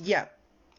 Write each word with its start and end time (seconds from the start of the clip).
Ya, 0.00 0.32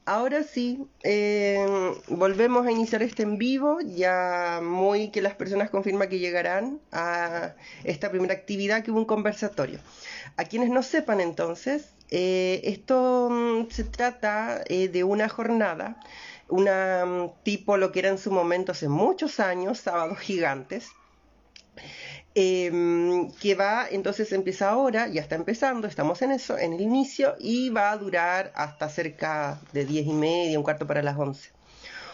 ahora 0.05 0.43
sí, 0.43 0.87
eh, 1.03 1.65
volvemos 2.07 2.65
a 2.65 2.71
iniciar 2.71 3.03
este 3.03 3.23
en 3.23 3.37
vivo, 3.37 3.79
ya 3.81 4.59
muy 4.63 5.09
que 5.11 5.21
las 5.21 5.35
personas 5.35 5.69
confirman 5.69 6.09
que 6.09 6.19
llegarán 6.19 6.79
a 6.91 7.53
esta 7.83 8.09
primera 8.09 8.33
actividad 8.33 8.83
que 8.83 8.91
hubo 8.91 8.99
un 8.99 9.05
conversatorio. 9.05 9.79
A 10.37 10.45
quienes 10.45 10.69
no 10.69 10.81
sepan 10.83 11.21
entonces, 11.21 11.93
eh, 12.09 12.61
esto 12.63 13.29
mm, 13.29 13.69
se 13.69 13.83
trata 13.83 14.63
eh, 14.67 14.87
de 14.87 15.03
una 15.03 15.29
jornada, 15.29 15.99
una 16.47 17.05
mm, 17.05 17.31
tipo 17.43 17.77
lo 17.77 17.91
que 17.91 17.99
era 17.99 18.09
en 18.09 18.17
su 18.17 18.31
momento 18.31 18.71
hace 18.71 18.89
muchos 18.89 19.39
años, 19.39 19.79
sábados 19.79 20.19
gigantes, 20.19 20.89
Em, 22.35 23.29
que 23.33 23.53
va, 23.53 23.87
entonces 23.91 24.31
empieza 24.31 24.69
ahora, 24.69 25.07
ya 25.07 25.21
está 25.21 25.35
empezando, 25.35 25.87
estamos 25.87 26.21
en 26.23 26.31
eso, 26.31 26.57
en 26.57 26.73
el 26.73 26.81
inicio, 26.81 27.35
y 27.39 27.69
va 27.69 27.91
a 27.91 27.97
durar 27.97 28.51
hasta 28.55 28.89
cerca 28.89 29.59
de 29.71 29.85
10 29.85 30.07
y 30.07 30.13
media, 30.13 30.57
un 30.57 30.63
cuarto 30.63 30.87
para 30.87 31.03
las 31.03 31.15
11. 31.17 31.51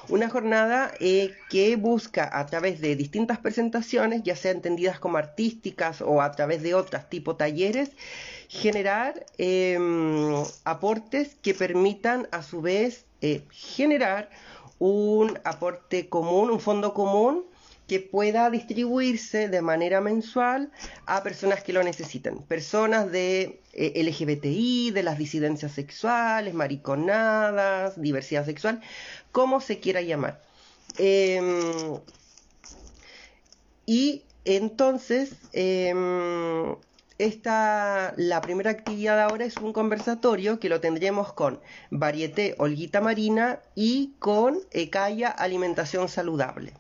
Una 0.10 0.30
jornada 0.30 0.92
eh, 1.00 1.34
que 1.50 1.76
busca 1.78 2.30
a 2.38 2.46
través 2.48 2.82
de 2.82 2.96
distintas 2.98 3.38
presentaciones, 3.38 4.24
ya 4.24 4.36
sea 4.36 4.52
entendidas 4.52 5.00
como 5.00 5.18
artísticas 5.18 6.02
o 6.02 6.22
a 6.22 6.32
través 6.32 6.64
de 6.64 6.74
otras 6.74 7.10
tipo 7.10 7.36
talleres, 7.38 7.92
generar 8.50 9.26
em, 9.38 10.34
aportes 10.66 11.36
que 11.42 11.54
permitan 11.54 12.28
a 12.32 12.44
su 12.44 12.62
vez 12.62 13.06
eh, 13.22 13.44
generar 13.52 14.30
un 14.80 15.40
aporte 15.44 16.10
común, 16.10 16.50
un 16.50 16.60
fondo 16.60 16.94
común 16.94 17.46
que 17.90 18.00
pueda 18.00 18.50
distribuirse 18.52 19.50
de 19.50 19.62
manera 19.62 20.00
mensual 20.00 20.72
a 21.08 21.24
personas 21.24 21.64
que 21.64 21.74
lo 21.74 21.84
necesiten. 21.84 22.38
Personas 22.44 23.12
de 23.12 23.62
eh, 23.74 24.04
LGBTI, 24.04 24.92
de 24.92 25.04
las 25.04 25.18
disidencias 25.18 25.72
sexuales, 25.74 26.54
mariconadas, 26.54 28.00
diversidad 28.00 28.46
sexual, 28.46 28.80
como 29.32 29.60
se 29.60 29.80
quiera 29.80 30.02
llamar. 30.02 30.40
Em, 31.00 31.98
y 33.88 34.24
entonces, 34.46 35.32
em, 35.54 36.76
esta, 37.18 38.14
la 38.18 38.42
primera 38.42 38.70
actividad 38.70 39.20
ahora 39.20 39.46
es 39.46 39.58
un 39.58 39.74
conversatorio 39.74 40.60
que 40.60 40.70
lo 40.70 40.80
tendremos 40.80 41.34
con 41.34 41.60
Varieté 41.90 42.56
Olguita 42.60 43.02
Marina 43.02 43.60
y 43.76 44.14
con 44.20 44.60
Ecaya 44.72 45.30
Alimentación 45.30 46.08
Saludable. 46.08 46.74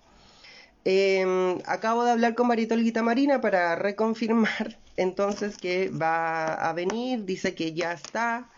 Em, 0.85 1.59
acabo 1.65 2.03
de 2.03 2.11
hablar 2.11 2.35
con 2.35 2.47
Marito 2.47 2.73
Olguita 2.73 3.03
Marina 3.03 3.41
para 3.41 3.75
reconfirmar 3.75 4.77
entonces 4.97 5.57
que 5.57 5.89
va 5.89 6.53
a 6.53 6.73
venir, 6.73 7.25
dice 7.25 7.55
que 7.55 7.73
ya 7.73 7.93
está. 7.93 8.49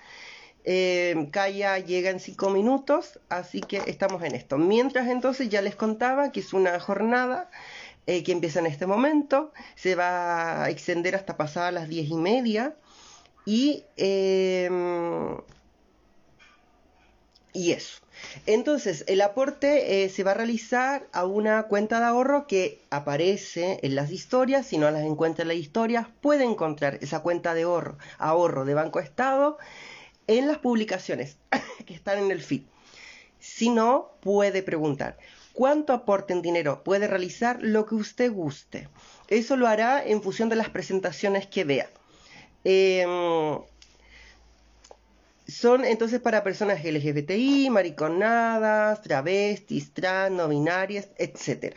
Eh, 0.63 1.30
llega 1.88 2.11
en 2.11 2.19
cinco 2.19 2.50
minutos, 2.52 3.19
así 3.30 3.61
que 3.61 3.78
estamos 3.88 4.23
en 4.23 4.36
esto. 4.36 4.58
Mientras 4.58 5.08
entonces 5.08 5.50
ya 5.50 5.61
les 5.61 5.75
contaba 5.75 6.31
que 6.31 6.39
es 6.41 6.53
una 6.53 6.80
jornada 6.80 7.50
eh, 8.08 8.23
que 8.23 8.31
empieza 8.31 8.59
en 8.59 8.67
este 8.67 8.85
momento, 8.88 9.53
se 9.75 9.95
va 9.95 10.63
a 10.63 10.69
extender 10.69 11.16
hasta 11.16 11.38
pasadas 11.38 11.73
las 11.73 11.88
diez 11.89 12.09
y 12.09 12.16
media 12.16 12.75
y, 13.45 13.83
em, 13.97 15.38
y 17.53 17.72
eso. 17.72 18.02
Entonces, 18.45 19.03
el 19.08 19.22
aporte 19.22 20.03
eh, 20.03 20.09
se 20.09 20.23
va 20.23 20.31
a 20.31 20.36
realizar 20.36 21.08
a 21.11 21.25
una 21.25 21.64
cuenta 21.64 22.00
de 22.00 22.05
ahorro 22.05 22.47
que 22.47 22.81
aparece 22.89 23.80
en 23.83 23.95
las 23.95 24.11
historias. 24.11 24.67
Si 24.67 24.78
no 24.78 24.89
las 24.91 25.03
encuentra 25.03 25.44
en 25.44 25.50
las 25.50 25.58
historias, 25.58 26.08
puede 26.22 26.44
encontrar 26.44 26.97
esa 27.02 27.22
cuenta 27.22 27.53
de 27.53 27.63
ahorro, 27.63 27.97
ahorro 28.17 28.66
de 28.66 28.73
Banco 28.73 29.00
Estado 29.00 29.58
en 30.28 30.47
las 30.47 30.59
publicaciones 30.59 31.38
que 31.86 31.94
están 31.94 32.19
en 32.19 32.31
el 32.31 32.41
feed. 32.41 32.63
Si 33.39 33.69
no, 33.69 34.11
puede 34.22 34.63
preguntar. 34.63 35.17
¿Cuánto 35.53 35.94
aporte 35.94 36.33
en 36.33 36.41
dinero 36.41 36.84
puede 36.84 37.07
realizar 37.07 37.59
lo 37.62 37.85
que 37.85 37.95
usted 37.95 38.31
guste? 38.31 38.88
Eso 39.28 39.57
lo 39.57 39.68
hará 39.68 40.03
en 40.06 40.22
función 40.22 40.47
de 40.50 40.56
las 40.56 40.69
presentaciones 40.69 41.47
que 41.47 41.63
vea. 41.63 41.90
Em, 42.63 43.59
son 45.51 45.85
entonces 45.85 46.19
para 46.19 46.44
personas 46.44 46.84
LGBTI, 46.84 47.69
mariconadas, 47.69 49.01
travestis, 49.01 49.94
trans, 49.94 50.35
no 50.35 50.47
binarias, 50.47 51.09
etc. 51.17 51.75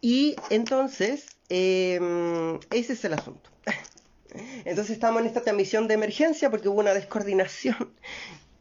Y 0.00 0.36
entonces, 0.48 1.26
em, 1.48 2.58
ese 2.70 2.94
es 2.94 3.04
el 3.04 3.14
asunto. 3.14 3.50
Entonces 4.64 4.90
estamos 4.90 5.20
en 5.22 5.26
esta 5.26 5.42
transmisión 5.42 5.88
de 5.88 5.94
emergencia 5.94 6.50
porque 6.50 6.68
hubo 6.68 6.80
una 6.80 6.94
descoordinación. 6.94 7.76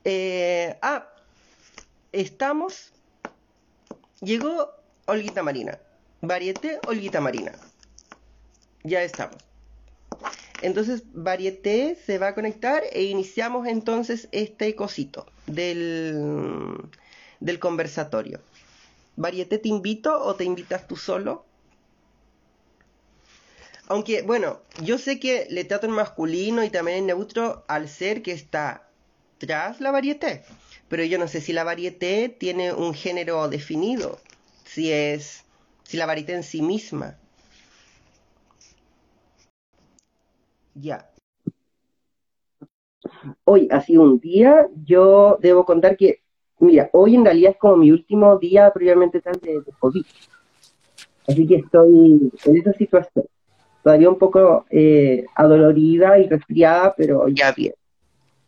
Eh, 0.06 0.78
ah, 0.81 1.09
estamos. 2.13 2.94
Llegó 4.22 4.72
Olguita 5.06 5.44
Marina. 5.44 5.78
Varieté 6.22 6.80
Olguita 6.88 7.19
Marina. 7.19 7.51
Ya 8.84 9.03
estamos. 9.03 9.49
Entonces 10.62 11.03
Varieté 11.14 11.97
se 12.06 12.18
va 12.18 12.30
a 12.30 12.36
conectar 12.36 12.84
e 12.92 13.03
iniciamos 13.03 13.68
entonces 13.68 14.28
este 14.31 14.75
cosito 14.75 15.25
del, 15.47 16.75
del 17.40 17.59
conversatorio. 17.59 18.42
Varieté, 19.16 19.58
¿te 19.58 19.69
invito 19.69 20.22
o 20.22 20.36
te 20.36 20.44
invitas 20.44 20.88
tú 20.88 20.96
solo? 20.96 21.46
Aunque, 23.88 24.22
bueno, 24.22 24.62
yo 24.84 24.98
sé 24.98 25.19
que 25.19 25.48
le 25.50 25.64
trato 25.64 25.88
en 25.88 25.94
masculino 25.94 26.64
y 26.64 26.69
también 26.69 27.00
en 27.00 27.08
neutro 27.08 27.66
al 27.68 27.90
ser 27.90 28.22
que 28.22 28.31
está 28.31 28.88
tras 29.40 29.81
la 29.81 29.92
varieté. 29.92 30.44
Pero 30.90 31.03
yo 31.03 31.18
no 31.18 31.28
sé 31.28 31.42
si 31.42 31.53
la 31.53 31.64
varieté 31.64 32.30
tiene 32.30 32.72
un 32.72 32.94
género 32.94 33.48
definido, 33.50 34.19
si 34.64 34.92
es, 34.92 35.44
si 35.84 35.98
la 35.98 36.06
varieté 36.06 36.34
en 36.34 36.44
sí 36.44 36.62
misma. 36.62 37.18
Ya. 40.79 41.09
Hoy 43.44 43.67
ha 43.72 43.81
sido 43.81 44.03
un 44.03 44.19
día, 44.19 44.67
yo 44.85 45.38
debo 45.41 45.66
contar 45.66 45.97
que, 45.97 46.22
mira, 46.59 46.90
hoy 46.94 47.16
en 47.16 47.25
realidad 47.25 47.51
es 47.51 47.57
como 47.57 47.78
mi 47.78 47.91
último 47.91 48.38
día 48.38 48.72
previamente 48.73 49.19
tal 49.19 49.39
de, 49.41 49.62
COVID. 49.79 50.06
Así 51.28 51.47
que 51.47 51.56
estoy 51.56 52.31
en 52.45 52.57
esa 52.57 52.73
situación. 52.73 53.25
Todavía 53.84 54.09
un 54.09 54.18
poco 54.18 54.66
eh, 54.69 55.25
adolorida 55.35 56.18
y 56.19 56.28
resfriada, 56.28 56.94
pero 56.95 57.28
ya 57.28 57.51
bien. 57.51 57.73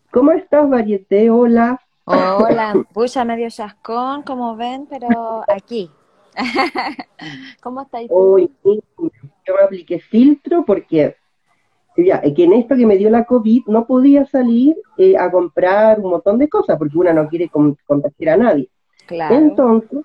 ¿Cómo 0.09 0.31
estás, 0.31 0.69
Varieté? 0.69 1.29
Hola. 1.29 1.79
Hola, 2.05 2.73
pucha 2.93 3.23
medio 3.25 3.49
chascón, 3.49 4.23
como 4.23 4.55
ven, 4.55 4.87
pero 4.89 5.43
aquí. 5.47 5.89
¿Cómo 7.61 7.81
estáis 7.81 8.09
Hoy 8.09 8.49
yo 8.63 9.55
me 9.55 9.63
apliqué 9.63 9.99
filtro 9.99 10.63
porque 10.65 11.15
ya, 11.97 12.21
que 12.21 12.43
en 12.43 12.53
esto 12.53 12.75
que 12.75 12.85
me 12.85 12.97
dio 12.97 13.09
la 13.09 13.25
COVID 13.25 13.63
no 13.67 13.85
podía 13.85 14.25
salir 14.25 14.75
eh, 14.97 15.17
a 15.17 15.29
comprar 15.29 15.99
un 15.99 16.11
montón 16.11 16.37
de 16.37 16.49
cosas 16.49 16.77
porque 16.77 16.97
una 16.97 17.13
no 17.13 17.27
quiere 17.27 17.49
contagiar 17.49 18.39
a 18.39 18.43
nadie. 18.43 18.69
Claro. 19.07 19.35
Entonces, 19.35 19.99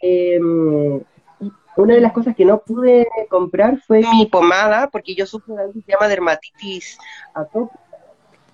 em, 0.00 1.00
una 1.76 1.94
de 1.94 2.00
las 2.00 2.12
cosas 2.12 2.34
que 2.34 2.44
no 2.44 2.60
pude 2.60 3.06
comprar 3.28 3.78
fue 3.80 4.02
mi 4.12 4.26
pomada 4.26 4.88
porque 4.90 5.14
yo 5.14 5.26
sufro 5.26 5.54
de 5.54 5.62
algo 5.62 5.72
que 5.74 5.82
se 5.82 5.92
llama 5.92 6.08
dermatitis 6.08 6.98
atópica. 7.32 7.80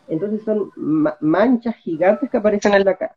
Entonces 0.09 0.42
son 0.44 0.71
manchas 1.21 1.77
gigantes 1.77 2.28
que 2.28 2.37
aparecen 2.37 2.75
en 2.75 2.84
la 2.84 2.97
cara. 2.97 3.16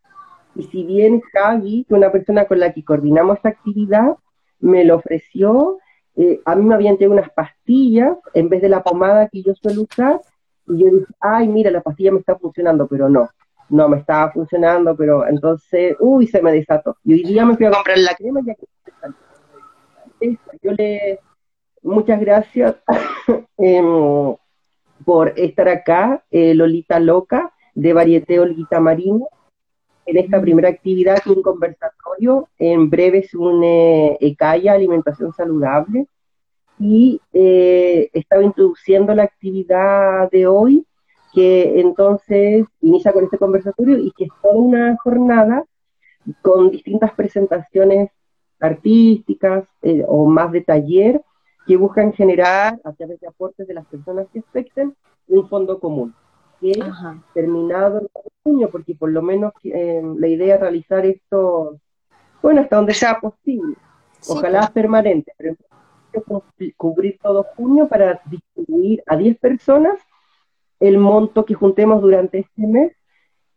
Y 0.56 0.64
si 0.64 0.84
bien 0.84 1.22
Javi, 1.32 1.86
que 1.88 1.96
una 1.96 2.12
persona 2.12 2.46
con 2.46 2.60
la 2.60 2.72
que 2.72 2.84
coordinamos 2.84 3.38
esta 3.38 3.50
actividad, 3.50 4.16
me 4.60 4.86
lo 4.86 4.96
ofreció, 4.96 5.80
eh, 6.16 6.42
a 6.46 6.56
mí 6.56 6.64
me 6.64 6.76
habían 6.76 6.98
traído 6.98 7.14
unas 7.14 7.32
pastillas 7.32 8.18
en 8.34 8.50
vez 8.50 8.62
de 8.62 8.70
la 8.70 8.84
pomada 8.84 9.28
que 9.30 9.42
yo 9.42 9.54
suelo 9.56 9.84
usar, 9.84 10.22
y 10.68 10.80
yo 10.80 10.90
dije, 10.90 11.14
ay, 11.20 11.48
mira, 11.48 11.72
la 11.72 11.82
pastilla 11.82 12.12
me 12.12 12.20
está 12.20 12.38
funcionando, 12.38 12.88
pero 12.88 13.10
no, 13.10 13.30
no 13.70 13.90
me 13.90 13.98
estaba 13.98 14.32
funcionando, 14.32 14.96
pero 14.96 15.28
entonces, 15.28 15.96
uy, 16.00 16.28
se 16.28 16.42
me 16.42 16.52
desató. 16.52 16.98
Y 17.04 17.14
hoy 17.14 17.24
día 17.24 17.46
me 17.46 17.58
fui 17.58 17.66
a 17.66 17.72
comprar 17.72 17.98
la 17.98 18.16
crema 18.16 18.42
ya 18.46 18.56
que 18.56 18.68
yo 20.62 20.72
le, 20.72 21.20
muchas 21.82 22.20
gracias 22.20 22.76
em, 23.58 24.36
por 25.06 25.34
estar 25.38 25.68
acá, 25.68 26.24
eh, 26.32 26.54
Lolita 26.54 27.00
Loca, 27.00 27.52
de 27.76 27.94
Varieté 27.94 28.40
Olguita 28.40 28.80
Marina, 28.80 29.26
en 30.06 30.18
esta 30.18 30.42
primera 30.42 30.70
actividad, 30.70 31.20
un 31.26 31.42
conversatorio. 31.42 32.50
En 32.58 32.90
breve 32.90 33.24
se 33.24 33.38
une 33.38 34.18
ECAIA, 34.20 34.74
Alimentación 34.74 35.34
Saludable. 35.34 36.08
Y 36.86 37.22
eh, 37.32 38.10
estaba 38.12 38.44
introduciendo 38.44 39.16
la 39.16 39.24
actividad 39.24 40.30
de 40.30 40.48
hoy, 40.48 40.86
que 41.34 41.80
entonces 41.80 42.66
inicia 42.82 43.14
con 43.14 43.24
este 43.24 43.38
conversatorio 43.38 43.98
y 44.00 44.12
que 44.12 44.26
es 44.26 44.30
toda 44.42 44.56
una 44.56 44.98
jornada 45.02 45.64
con 46.42 46.72
distintas 46.72 47.14
presentaciones 47.14 48.10
artísticas 48.60 49.64
eh, 49.82 50.04
o 50.06 50.26
más 50.26 50.52
de 50.52 50.60
taller 50.60 51.22
que 51.66 51.78
buscan 51.78 52.12
generar, 52.12 52.78
a 52.84 52.92
través 52.92 53.18
de 53.22 53.28
aportes 53.28 53.66
de 53.66 53.76
las 53.76 53.86
personas 53.86 54.28
que 54.34 54.40
expecten, 54.40 54.94
un 55.30 55.48
fondo 55.48 55.80
común. 55.80 56.14
Que 56.60 56.74
terminado 57.34 58.00
el 58.00 58.10
junio, 58.44 58.70
porque 58.70 58.94
por 58.94 59.10
lo 59.10 59.22
menos 59.22 59.54
eh, 59.64 60.02
la 60.18 60.28
idea 60.28 60.56
es 60.56 60.62
realizar 60.62 61.06
esto, 61.06 61.80
bueno, 62.42 62.60
hasta 62.60 62.76
donde 62.76 62.94
sea 62.94 63.22
posible. 63.22 63.78
Ojalá 64.28 64.70
permanente, 64.74 65.32
pero 65.38 65.56
cubrir 66.78 67.18
todo 67.22 67.44
junio 67.56 67.88
para 67.88 68.22
distribuir 68.26 69.04
a 69.06 69.16
10 69.16 69.38
personas 69.40 70.00
el 70.80 70.98
monto 70.98 71.46
que 71.46 71.54
juntemos 71.54 72.02
durante 72.02 72.40
este 72.40 72.68
mes, 72.68 72.92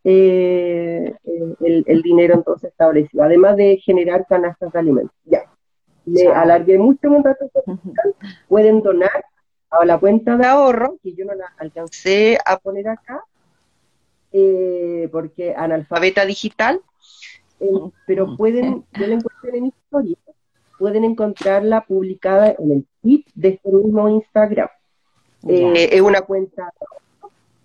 eh, 0.05 1.13
el, 1.25 2.03
dinero 2.03 2.35
entonces 2.35 2.71
establecido, 2.71 3.25
además 3.25 3.57
de 3.57 3.79
generar 3.79 4.25
canastas 4.29 4.73
de 4.73 4.79
alimentos. 4.79 5.17
Ya, 5.25 5.43
me 6.05 6.29
alargué 6.29 6.79
mucho 6.79 7.11
un 7.11 7.25
rato, 7.25 7.51
pueden 8.49 8.81
donar 8.81 9.25
a 9.71 9.85
la 9.85 9.99
cuenta 9.99 10.37
de 10.37 10.47
ahorro, 10.47 10.99
que 11.03 11.15
yo 11.15 11.25
no 11.25 11.35
la 11.35 11.53
alcancé 11.59 12.39
a 12.47 12.59
poner 12.59 12.89
acá, 12.89 13.21
eh, 14.33 15.09
porque 15.11 15.53
analfabeta 15.57 16.25
digital, 16.25 16.81
eh, 17.59 17.69
pero 18.07 18.37
pueden, 18.37 18.85
yo 18.93 19.07
la 19.07 19.15
encuentro 19.15 19.51
en 19.53 19.67
historia, 19.67 20.17
pueden 20.79 21.05
encontrarla 21.05 21.83
publicada 21.83 22.55
en 22.59 22.73
el 22.73 22.87
feed 23.03 23.23
de 23.35 23.49
este 23.49 23.71
mismo 23.71 24.09
Instagram. 24.09 24.69
Eh, 25.49 25.91
es 25.93 26.01
una 26.01 26.23
cuenta 26.23 26.73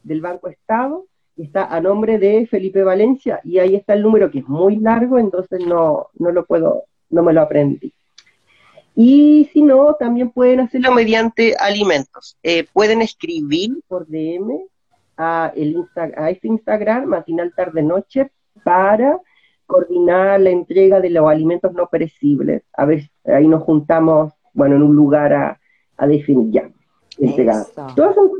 del 0.04 0.22
Banco 0.22 0.48
Estado, 0.48 1.06
y 1.36 1.44
está 1.44 1.66
a 1.66 1.80
nombre 1.81 2.18
de 2.18 2.48
Felipe 2.48 2.84
Valencia, 2.84 3.40
y 3.44 3.60
ahí 3.60 3.75
está 3.75 3.94
el 3.94 4.04
número 4.04 4.30
que 4.30 4.40
es 4.40 4.48
muy 4.48 4.78
largo, 4.78 5.18
entonces 5.18 5.66
no, 5.66 6.08
no 6.18 6.31
lo 6.31 6.46
puedo, 6.46 6.84
no 7.10 7.24
me 7.24 7.34
lo 7.34 7.42
aprendí. 7.42 7.94
Y 8.96 9.50
si 9.54 9.62
no, 9.62 9.96
también 9.96 10.31
pueden 10.31 10.60
hacerlo 10.60 10.92
mediante 10.92 11.56
alimentos. 11.56 12.38
Eh, 12.44 12.66
pueden 12.74 13.02
escribir 13.02 13.81
por 13.88 14.06
DM 14.08 14.60
a, 15.18 15.54
el 15.56 15.78
a 15.96 16.30
este 16.30 16.48
Instagram, 16.48 17.06
matinal 17.06 17.54
tarde 17.56 17.84
noche, 17.84 18.31
para 18.63 19.19
coordinar 19.71 20.41
la 20.41 20.50
entrega 20.50 21.00
de 21.00 21.09
los 21.09 21.27
alimentos 21.29 21.71
no 21.73 21.88
perecibles. 21.88 22.63
A 22.73 22.85
ver, 22.85 23.09
ahí 23.25 23.47
nos 23.47 23.63
juntamos, 23.63 24.33
bueno, 24.53 24.75
en 24.75 24.83
un 24.83 24.95
lugar 24.95 25.33
a, 25.33 25.57
definir 26.07 26.51
ya. 26.51 26.69
Todas 27.95 28.15
son 28.15 28.31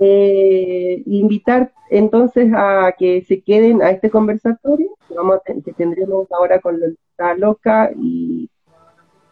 eh, 0.00 1.02
invitar 1.06 1.72
entonces 1.90 2.50
a 2.54 2.94
que 2.98 3.22
se 3.22 3.42
queden 3.42 3.82
a 3.82 3.90
este 3.90 4.10
conversatorio 4.10 4.88
que, 5.06 5.14
vamos 5.14 5.40
que 5.44 5.72
tendremos 5.72 6.30
ahora 6.32 6.60
con 6.60 6.78
la 7.18 7.34
loca 7.34 7.90
y 7.94 8.48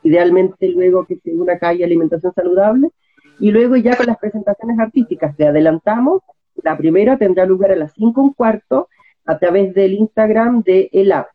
idealmente 0.03 0.69
luego 0.69 1.07
que 1.07 1.17
se 1.17 1.35
una 1.35 1.59
calle 1.59 1.85
alimentación 1.85 2.35
saludable 2.35 2.91
y 3.39 3.51
luego 3.51 3.77
ya 3.77 3.97
con 3.97 4.07
las 4.07 4.19
presentaciones 4.19 4.79
artísticas 4.79 5.35
que 5.37 5.47
adelantamos 5.47 6.23
la 6.63 6.77
primera 6.77 7.17
tendrá 7.17 7.47
lugar 7.47 7.71
a 7.71 7.77
las 7.77 7.93
5 7.95 8.21
un 8.21 8.33
cuarto 8.35 8.89
a 9.27 9.39
través 9.39 9.75
del 9.75 9.95
Instagram 9.95 10.63
de 10.63 10.89
ELAB 10.93 11.27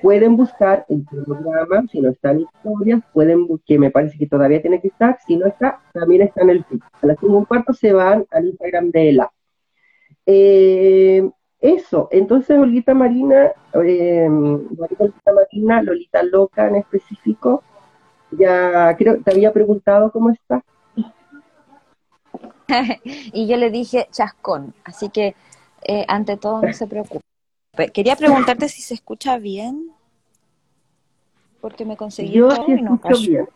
pueden 0.00 0.36
buscar 0.36 0.86
el 0.88 1.04
programa, 1.04 1.84
si 1.90 2.00
no 2.00 2.10
está 2.10 2.32
en 2.32 2.40
historias, 2.40 3.02
pueden 3.12 3.46
que 3.66 3.78
me 3.78 3.90
parece 3.90 4.18
que 4.18 4.26
todavía 4.26 4.60
tiene 4.60 4.80
que 4.80 4.88
estar, 4.88 5.18
si 5.26 5.36
no 5.36 5.46
está, 5.46 5.80
también 5.92 6.22
está 6.22 6.42
en 6.42 6.50
el 6.50 6.64
feed. 6.64 6.80
A 7.02 7.06
las 7.06 7.18
5 7.20 7.36
un 7.36 7.44
cuarto 7.44 7.72
se 7.72 7.92
van 7.92 8.26
al 8.30 8.46
Instagram 8.46 8.90
de 8.90 9.08
ELA. 9.10 9.30
Eh, 10.26 11.30
eso, 11.60 12.08
entonces 12.10 12.58
Olguita 12.58 12.94
Marina, 12.94 13.52
eh, 13.74 14.28
Olguita 14.28 15.32
Marina, 15.32 15.82
Lolita 15.82 16.22
Loca 16.22 16.68
en 16.68 16.76
específico, 16.76 17.62
ya 18.30 18.96
creo, 18.96 19.20
te 19.22 19.32
había 19.32 19.52
preguntado 19.52 20.10
cómo 20.10 20.30
está. 20.30 20.64
y 23.04 23.46
yo 23.48 23.56
le 23.56 23.70
dije 23.70 24.06
chascón, 24.10 24.74
así 24.84 25.08
que 25.10 25.34
eh, 25.82 26.04
ante 26.08 26.36
todo 26.36 26.62
no 26.62 26.72
se 26.72 26.86
preocupe. 26.86 27.20
Quería 27.92 28.16
preguntarte 28.16 28.68
si 28.68 28.82
se 28.82 28.94
escucha 28.94 29.38
bien, 29.38 29.92
porque 31.60 31.84
me 31.84 31.96
conseguí 31.96 32.32
Yo 32.32 32.50
sí 32.50 32.72
escucho 32.72 33.20
bien. 33.20 33.48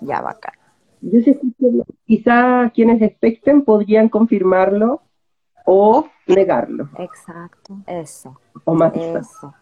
Ya, 0.00 0.20
bacán. 0.20 0.54
Yo 1.00 1.20
sí 1.20 1.30
escucho 1.30 1.54
bien. 1.58 1.84
Quizá 2.06 2.70
quienes 2.74 3.00
expecten 3.02 3.64
podrían 3.64 4.08
confirmarlo 4.08 5.02
o 5.64 6.08
negarlo. 6.26 6.88
Exacto, 6.98 7.78
eso. 7.86 8.38
O 8.64 8.74
más 8.74 8.92
eso. 8.94 9.54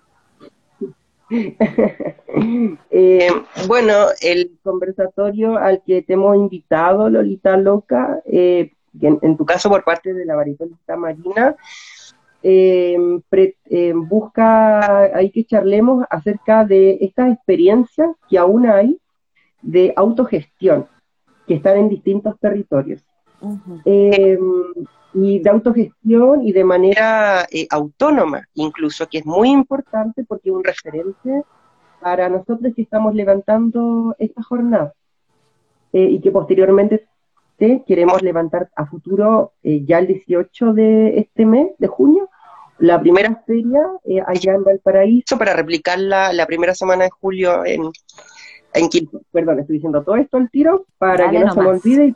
eh, 2.91 3.29
bueno, 3.67 3.93
el 4.23 4.59
conversatorio 4.63 5.59
al 5.59 5.83
que 5.83 6.03
te 6.03 6.15
hemos 6.15 6.37
invitado, 6.37 7.11
Lolita 7.11 7.57
Loca, 7.59 8.23
eh, 8.25 8.73
en, 9.01 9.37
tu 9.37 9.45
caso 9.45 9.69
por 9.69 9.85
parte 9.85 10.15
de 10.15 10.25
la 10.25 10.35
Lolita 10.35 10.97
Marina, 10.97 11.57
Em, 12.41 13.21
eh, 13.33 13.93
busca, 13.95 15.17
hay 15.17 15.31
que 15.31 15.45
charlemos 15.45 16.05
acerca 16.09 16.65
de 16.65 16.99
estas 17.01 17.33
experiencias 17.33 18.11
que 18.29 18.39
aún 18.39 18.67
hay 18.67 18.99
de 19.61 19.93
autogestión, 19.97 20.87
que 21.47 21.55
están 21.55 21.79
en 21.79 21.89
distintos 21.89 22.39
territorios. 22.39 23.05
Em, 23.85 24.41
y 25.15 25.39
de 25.41 25.51
autogestión 25.51 26.47
y 26.47 26.53
de 26.53 26.65
manera 26.65 27.47
eh, 27.51 27.67
autónoma, 27.71 28.47
incluso, 28.55 29.09
que 29.09 29.19
es 29.19 29.27
muy 29.27 29.51
importante 29.51 30.25
porque 30.25 30.51
es 30.51 30.55
un 30.55 30.65
referente 30.65 31.43
para 32.01 32.29
nosotros 32.29 32.73
que 32.75 32.83
estamos 32.83 33.15
levantando 33.15 34.15
esta 34.19 34.43
jornada 34.43 34.93
eh, 35.93 36.03
y 36.03 36.21
que 36.21 36.31
posteriormente 36.31 37.09
queremos 37.87 38.23
levantar 38.23 38.71
a 38.77 38.87
futuro 38.87 39.53
eh, 39.63 39.85
ya 39.85 39.99
el 39.99 40.07
18 40.07 40.73
de 40.75 41.19
este 41.19 41.45
mes, 41.45 41.73
de 41.79 41.89
junio, 41.89 42.29
la 42.79 43.01
primera 43.01 43.43
feria 43.47 43.81
eh, 44.05 44.23
allá 44.25 44.55
en 44.55 44.63
Valparaíso 44.63 45.37
para 45.37 45.55
replicarla 45.55 46.33
la 46.33 46.47
primera 46.47 46.75
semana 46.75 47.05
de 47.05 47.11
julio 47.11 47.65
en, 47.65 47.91
en 48.75 48.89
Perdón, 49.33 49.59
estoy 49.59 49.75
diciendo 49.75 50.03
todo 50.05 50.17
esto 50.17 50.37
al 50.37 50.49
tiro 50.51 50.87
para 50.99 51.31
que 51.31 51.41
no 51.41 51.53
se 51.53 51.61
me 51.61 51.67
olvide. 51.67 52.15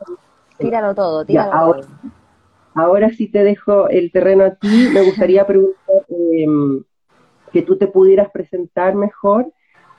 tíralo 0.57 0.95
todo, 0.95 1.25
tíralo 1.25 1.53
ahora, 1.53 1.81
todo. 1.81 1.89
Ahora 2.75 3.09
sí 3.09 3.27
te 3.27 3.43
dejo 3.43 3.89
el 3.89 4.11
terreno 4.11 4.45
a 4.45 4.55
ti. 4.55 4.89
Me 4.93 5.03
gustaría 5.03 5.45
preguntar 5.47 6.05
em, 6.09 6.83
que 7.51 7.61
tú 7.61 7.77
te 7.77 7.87
pudieras 7.87 8.31
presentar 8.31 8.95
mejor. 8.95 9.51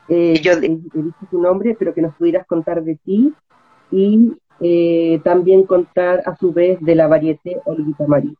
Eh, 0.08 0.40
yo 0.42 0.52
he 0.52 0.60
dicho 0.60 1.26
tu 1.30 1.40
nombre, 1.40 1.76
pero 1.78 1.94
que 1.94 2.02
nos 2.02 2.14
pudieras 2.16 2.46
contar 2.46 2.82
de 2.82 2.96
ti 2.96 3.32
y 3.90 4.32
eh, 4.60 5.20
también 5.24 5.64
contar 5.64 6.22
a 6.26 6.36
su 6.36 6.52
vez 6.52 6.80
de 6.80 6.94
la 6.94 7.06
varieté 7.06 7.60
Olguita 7.64 8.06
María. 8.06 8.34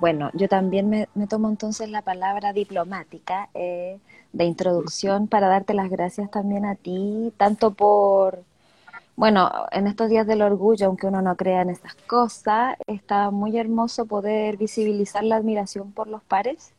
Bueno, 0.00 0.30
yo 0.34 0.48
también 0.48 0.88
me, 0.90 1.06
tomo 1.28 1.48
entonces 1.48 1.88
la 1.90 2.02
palabra 2.02 2.52
diplomática 2.52 3.48
eh, 3.54 3.98
de 4.32 4.44
introducción 4.44 5.28
para 5.28 5.48
darte 5.48 5.74
las 5.74 5.90
gracias 5.90 6.30
también 6.30 6.64
a 6.64 6.74
ti, 6.74 7.32
tanto 7.36 7.72
por, 7.72 8.42
bueno, 9.16 9.50
en 9.70 9.86
estos 9.86 10.08
días 10.10 10.26
del 10.26 10.42
orgullo, 10.42 10.86
aunque 10.86 11.06
uno 11.06 11.22
no 11.22 11.36
crea 11.36 11.62
en 11.62 11.70
estas 11.70 11.94
cosas, 11.94 12.76
está 12.86 13.30
muy 13.30 13.56
hermoso 13.58 14.06
poder 14.06 14.56
visibilizar 14.56 15.22
la 15.24 15.36
admiración 15.36 15.92
por 15.92 16.08
los 16.08 16.22
pares. 16.22 16.72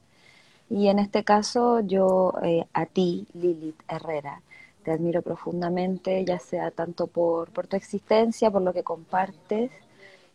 Y 0.69 0.87
en 0.89 0.99
este 0.99 1.23
caso 1.23 1.79
yo 1.81 2.33
eh, 2.43 2.65
a 2.73 2.85
ti, 2.85 3.27
Lilith 3.33 3.81
Herrera, 3.87 4.41
te 4.89 4.93
admiro 4.93 5.21
profundamente, 5.21 6.25
ya 6.25 6.39
sea 6.39 6.71
tanto 6.71 7.05
por, 7.05 7.51
tu 7.51 7.75
existencia, 7.77 8.49
por 8.49 8.63
lo 8.63 8.73
que 8.73 8.81
compartes, 8.83 9.69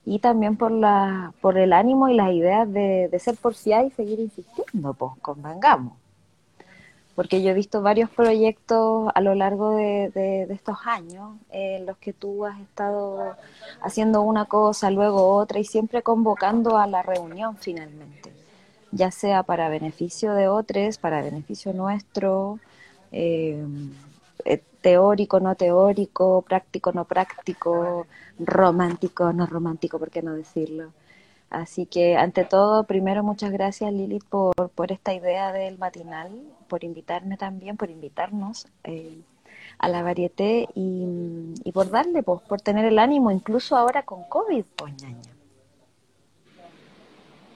y 0.07 0.21
también 0.21 0.57
por 0.57 0.71
la 0.71 1.33
por 1.41 1.59
el 1.59 1.73
ánimo 1.73 2.09
y 2.09 2.15
las 2.15 2.31
ideas 2.33 2.73
de, 2.73 3.09
de 3.11 3.19
ser 3.19 3.35
porfiada 3.37 3.83
y 3.85 3.91
seguir 3.91 4.21
insistiendo, 4.21 4.95
pues 4.95 5.13
convengamos. 5.21 5.95
Porque 7.17 7.43
yo 7.43 7.51
he 7.51 7.55
visto 7.55 7.83
varios 7.83 8.11
proyectos 8.11 9.11
a 9.13 9.21
lo 9.21 9.35
largo 9.35 9.71
de, 9.71 10.11
de, 10.15 10.43
estos 10.55 10.77
años 10.85 11.37
en 11.51 11.87
los 11.87 11.97
que 11.99 12.13
tú 12.13 12.45
has 12.45 12.61
estado 12.61 13.35
haciendo 13.83 14.23
una 14.23 14.45
cosa, 14.45 14.91
luego 14.93 15.35
otra 15.35 15.59
y 15.59 15.65
siempre 15.65 16.03
convocando 16.03 16.79
a 16.79 16.87
la 16.87 17.03
reunión 17.03 17.57
finalmente, 17.57 18.33
ya 18.93 19.11
sea 19.11 19.43
para 19.43 19.69
beneficio 19.69 20.33
de 20.35 20.47
otros, 20.47 20.99
para 20.99 21.23
beneficio 21.23 21.73
nuestro. 21.73 22.61
Eh, 23.11 23.65
eh, 24.45 24.63
teórico, 24.81 25.41
no 25.41 25.55
teórico, 25.55 26.43
práctico, 26.43 26.93
no 26.93 27.05
práctico, 27.05 28.07
romántico, 28.39 29.33
no 29.33 29.47
romántico, 29.47 29.99
¿por 29.99 30.11
qué 30.11 30.23
no 30.23 30.35
decirlo? 30.35 30.93
Así 31.51 31.87
que, 31.87 32.17
ante 32.17 32.45
todo, 32.45 32.85
primero, 32.85 33.23
muchas 33.23 33.53
gracias, 33.53 33.93
Lilith, 33.93 34.25
por, 34.25 34.71
por 34.71 34.93
esta 34.93 35.15
idea 35.15 35.53
del 35.53 35.79
matinal, 35.79 36.31
por 36.69 36.83
invitarme 36.85 37.37
también, 37.37 37.77
por 37.77 37.91
invitarnos 37.91 38.67
eh, 38.83 39.21
a 39.79 39.89
la 39.89 40.03
varieté 40.03 40.69
y, 40.75 41.55
y, 41.65 41.73
por 41.73 41.91
darle, 41.91 42.23
pues, 42.23 42.41
por 42.43 42.61
tener 42.61 42.85
el 42.85 42.99
ánimo, 42.99 43.31
incluso 43.31 43.77
ahora 43.77 44.03
con 44.03 44.25
COVID, 44.25 44.65
pues, 44.77 45.03
ñaña. 45.03 45.33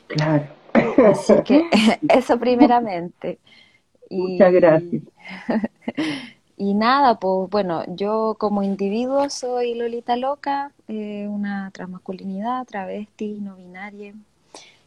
Claro. 0.07 0.47
Así 1.07 1.35
que, 1.45 1.69
eso 2.09 2.39
primeramente. 2.39 3.39
Muchas 4.11 4.53
gracias. 4.53 5.03
y 6.59 6.75
nada, 6.75 7.19
pues 7.19 7.49
bueno, 7.51 7.85
yo 7.87 8.35
como 8.39 8.63
individuo 8.63 9.31
soy 9.31 9.75
Lolita 9.75 10.17
Loca, 10.17 10.73
eh, 10.89 11.27
una 11.29 11.71
transmasculinidad, 11.71 12.67
travesti, 12.67 13.39
no 13.41 13.57
binaria. 13.57 14.15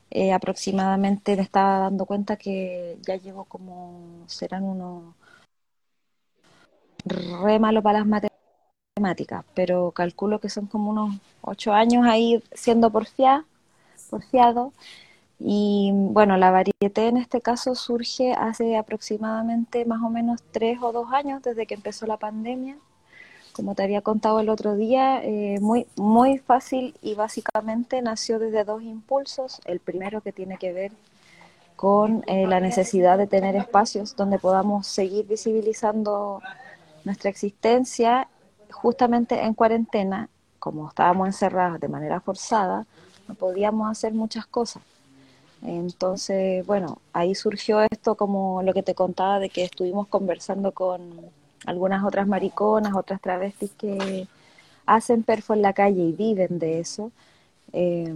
Eh, 0.09 0.33
aproximadamente 0.33 1.35
me 1.37 1.41
estaba 1.41 1.79
dando 1.79 2.05
cuenta 2.05 2.35
que 2.35 2.97
ya 3.01 3.15
llevo 3.15 3.45
como, 3.45 4.25
serán 4.27 4.63
unos 4.63 5.15
re 7.05 7.59
malo 7.59 7.81
para 7.81 7.99
las 7.99 8.07
matemáticas, 8.07 9.45
pero 9.53 9.91
calculo 9.91 10.39
que 10.39 10.49
son 10.49 10.67
como 10.67 10.89
unos 10.91 11.15
ocho 11.41 11.73
años 11.73 12.05
ahí 12.05 12.43
siendo 12.53 12.91
porfiado. 12.91 13.45
porfiado. 14.09 14.73
Y 15.43 15.91
bueno, 15.93 16.37
la 16.37 16.51
varieté 16.51 17.07
en 17.07 17.17
este 17.17 17.41
caso 17.41 17.73
surge 17.73 18.33
hace 18.33 18.77
aproximadamente 18.77 19.85
más 19.85 20.01
o 20.03 20.09
menos 20.09 20.41
tres 20.51 20.77
o 20.81 20.91
dos 20.91 21.11
años 21.11 21.41
desde 21.41 21.65
que 21.65 21.73
empezó 21.73 22.05
la 22.05 22.17
pandemia. 22.17 22.77
Como 23.53 23.73
te 23.73 23.83
había 23.83 24.01
contado 24.01 24.39
el 24.39 24.49
otro 24.49 24.75
día, 24.75 25.21
eh, 25.23 25.59
muy, 25.59 25.87
muy 25.97 26.37
fácil 26.37 26.93
y 27.01 27.15
básicamente 27.15 28.01
nació 28.03 28.37
desde 28.37 28.63
dos 28.63 28.83
impulsos. 28.83 29.61
El 29.65 29.79
primero 29.79 30.21
que 30.21 30.31
tiene 30.31 30.57
que 30.57 30.73
ver 30.73 30.91
con 31.75 32.23
eh, 32.27 32.45
la 32.45 32.59
necesidad 32.59 33.17
de 33.17 33.25
tener 33.25 33.55
espacios 33.55 34.15
donde 34.15 34.37
podamos 34.37 34.85
seguir 34.85 35.25
visibilizando 35.25 36.39
nuestra 37.03 37.31
existencia 37.31 38.27
justamente 38.69 39.41
en 39.41 39.55
cuarentena, 39.55 40.29
como 40.59 40.89
estábamos 40.89 41.27
encerrados 41.27 41.79
de 41.79 41.87
manera 41.87 42.19
forzada, 42.21 42.85
no 43.27 43.33
podíamos 43.33 43.89
hacer 43.89 44.13
muchas 44.13 44.45
cosas. 44.45 44.83
Entonces, 45.63 46.65
bueno, 46.65 46.99
ahí 47.13 47.35
surgió 47.35 47.81
esto 47.81 48.15
como 48.15 48.63
lo 48.63 48.73
que 48.73 48.83
te 48.83 48.95
contaba 48.95 49.39
de 49.39 49.49
que 49.49 49.63
estuvimos 49.63 50.07
conversando 50.07 50.71
con 50.71 51.01
algunas 51.65 52.03
otras 52.03 52.27
mariconas, 52.27 52.95
otras 52.95 53.21
travestis 53.21 53.71
que 53.77 54.27
hacen 54.85 55.23
perfo 55.23 55.53
en 55.53 55.61
la 55.61 55.73
calle 55.73 56.01
y 56.01 56.11
viven 56.11 56.59
de 56.59 56.79
eso. 56.79 57.11
Eh, 57.73 58.13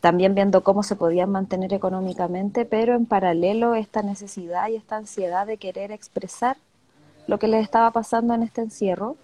también 0.00 0.34
viendo 0.34 0.62
cómo 0.62 0.82
se 0.82 0.96
podían 0.96 1.30
mantener 1.30 1.74
económicamente, 1.74 2.64
pero 2.64 2.94
en 2.94 3.06
paralelo 3.06 3.74
esta 3.74 4.02
necesidad 4.02 4.68
y 4.68 4.76
esta 4.76 4.96
ansiedad 4.96 5.46
de 5.46 5.58
querer 5.58 5.90
expresar 5.90 6.56
lo 7.26 7.38
que 7.38 7.48
les 7.48 7.62
estaba 7.62 7.90
pasando 7.90 8.34
en 8.34 8.44
este 8.44 8.60
encierro 8.62 9.16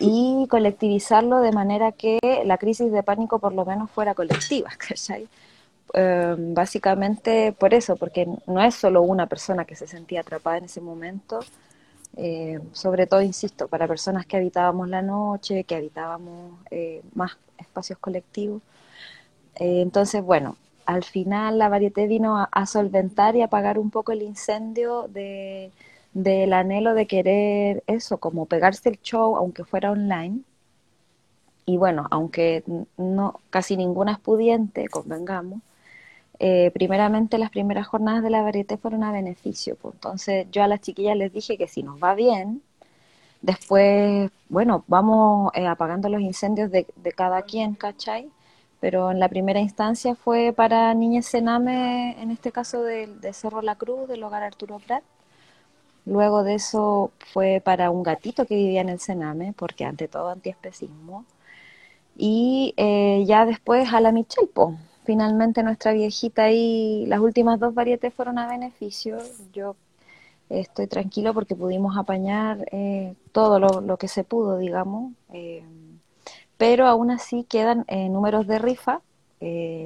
y 0.00 0.46
colectivizarlo 0.48 1.40
de 1.40 1.52
manera 1.52 1.92
que 1.92 2.18
la 2.44 2.58
crisis 2.58 2.90
de 2.90 3.02
pánico 3.02 3.38
por 3.38 3.52
lo 3.52 3.64
menos 3.64 3.90
fuera 3.90 4.14
colectiva, 4.14 4.70
¿cachai? 4.78 5.28
Em, 5.94 6.54
básicamente 6.54 7.52
por 7.52 7.72
eso, 7.74 7.96
porque 7.96 8.26
no 8.46 8.60
es 8.62 8.74
solo 8.74 9.02
una 9.02 9.26
persona 9.26 9.64
que 9.64 9.76
se 9.76 9.86
sentía 9.86 10.20
atrapada 10.20 10.58
en 10.58 10.64
ese 10.64 10.80
momento, 10.80 11.40
eh, 12.16 12.60
sobre 12.72 13.06
todo, 13.06 13.22
insisto, 13.22 13.68
para 13.68 13.86
personas 13.88 14.26
que 14.26 14.36
habitábamos 14.36 14.88
la 14.88 15.02
noche, 15.02 15.64
que 15.64 15.76
habitábamos 15.76 16.58
eh, 16.70 17.02
más 17.14 17.38
espacios 17.58 17.98
colectivos. 17.98 18.62
Eh, 19.56 19.82
entonces, 19.82 20.22
bueno, 20.22 20.56
al 20.86 21.04
final 21.04 21.58
la 21.58 21.68
varieté 21.68 22.06
vino 22.06 22.46
a, 22.50 22.66
solventar 22.66 23.36
y 23.36 23.42
apagar 23.42 23.78
un 23.78 23.90
poco 23.90 24.12
el 24.12 24.22
incendio 24.22 25.08
de, 25.08 25.72
del 26.14 26.52
anhelo 26.52 26.94
de 26.94 27.06
querer 27.06 27.82
eso, 27.86 28.18
como 28.18 28.46
pegarse 28.46 28.88
el 28.88 29.00
show, 29.02 29.36
aunque 29.36 29.64
fuera 29.64 29.90
online. 29.92 30.40
Y 31.66 31.78
bueno, 31.78 32.06
aunque 32.10 32.64
no 32.96 33.40
casi 33.50 33.76
ninguna 33.76 34.12
es 34.12 34.18
pudiente, 34.20 34.88
convengamos, 34.88 35.60
eh, 36.38 36.70
primeramente 36.74 37.38
las 37.38 37.50
primeras 37.50 37.86
jornadas 37.86 38.22
de 38.22 38.30
la 38.30 38.42
varieté 38.42 38.76
fueron 38.76 39.04
a 39.04 39.12
beneficio. 39.12 39.76
Pues. 39.76 39.94
Entonces 39.94 40.46
yo 40.50 40.62
a 40.62 40.68
las 40.68 40.80
chiquillas 40.80 41.16
les 41.16 41.32
dije 41.32 41.56
que 41.58 41.68
si 41.68 41.82
nos 41.82 42.02
va 42.02 42.14
bien, 42.14 42.62
después, 43.42 44.30
bueno, 44.48 44.84
vamos 44.88 45.52
eh, 45.54 45.66
apagando 45.66 46.08
los 46.08 46.20
incendios 46.20 46.70
de, 46.70 46.86
cada 47.16 47.42
quien, 47.42 47.74
¿cachai? 47.74 48.30
Pero 48.80 49.10
en 49.10 49.20
la 49.20 49.28
primera 49.28 49.60
instancia 49.60 50.14
fue 50.14 50.52
para 50.52 50.92
Niñez 50.94 51.26
Sename, 51.26 52.20
en 52.20 52.30
este 52.30 52.52
caso 52.52 52.82
de, 52.82 53.08
Cerro 53.32 53.62
La 53.62 53.76
Cruz, 53.76 54.08
del 54.08 54.22
hogar 54.22 54.42
Arturo 54.42 54.78
Prat. 54.86 55.02
Luego 56.04 56.44
de 56.44 56.54
eso 56.54 57.10
fue 57.32 57.60
para 57.64 57.90
un 57.90 58.02
gatito 58.02 58.46
que 58.46 58.54
vivía 58.56 58.80
en 58.82 58.90
el 58.90 59.00
Sename, 59.00 59.54
porque 59.56 59.84
ante 59.84 60.08
todo 60.08 60.28
antiespecismo. 60.30 61.24
Y 62.16 62.74
eh, 62.76 63.24
ya 63.26 63.46
después 63.46 63.92
a 63.92 64.00
la 64.00 64.12
Michelle, 64.12 64.48
finalmente 65.06 65.62
nuestra 65.62 65.92
viejita 65.92 66.50
y 66.50 67.06
las 67.06 67.20
últimas 67.20 67.58
dos 67.60 67.72
varietés 67.72 68.12
fueron 68.12 68.38
a 68.38 68.48
beneficio. 68.48 69.18
Yo 69.52 69.76
estoy 70.50 70.86
tranquilo 70.88 71.32
porque 71.32 71.54
pudimos 71.54 71.96
apañar 71.96 72.68
eh, 72.72 73.14
todo 73.32 73.58
lo, 73.58 73.96
que 73.96 74.08
se 74.08 74.24
pudo, 74.24 74.58
digamos. 74.58 75.12
Eh, 75.32 75.64
pero 76.58 76.86
aún 76.86 77.10
así 77.10 77.44
quedan 77.44 77.84
eh, 77.88 78.08
números 78.08 78.46
de 78.46 78.58
rifa, 78.58 79.00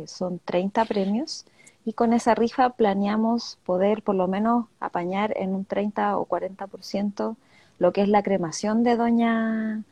son 0.07 0.41
30 0.45 0.85
premios. 0.87 1.45
Y 1.85 1.93
con 1.93 2.12
esa 2.12 2.35
rifa 2.35 2.71
planeamos 2.71 3.59
poder 3.65 4.03
por 4.03 4.15
lo 4.15 4.29
menos 4.29 4.67
apañar 4.81 5.35
en 5.37 5.55
un 5.55 5.65
30 5.65 6.17
o 6.19 6.27
40% 6.27 7.37
lo 7.79 7.93
que 7.93 8.03
es 8.03 8.09
la 8.09 8.23
cremación 8.23 8.85
de 8.85 8.97
doña, 8.97 9.83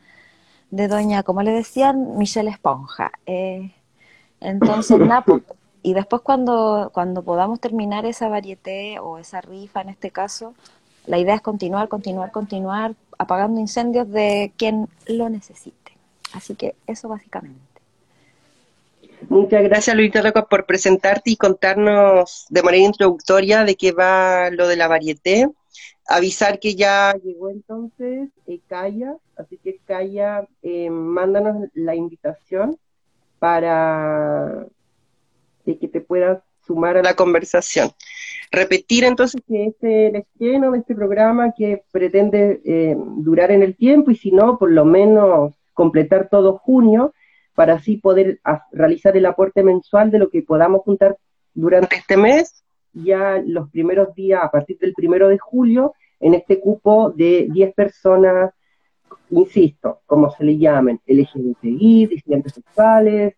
de 0.69 0.87
doña, 0.87 1.23
como 1.23 1.41
le 1.41 1.51
decían, 1.51 2.17
Michelle 2.17 2.51
Esponja. 2.51 3.11
Entonces, 4.41 4.99
nada, 4.99 5.23
y 5.81 5.93
después 5.93 6.21
cuando, 6.21 6.91
cuando 6.93 7.23
podamos 7.23 7.59
terminar 7.59 8.05
esa 8.05 8.27
varieté 8.27 8.99
o 8.99 9.17
esa 9.17 9.41
rifa 9.41 9.81
en 9.81 9.89
este 9.89 10.11
caso, 10.11 10.53
la 11.05 11.17
idea 11.17 11.35
es 11.35 11.41
continuar, 11.41 11.87
continuar, 11.87 12.31
continuar, 12.31 12.95
apagando 13.17 13.59
incendios 13.59 14.09
de 14.09 14.51
quien 14.57 14.87
lo 15.07 15.29
necesite. 15.29 15.93
Así 16.33 16.55
que 16.55 16.75
eso 16.85 17.07
básicamente. 17.07 17.59
Muchas 19.27 19.63
gracias, 19.63 19.95
Luisa 19.95 20.21
Roca, 20.21 20.45
por 20.45 20.65
presentarte 20.65 21.31
y 21.31 21.35
contarnos 21.35 22.45
de 22.49 22.63
manera 22.63 22.85
introductoria 22.85 23.63
de 23.63 23.75
qué 23.75 23.91
va 23.91 24.49
lo 24.49 24.67
de 24.67 24.77
la 24.77 24.87
varieté. 24.87 25.49
Avisar 26.07 26.59
que 26.59 26.75
ya 26.75 27.13
llegó 27.23 27.49
entonces 27.49 28.29
eh, 28.47 28.59
Calla, 28.67 29.15
así 29.37 29.57
que 29.57 29.79
Calla, 29.85 30.47
eh, 30.63 30.89
mándanos 30.89 31.67
la 31.73 31.95
invitación 31.95 32.77
para 33.39 34.67
que 35.65 35.87
te 35.87 36.01
puedas 36.01 36.41
sumar 36.65 36.97
a 36.97 37.03
la 37.03 37.15
conversación. 37.15 37.89
Repetir 38.51 39.03
entonces 39.03 39.41
que 39.47 39.65
este 39.65 40.07
es 40.07 40.13
el 40.13 40.15
estreno 40.21 40.71
de 40.71 40.79
este 40.79 40.95
programa 40.95 41.53
que 41.55 41.83
pretende 41.91 42.61
eh, 42.65 42.95
durar 43.17 43.51
en 43.51 43.63
el 43.63 43.75
tiempo 43.75 44.11
y 44.11 44.15
si 44.15 44.31
no, 44.31 44.57
por 44.57 44.71
lo 44.71 44.85
menos 44.85 45.53
completar 45.73 46.29
todo 46.29 46.57
junio 46.57 47.13
para 47.53 47.75
así 47.75 47.97
poder 47.97 48.39
realizar 48.71 49.17
el 49.17 49.25
aporte 49.25 49.63
mensual 49.63 50.11
de 50.11 50.19
lo 50.19 50.29
que 50.29 50.41
podamos 50.41 50.81
juntar 50.81 51.17
durante 51.53 51.97
este 51.97 52.15
mes, 52.15 52.63
ya 52.93 53.41
los 53.45 53.69
primeros 53.69 54.15
días, 54.15 54.41
a 54.43 54.49
partir 54.49 54.77
del 54.79 54.93
primero 54.93 55.27
de 55.27 55.37
julio, 55.37 55.93
en 56.19 56.33
este 56.33 56.59
cupo 56.59 57.11
de 57.11 57.47
10 57.51 57.73
personas 57.73 58.51
insisto, 59.29 59.99
como 60.05 60.31
se 60.31 60.43
le 60.43 60.57
llamen, 60.57 60.99
LGBTI, 61.05 62.07
disidentes 62.07 62.53
sexuales, 62.53 63.35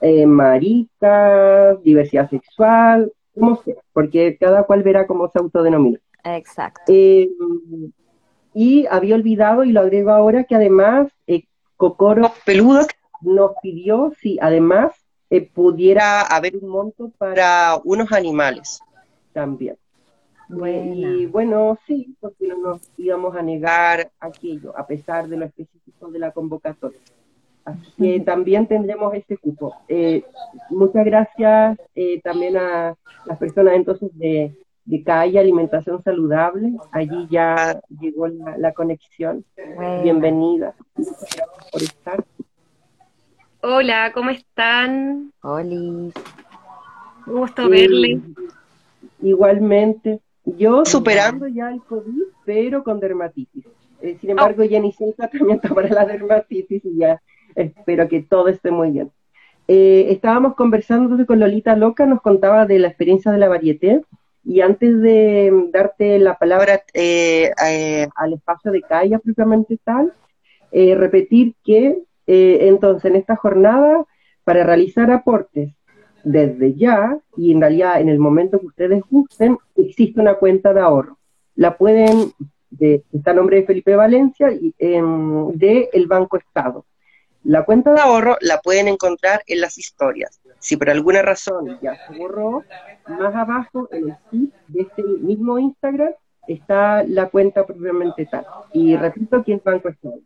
eh, 0.00 0.26
maricas, 0.26 1.82
diversidad 1.82 2.30
sexual, 2.30 3.12
como 3.34 3.56
sea, 3.62 3.76
porque 3.92 4.36
cada 4.38 4.64
cual 4.64 4.82
verá 4.82 5.06
cómo 5.06 5.28
se 5.28 5.38
autodenomina. 5.38 5.98
Exacto. 6.24 6.82
Eh, 6.88 7.30
y 8.54 8.86
había 8.86 9.14
olvidado, 9.14 9.64
y 9.64 9.72
lo 9.72 9.80
agrego 9.80 10.10
ahora, 10.10 10.44
que 10.44 10.54
además 10.54 11.08
eh, 11.26 11.44
Cocoro 11.76 12.32
Peludo 12.44 12.86
nos 13.20 13.52
pidió 13.62 14.12
si 14.20 14.38
además 14.40 14.92
eh, 15.30 15.42
pudiera 15.42 16.22
haber 16.22 16.56
un 16.56 16.68
monto 16.68 17.12
para 17.18 17.78
unos 17.84 18.12
animales 18.12 18.80
también. 19.32 19.76
Y 20.50 21.26
bueno, 21.26 21.78
sí, 21.86 22.16
porque 22.20 22.48
no 22.48 22.56
nos 22.56 22.80
íbamos 22.96 23.36
a 23.36 23.42
negar 23.42 24.10
aquello, 24.18 24.76
a 24.76 24.86
pesar 24.86 25.28
de 25.28 25.36
lo 25.36 25.44
específico 25.44 26.10
de 26.10 26.18
la 26.18 26.30
convocatoria. 26.30 26.98
Así 27.64 27.92
que 27.98 28.20
también 28.20 28.66
tendremos 28.66 29.12
este 29.14 29.36
cupo. 29.36 29.74
Eh, 29.88 30.24
muchas 30.70 31.04
gracias 31.04 31.78
eh, 31.94 32.20
también 32.22 32.56
a 32.56 32.94
las 33.26 33.38
personas 33.38 33.74
entonces 33.74 34.10
de, 34.14 34.54
de 34.86 35.02
CAI 35.02 35.36
Alimentación 35.36 36.02
Saludable. 36.02 36.72
Allí 36.92 37.28
ya 37.30 37.78
llegó 38.00 38.26
la, 38.28 38.72
conexión. 38.72 39.44
Bienvenida. 40.02 40.74
por 41.70 41.82
estar. 41.82 42.24
Hola, 43.60 44.12
¿cómo 44.14 44.30
están? 44.30 45.30
Hola. 45.42 45.74
Un 45.74 46.12
gusto 47.26 47.68
verle. 47.68 48.22
Igualmente. 49.20 50.20
Yo 50.56 50.84
superando 50.84 51.46
ya 51.48 51.70
el 51.70 51.82
COVID, 51.82 52.22
pero 52.44 52.82
con 52.82 53.00
dermatitis. 53.00 53.64
Eh, 54.00 54.16
sin 54.20 54.30
embargo, 54.30 54.64
ya 54.64 54.78
inicié 54.78 55.08
el 55.08 55.14
tratamiento 55.14 55.68
para 55.74 55.88
la 55.88 56.06
dermatitis 56.06 56.84
y 56.84 56.96
ya 56.96 57.20
espero 57.54 58.08
que 58.08 58.22
todo 58.22 58.48
esté 58.48 58.70
muy 58.70 58.90
bien. 58.90 59.10
Eh, 59.70 60.12
estábamos 60.12 60.54
conversando 60.54 61.26
con 61.26 61.40
Lolita 61.40 61.76
Loca, 61.76 62.06
nos 62.06 62.22
contaba 62.22 62.64
de 62.64 62.78
la 62.78 62.88
experiencia 62.88 63.30
de 63.30 63.36
la 63.36 63.48
varieté 63.48 64.00
Y 64.42 64.62
antes 64.62 64.98
de 65.02 65.52
darte 65.70 66.18
la 66.18 66.38
palabra 66.38 66.82
eh, 66.94 67.50
eh, 67.66 68.08
al 68.16 68.32
espacio 68.32 68.72
de 68.72 68.80
calle 68.80 69.18
propiamente 69.18 69.78
tal, 69.84 70.14
repetir 70.72 71.54
que 71.64 71.98
entonces 72.26 73.10
en 73.10 73.16
esta 73.16 73.36
jornada, 73.36 74.04
para 74.44 74.64
realizar 74.64 75.10
aportes 75.10 75.74
desde 76.30 76.74
ya, 76.74 77.18
y 77.36 77.52
en 77.52 77.60
realidad 77.60 78.00
en 78.00 78.10
el 78.10 78.18
momento 78.18 78.60
que 78.60 78.66
ustedes 78.66 79.02
gusten, 79.10 79.56
existe 79.76 80.20
una 80.20 80.34
cuenta 80.34 80.74
de 80.74 80.80
ahorro. 80.80 81.16
La 81.54 81.78
pueden, 81.78 82.32
de, 82.70 83.02
está 83.12 83.30
a 83.30 83.34
nombre 83.34 83.56
de 83.56 83.66
Felipe 83.66 83.96
Valencia, 83.96 84.52
y, 84.52 84.74
em, 84.78 85.50
de 85.52 85.88
el 85.92 86.06
Banco 86.06 86.36
Estado. 86.36 86.84
La 87.44 87.64
cuenta 87.64 87.92
de 87.94 88.00
ahorro 88.00 88.36
la 88.42 88.60
pueden 88.60 88.88
encontrar 88.88 89.42
en 89.46 89.62
las 89.62 89.78
historias. 89.78 90.38
Si 90.58 90.76
por 90.76 90.90
alguna 90.90 91.22
razón 91.22 91.78
ya 91.80 91.96
se 92.06 92.18
borró, 92.18 92.62
más 93.08 93.34
abajo 93.34 93.88
en 93.90 94.10
el 94.10 94.16
feed 94.30 94.48
de 94.66 94.82
este 94.82 95.02
mismo 95.02 95.58
Instagram 95.58 96.12
está 96.46 97.04
la 97.04 97.30
cuenta 97.30 97.64
propiamente 97.64 98.26
tal. 98.26 98.44
Y 98.74 98.96
repito 98.96 99.42
que 99.44 99.54
es 99.54 99.64
Banco 99.64 99.88
Estado. 99.88 100.18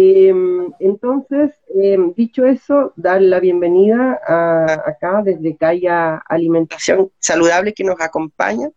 Em, 0.00 0.72
entonces, 0.78 1.50
em, 1.74 2.12
dicho 2.14 2.46
eso, 2.46 2.92
dar 2.94 3.20
la 3.20 3.40
bienvenida 3.40 4.20
a, 4.24 4.74
acá 4.86 5.22
desde 5.24 5.56
Calla 5.56 6.22
Alimentación 6.28 7.10
Saludable 7.18 7.74
que 7.74 7.82
nos 7.82 8.00
acompaña. 8.00 8.70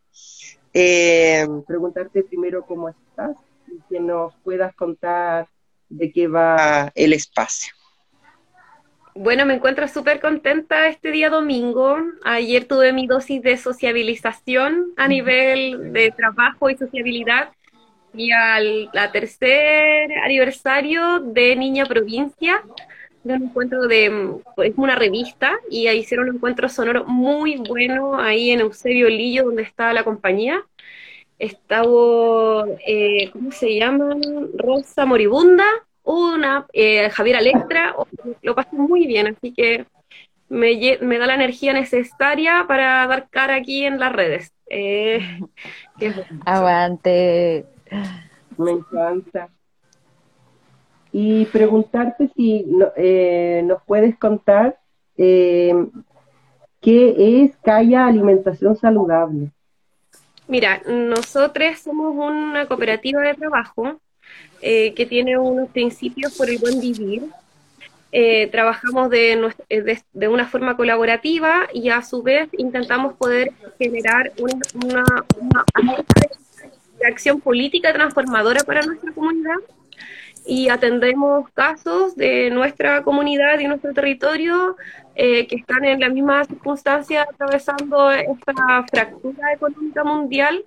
Em, 0.73 1.61
preguntarte 1.61 2.23
primero 2.23 2.65
cómo 2.65 2.89
estás 2.89 3.37
y 3.67 3.79
que 3.87 3.99
nos 3.99 4.33
puedas 4.37 4.73
contar 4.73 5.47
de 5.89 6.11
qué 6.11 6.27
va 6.27 6.91
el 6.95 7.13
espacio. 7.13 7.71
Bueno, 9.13 9.45
me 9.45 9.53
encuentro 9.53 9.87
súper 9.87 10.21
contenta 10.21 10.87
este 10.87 11.11
día 11.11 11.29
domingo. 11.29 11.97
Ayer 12.23 12.65
tuve 12.65 12.93
mi 12.93 13.05
dosis 13.05 13.43
de 13.43 13.57
sociabilización 13.57 14.93
a 14.97 15.07
nivel 15.07 15.93
de 15.93 16.11
trabajo 16.11 16.71
y 16.71 16.77
sociabilidad 16.77 17.51
y 18.13 18.31
al 18.31 18.89
la 18.93 19.11
tercer 19.11 20.11
aniversario 20.23 21.19
de 21.19 21.55
Niña 21.55 21.85
Provincia, 21.85 22.63
un 23.23 23.31
encuentro 23.31 23.87
de, 23.87 24.35
es 24.57 24.73
una 24.77 24.95
revista, 24.95 25.53
y 25.69 25.87
ahí 25.87 25.99
hicieron 25.99 26.29
un 26.29 26.35
encuentro 26.35 26.69
sonoro 26.69 27.05
muy 27.05 27.57
bueno 27.57 28.19
ahí 28.19 28.51
en 28.51 28.61
Eusebio 28.61 29.09
Lillo, 29.09 29.45
donde 29.45 29.63
estaba 29.63 29.93
la 29.93 30.03
compañía. 30.03 30.63
Estaba, 31.37 32.65
eh, 32.85 33.29
¿cómo 33.31 33.51
se 33.51 33.75
llama? 33.75 34.15
Rosa 34.55 35.05
Moribunda, 35.05 35.65
una, 36.03 36.65
eh, 36.73 37.09
Javier 37.09 37.37
Alectra, 37.37 37.95
lo 38.41 38.55
pasé 38.55 38.75
muy 38.75 39.07
bien, 39.07 39.27
así 39.27 39.53
que 39.53 39.85
me, 40.49 40.97
me, 41.01 41.17
da 41.17 41.27
la 41.27 41.35
energía 41.35 41.73
necesaria 41.73 42.65
para 42.67 43.07
dar 43.07 43.29
cara 43.29 43.55
aquí 43.55 43.85
en 43.85 43.99
las 43.99 44.11
redes. 44.11 44.51
Eh, 44.69 45.39
Aguante. 46.45 47.65
Me 48.57 48.71
encanta. 48.71 49.49
Y 51.11 51.45
preguntarte 51.45 52.29
si 52.35 52.65
eh, 52.95 53.61
nos 53.65 53.81
puedes 53.83 54.17
contar 54.17 54.77
eh, 55.17 55.73
qué 56.79 57.43
es 57.43 57.57
Calla 57.57 58.07
Alimentación 58.07 58.77
Saludable. 58.77 59.51
Mira, 60.47 60.81
nosotros 60.87 61.79
somos 61.79 62.15
una 62.15 62.65
cooperativa 62.65 63.21
de 63.21 63.33
trabajo 63.33 63.99
eh, 64.61 64.93
que 64.93 65.05
tiene 65.05 65.37
unos 65.37 65.69
principios 65.69 66.37
por 66.37 66.49
el 66.49 66.59
buen 66.59 66.79
vivir. 66.79 67.23
trabajamos 68.51 69.09
de, 69.09 69.53
de, 70.13 70.27
una 70.27 70.47
forma 70.47 70.75
colaborativa 70.75 71.67
y 71.73 71.89
a 71.89 72.01
su 72.01 72.21
vez 72.21 72.49
intentamos 72.57 73.13
poder 73.13 73.51
generar 73.79 74.31
una 74.37 75.03
acción 77.07 77.39
política 77.41 77.93
transformadora 77.93 78.63
para 78.63 78.81
nuestra 78.81 79.11
comunidad 79.11 79.57
y 80.45 80.69
atendemos 80.69 81.49
casos 81.51 82.15
de 82.15 82.49
nuestra 82.49 83.03
comunidad 83.03 83.59
y 83.59 83.67
nuestro 83.67 83.93
territorio 83.93 84.75
eh, 85.15 85.45
que 85.47 85.57
están 85.57 85.85
en 85.85 85.99
la 85.99 86.09
misma 86.09 86.43
circunstancia 86.45 87.23
atravesando 87.23 88.11
esta 88.11 88.85
fractura 88.89 89.53
económica 89.53 90.03
mundial 90.03 90.63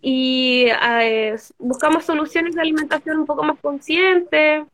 y 0.00 0.66
eh, 1.00 1.36
buscamos 1.58 2.04
soluciones 2.04 2.54
de 2.54 2.60
alimentación 2.60 3.18
un 3.18 3.26
poco 3.26 3.42
más 3.42 3.58
conscientes. 3.60 4.64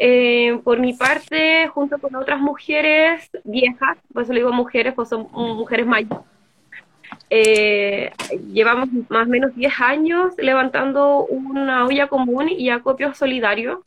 Eh, 0.00 0.60
por 0.62 0.78
mi 0.78 0.92
parte, 0.92 1.66
junto 1.68 1.98
con 1.98 2.14
otras 2.14 2.38
mujeres 2.38 3.28
viejas, 3.42 3.98
por 4.12 4.22
eso 4.22 4.32
le 4.32 4.40
digo 4.40 4.52
mujeres, 4.52 4.94
pues 4.94 5.08
son 5.08 5.28
mujeres 5.32 5.86
mayores, 5.86 6.18
eh, 7.30 8.12
llevamos 8.52 8.88
más 9.08 9.26
o 9.26 9.30
menos 9.30 9.54
10 9.54 9.80
años 9.80 10.34
levantando 10.38 11.26
una 11.26 11.84
olla 11.84 12.06
común 12.06 12.48
y 12.48 12.70
acopio 12.70 13.14
solidario 13.14 13.84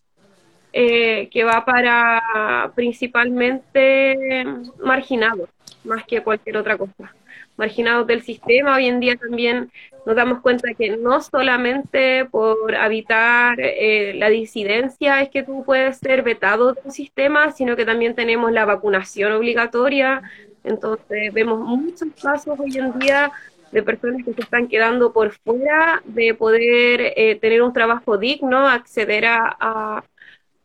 eh, 0.73 1.27
que 1.31 1.43
va 1.43 1.65
para 1.65 2.71
principalmente 2.75 4.45
marginados, 4.83 5.49
más 5.83 6.05
que 6.05 6.21
cualquier 6.21 6.57
otra 6.57 6.77
cosa. 6.77 7.13
Marginados 7.57 8.07
del 8.07 8.23
sistema, 8.23 8.75
hoy 8.75 8.87
en 8.87 8.99
día 8.99 9.15
también 9.15 9.71
nos 10.05 10.15
damos 10.15 10.41
cuenta 10.41 10.73
que 10.73 10.97
no 10.97 11.21
solamente 11.21 12.25
por 12.25 12.75
habitar 12.75 13.59
eh, 13.59 14.13
la 14.15 14.29
disidencia 14.29 15.21
es 15.21 15.29
que 15.29 15.43
tú 15.43 15.63
puedes 15.63 15.97
ser 15.97 16.23
vetado 16.23 16.73
de 16.73 16.81
un 16.83 16.91
sistema, 16.91 17.51
sino 17.51 17.75
que 17.75 17.85
también 17.85 18.15
tenemos 18.15 18.51
la 18.51 18.65
vacunación 18.65 19.31
obligatoria, 19.33 20.23
entonces 20.63 21.33
vemos 21.33 21.59
muchos 21.59 22.09
casos 22.21 22.59
hoy 22.59 22.77
en 22.77 22.97
día 22.99 23.31
de 23.71 23.83
personas 23.83 24.23
que 24.25 24.33
se 24.33 24.41
están 24.41 24.67
quedando 24.67 25.13
por 25.13 25.31
fuera 25.31 26.01
de 26.05 26.33
poder 26.33 27.13
eh, 27.15 27.37
tener 27.39 27.61
un 27.61 27.73
trabajo 27.73 28.17
digno, 28.17 28.67
acceder 28.67 29.25
a, 29.25 29.55
a, 29.59 30.03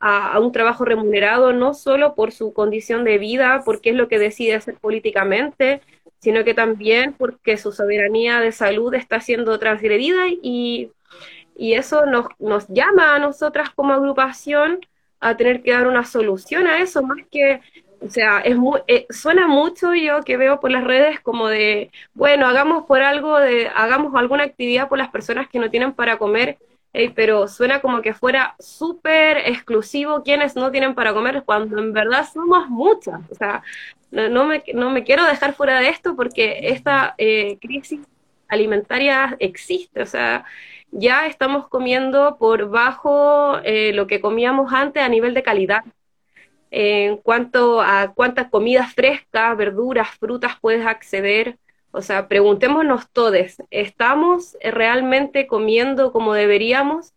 un 0.01 0.53
trabajo 0.53 0.85
remunerado, 0.85 1.53
no 1.53 1.75
solo 1.75 2.15
por 2.15 2.33
su 2.33 2.53
condición 2.53 3.05
de 3.05 3.19
vida, 3.19 3.63
porque 3.65 3.91
es 3.91 3.97
lo 3.97 4.09
que 4.09 4.19
decide 4.19 4.55
hacer 4.55 4.77
políticamente, 4.77 5.81
sino 6.19 6.45
que 6.45 6.55
también 6.55 7.15
porque 7.15 7.57
su 7.57 7.73
soberanía 7.73 8.41
de 8.41 8.53
salud 8.53 8.95
está 8.95 9.21
siendo 9.21 9.59
transgredida 9.59 10.29
y, 10.29 10.91
y 11.57 11.75
eso 11.75 12.07
nos, 12.07 12.27
nos 12.39 12.69
llama 12.69 13.15
a 13.15 13.19
nosotras 13.19 13.71
como 13.71 13.95
agrupación 13.95 14.81
a 15.21 15.37
tener 15.37 15.63
que 15.63 15.73
dar 15.73 15.87
una 15.87 16.05
solución 16.05 16.67
a 16.67 16.81
eso, 16.81 17.03
más 17.03 17.19
que 17.31 17.61
o 18.01 18.09
sea, 18.11 18.41
es 18.41 18.57
eh, 18.89 19.07
suena 19.11 19.47
mucho 19.47 19.95
yo 19.95 20.23
que 20.23 20.37
veo 20.37 20.61
por 20.61 20.71
las 20.71 20.85
redes 20.85 21.21
como 21.21 21.49
de, 21.49 21.91
bueno, 22.15 22.47
hagamos 22.47 22.85
por 22.85 23.03
algo, 23.03 23.39
de, 23.39 23.69
hagamos 23.75 24.15
alguna 24.15 24.45
actividad 24.45 24.89
por 24.89 24.99
las 24.99 25.09
personas 25.09 25.49
que 25.49 25.59
no 25.59 25.71
tienen 25.71 25.93
para 25.93 26.19
comer, 26.19 26.59
pero 27.15 27.49
suena 27.49 27.81
como 27.81 28.03
que 28.03 28.15
fuera 28.15 28.55
súper 28.59 29.39
exclusivo 29.39 30.23
quienes 30.23 30.57
no 30.57 30.71
tienen 30.71 30.95
para 30.95 31.13
comer, 31.13 31.43
cuando 31.45 31.79
en 31.79 31.93
verdad 31.93 32.27
somos 32.33 32.69
muchas. 32.69 33.21
O 33.31 33.35
sea, 33.35 33.63
no, 34.11 34.45
me, 34.47 34.63
no 34.75 34.91
me 34.91 35.05
quiero 35.05 35.25
dejar 35.25 35.55
fuera 35.55 35.81
de 35.81 35.89
esto 35.89 36.17
porque 36.17 36.61
esta 36.69 37.15
eh, 37.19 37.59
crisis 37.61 38.01
alimentaria 38.49 39.37
existe, 39.41 40.03
o 40.03 40.07
sea, 40.07 40.45
ya 40.93 41.27
estamos 41.27 41.69
comiendo 41.69 42.37
por 42.39 42.69
bajo 42.71 43.59
eh, 43.65 43.93
lo 43.93 44.07
que 44.07 44.21
comíamos 44.21 44.73
antes 44.73 45.03
a 45.03 45.09
nivel 45.09 45.35
de 45.35 45.43
calidad 45.43 45.85
en 46.71 47.17
cuanto 47.19 47.81
a 47.81 48.13
cuántas 48.15 48.49
comidas 48.51 48.93
frescas, 48.93 49.57
verduras, 49.57 50.11
frutas 50.19 50.57
puedes 50.61 50.85
acceder. 50.87 51.59
O 51.97 52.03
sea, 52.03 52.29
preguntémonos 52.29 53.11
todos, 53.11 53.57
¿estamos 53.71 54.57
realmente 54.63 55.47
comiendo 55.47 56.13
como 56.13 56.35
deberíamos? 56.35 57.15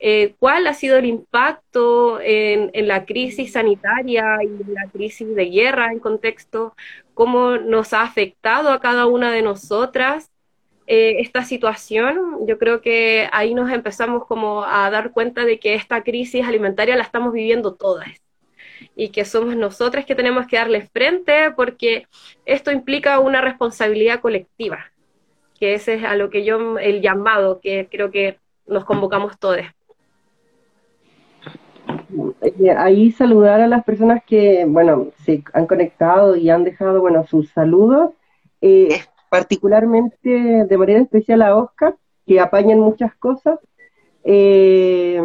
Eh, 0.00 0.34
¿Cuál 0.40 0.66
ha 0.66 0.74
sido 0.74 0.96
el 0.98 1.06
impacto 1.06 2.20
en, 2.20 2.70
la 2.88 3.04
crisis 3.06 3.52
sanitaria 3.52 4.38
y 4.42 4.64
la 4.72 4.90
crisis 4.90 5.32
de 5.34 5.44
guerra 5.46 5.92
en 5.92 6.00
contexto? 6.00 6.74
¿Cómo 7.14 7.56
nos 7.56 7.92
ha 7.92 8.02
afectado 8.02 8.70
a 8.70 8.80
cada 8.80 9.06
una 9.06 9.30
de 9.30 9.42
nosotras 9.42 10.30
eh, 10.88 11.16
esta 11.20 11.44
situación? 11.44 12.46
Yo 12.48 12.58
creo 12.58 12.80
que 12.80 13.28
ahí 13.32 13.54
nos 13.54 13.70
empezamos 13.70 14.26
como 14.26 14.64
a 14.64 14.90
dar 14.90 15.12
cuenta 15.12 15.44
de 15.44 15.60
que 15.60 15.74
esta 15.74 16.02
crisis 16.02 16.44
alimentaria 16.44 16.96
la 16.96 17.04
estamos 17.04 17.32
viviendo 17.32 17.74
todas 17.76 18.25
y 18.94 19.10
que 19.10 19.24
somos 19.24 19.56
nosotras 19.56 20.04
que 20.04 20.14
tenemos 20.14 20.46
que 20.46 20.56
darle 20.56 20.82
frente 20.82 21.50
porque 21.54 22.06
esto 22.44 22.70
implica 22.70 23.20
una 23.20 23.40
responsabilidad 23.40 24.20
colectiva, 24.20 24.86
que 25.58 25.74
ese 25.74 25.94
es 25.94 26.04
a 26.04 26.16
lo 26.16 26.30
que 26.30 26.44
yo, 26.44 26.78
el 26.78 27.00
llamado 27.00 27.60
que 27.60 27.88
creo 27.90 28.10
que 28.10 28.38
nos 28.66 28.84
convocamos 28.84 29.38
todos. 29.38 29.60
Ahí 32.78 33.12
saludar 33.12 33.60
a 33.60 33.66
las 33.66 33.84
personas 33.84 34.22
que, 34.24 34.64
bueno, 34.66 35.08
se 35.24 35.42
han 35.52 35.66
conectado 35.66 36.36
y 36.36 36.50
han 36.50 36.64
dejado, 36.64 37.00
bueno, 37.00 37.24
sus 37.26 37.50
saludos, 37.50 38.12
eh, 38.60 39.00
particularmente 39.28 40.64
de 40.64 40.78
manera 40.78 41.00
especial 41.00 41.42
a 41.42 41.56
Oscar, 41.56 41.96
que 42.26 42.40
apañan 42.40 42.80
muchas 42.80 43.14
cosas, 43.14 43.58
eh, 44.24 45.20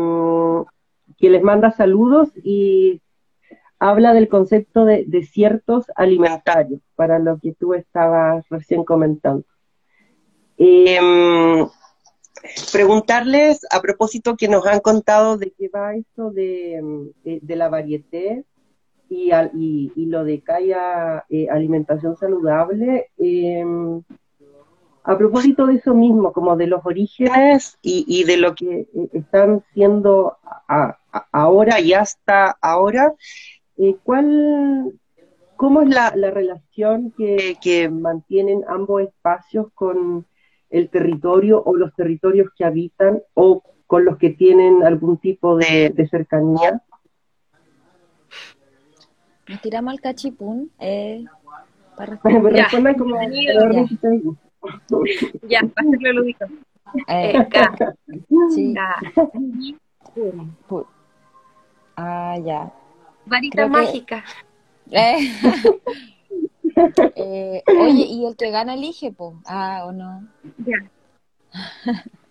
que 1.17 1.29
les 1.29 1.41
manda 1.41 1.71
saludos 1.71 2.29
y 2.43 3.01
habla 3.81 4.13
del 4.13 4.27
concepto 4.27 4.85
de 4.85 5.05
desiertos 5.07 5.85
alimentarios, 5.95 6.81
para 6.95 7.17
lo 7.17 7.39
que 7.39 7.53
tú 7.53 7.73
estabas 7.73 8.45
recién 8.47 8.83
comentando. 8.83 9.43
Em, 10.55 11.67
preguntarles 12.71 13.65
a 13.71 13.81
propósito 13.81 14.37
que 14.37 14.47
nos 14.47 14.67
han 14.67 14.81
contado 14.81 15.37
de 15.37 15.51
qué 15.57 15.67
va 15.67 15.95
esto 15.95 16.29
de, 16.29 17.09
de, 17.23 17.55
la 17.55 17.69
varieté 17.69 18.45
y, 19.09 19.31
y, 19.33 19.91
y, 19.95 20.05
lo 20.05 20.25
de 20.25 20.41
que 20.41 20.51
haya 20.51 21.25
eh, 21.27 21.47
alimentación 21.49 22.15
saludable. 22.17 23.07
Em, 23.17 24.03
a 25.03 25.17
propósito 25.17 25.65
de 25.65 25.77
eso 25.77 25.95
mismo, 25.95 26.31
como 26.33 26.55
de 26.55 26.67
los 26.67 26.85
orígenes 26.85 27.79
y, 27.81 28.05
y 28.07 28.25
de 28.25 28.37
lo 28.37 28.53
que 28.53 28.81
eh, 28.81 29.09
están 29.13 29.63
siendo 29.73 30.37
ahora 31.31 31.79
y 31.79 31.93
hasta 31.93 32.55
ahora, 32.61 33.15
eh, 33.77 33.95
¿cuál, 34.03 34.93
¿cómo 35.55 35.81
es 35.81 35.89
la, 35.89 36.13
la 36.15 36.31
relación 36.31 37.11
que, 37.17 37.57
que, 37.61 37.89
mantienen 37.89 38.63
ambos 38.67 39.03
espacios 39.03 39.67
con 39.73 40.25
el 40.69 40.89
territorio 40.89 41.61
o 41.63 41.75
los 41.75 41.93
territorios 41.95 42.49
que 42.55 42.65
habitan 42.65 43.21
o 43.33 43.63
con 43.87 44.05
los 44.05 44.17
que 44.17 44.29
tienen 44.31 44.83
algún 44.83 45.17
tipo 45.17 45.57
de, 45.57 46.07
cercanía? 46.09 46.81
Nos 49.47 49.61
tiramos 49.61 49.91
al 49.93 50.01
cachipún. 50.01 50.71
Eh, 50.79 51.25
para 51.97 52.11
responder. 52.23 52.97
como 52.97 53.15
ya, 55.47 55.61
para 55.61 55.87
hacerlo 55.87 56.13
lúdico. 56.13 56.45
Eh, 57.07 57.33
sí. 58.53 58.73
Ah, 61.95 62.37
ya. 62.43 62.73
Varita 63.31 63.67
mágica. 63.67 64.23
Eh. 64.93 65.31
eh, 67.15 67.63
oye, 67.65 68.05
¿y 68.09 68.25
el 68.25 68.35
que 68.35 68.51
gana 68.51 68.73
elige, 68.73 69.13
po? 69.13 69.39
Ah, 69.45 69.83
¿o 69.85 69.93
no? 69.93 70.27
Ya. 70.57 70.91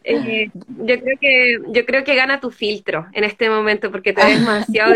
Eh, 0.04 0.50
yo 0.52 1.00
creo 1.00 1.18
que 1.18 1.58
yo 1.68 1.86
creo 1.86 2.04
que 2.04 2.14
gana 2.14 2.38
tu 2.38 2.50
filtro 2.50 3.06
en 3.14 3.24
este 3.24 3.48
momento 3.48 3.90
porque 3.90 4.12
te 4.12 4.22
ves 4.22 4.40
demasiado 4.40 4.92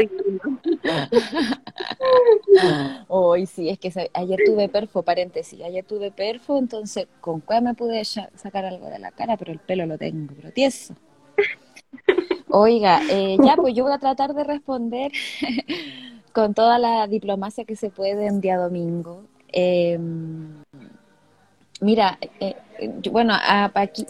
Hoy 3.09 3.47
sí, 3.47 3.71
es 3.71 3.79
que 3.79 4.11
ayer 4.13 4.41
tuve 4.45 4.69
perfo, 4.69 5.03
paréntesis, 5.03 5.63
ayer 5.63 5.87
tuve 5.87 6.11
perfo, 6.11 6.59
entonces 6.59 7.07
con 7.23 7.41
cuál 7.41 7.63
me 7.63 7.73
pude 7.73 8.05
sacar 8.05 8.67
algo 8.67 8.91
de 8.91 8.99
la 8.99 9.11
cara, 9.11 9.39
pero 9.39 9.53
el 9.53 9.59
pelo 9.59 9.87
lo 9.87 9.97
tengo, 9.97 10.35
pero 10.37 10.53
tieso. 10.53 10.95
Oiga, 12.57 13.01
eh, 13.11 13.37
ya 13.45 13.57
pues 13.57 13.75
yo 13.75 13.83
voy 13.83 13.93
a 13.93 13.99
tratar 13.99 14.33
de 14.33 14.45
responder 14.45 15.11
con 16.33 16.55
toda 16.55 16.79
la 16.79 17.09
diplomacia 17.09 17.65
que 17.65 17.75
se 17.75 17.91
puede 17.91 18.27
en 18.27 18.41
día 18.41 18.57
domingo. 18.57 19.25
Eh, 19.53 19.99
Mira, 21.81 22.19
eh, 22.41 22.55
eh 22.79 23.01
bueno, 23.11 23.35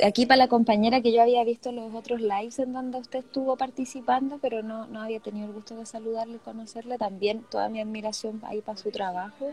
aquí, 0.04 0.26
para 0.26 0.36
la 0.36 0.48
compañera 0.48 1.00
que 1.00 1.12
yo 1.12 1.22
había 1.22 1.42
visto 1.44 1.72
los 1.72 1.94
otros 1.94 2.20
lives 2.20 2.58
en 2.58 2.72
donde 2.72 2.98
usted 2.98 3.20
estuvo 3.20 3.56
participando, 3.56 4.38
pero 4.40 4.62
no, 4.62 4.86
no 4.86 5.00
había 5.00 5.20
tenido 5.20 5.46
el 5.46 5.54
gusto 5.54 5.74
de 5.74 5.86
saludarle 5.86 6.36
y 6.36 6.38
conocerle, 6.38 6.98
también 6.98 7.44
toda 7.50 7.68
mi 7.68 7.80
admiración 7.80 8.40
ahí 8.44 8.60
para 8.60 8.78
su 8.78 8.90
trabajo. 8.90 9.52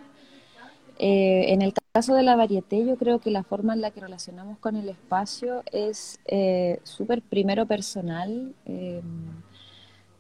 Eh, 1.00 1.46
en 1.54 1.62
el 1.62 1.74
caso 1.92 2.16
de 2.16 2.24
la 2.24 2.36
varieté, 2.36 2.86
yo 2.86 2.96
creo 2.98 3.20
que 3.20 3.32
la 3.32 3.44
forma 3.44 3.74
en 3.74 3.82
la 3.82 3.92
que 3.92 4.00
relacionamos 4.02 4.58
con 4.60 4.76
el 4.76 4.90
espacio 4.90 5.64
es 5.72 6.20
eh, 6.26 6.80
súper 6.84 7.22
primero 7.22 7.66
personal, 7.66 8.54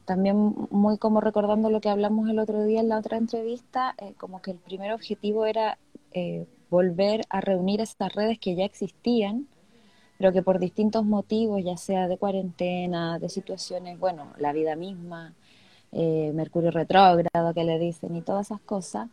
también 0.06 0.54
muy 0.70 0.98
como 0.98 1.22
recordando 1.22 1.70
lo 1.70 1.80
que 1.80 1.90
hablamos 1.90 2.30
el 2.30 2.40
otro 2.40 2.64
día 2.64 2.82
en 2.82 2.90
la 2.90 2.98
otra 2.98 3.18
entrevista, 3.18 3.96
como 4.18 4.42
que 4.42 4.52
el 4.52 4.58
primer 4.58 4.92
objetivo 4.92 5.46
era 5.46 5.78
volver 6.72 7.22
a 7.30 7.42
reunir 7.42 7.82
estas 7.82 8.16
redes 8.16 8.40
que 8.40 8.56
ya 8.56 8.66
existían, 8.66 9.48
pero 10.18 10.32
que 10.32 10.42
por 10.42 10.60
distintos 10.60 11.06
motivos, 11.06 11.62
ya 11.64 11.78
sea 11.78 12.08
de 12.08 12.18
cuarentena, 12.18 13.20
de 13.20 13.28
situaciones, 13.28 14.00
bueno, 14.00 14.34
la 14.38 14.54
vida 14.54 14.76
misma, 14.76 15.34
eh, 15.92 16.32
Mercurio 16.34 16.72
retrógrado 16.72 17.54
que 17.54 17.64
le 17.66 17.78
dicen 17.78 18.16
y 18.16 18.22
todas 18.22 18.48
esas 18.48 18.62
cosas, 18.62 19.10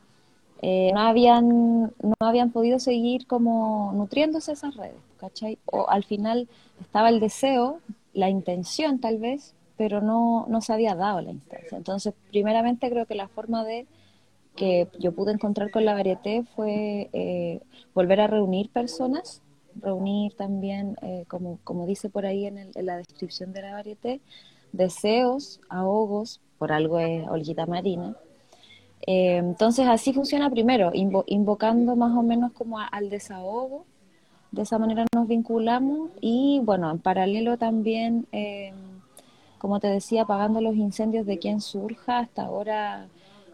eh, 0.61 0.91
no, 0.93 1.01
habían, 1.01 1.49
no 2.03 2.15
habían 2.19 2.51
podido 2.51 2.79
seguir 2.79 3.27
como 3.27 3.93
nutriéndose 3.95 4.53
esas 4.53 4.77
redes, 4.77 5.01
¿cachai? 5.19 5.59
O 5.67 5.89
al 5.89 6.05
final 6.05 6.49
estaba 6.81 7.09
el 7.09 7.21
deseo, 7.21 7.81
la 8.13 8.29
intención 8.29 8.99
tal 8.99 9.19
vez, 9.19 9.55
pero 9.77 10.01
no, 10.01 10.47
no 10.49 10.61
se 10.61 10.73
había 10.73 10.95
dado 10.95 11.21
la 11.21 11.31
instancia. 11.31 11.79
Entonces, 11.79 12.15
primeramente 12.31 12.91
creo 12.91 13.07
que 13.07 13.15
la 13.15 13.29
forma 13.29 13.65
de 13.65 13.87
que 14.57 14.89
yo 14.99 15.13
pude 15.13 15.33
encontrar 15.33 15.71
con 15.71 15.85
la 15.85 15.95
varieté 15.95 16.43
fue 16.57 17.09
eh, 17.13 17.61
volver 17.95 18.21
a 18.21 18.27
reunir 18.27 18.71
personas, 18.71 19.41
reunir 19.81 20.35
también, 20.35 20.97
eh, 21.03 21.25
como, 21.29 21.61
como 21.63 21.87
dice 21.87 22.11
por 22.11 22.27
ahí 22.27 22.47
en, 22.47 22.73
la 22.75 22.97
descripción 22.97 23.53
de 23.53 23.63
la 23.63 23.75
varieté, 23.75 24.21
deseos, 24.73 25.61
ahogos, 25.69 26.41
por 26.59 26.73
algo 26.73 26.99
es 26.99 27.27
Olguita 27.29 27.67
Marina. 27.67 28.17
Eh, 29.07 29.37
entonces 29.37 29.87
así 29.87 30.13
funciona 30.13 30.51
primero, 30.51 30.93
invocando 30.95 31.97
más 31.97 32.17
o 32.17 32.23
menos 32.23 32.53
como 32.53 32.79
al 32.79 33.11
desahogo, 33.11 33.85
de 34.51 34.63
esa 34.63 34.79
manera 34.79 35.07
nos 35.15 35.29
vinculamos 35.29 36.11
y 36.21 36.61
bueno, 36.65 36.91
en 36.91 36.99
paralelo 36.99 37.59
también, 37.59 38.27
como 39.59 39.81
te 39.81 39.89
decía, 39.89 40.23
apagando 40.23 40.61
los 40.61 40.75
incendios 40.77 41.27
de 41.27 41.39
quien 41.39 41.61
surja, 41.61 42.19
hasta 42.21 42.45
ahora 42.45 43.09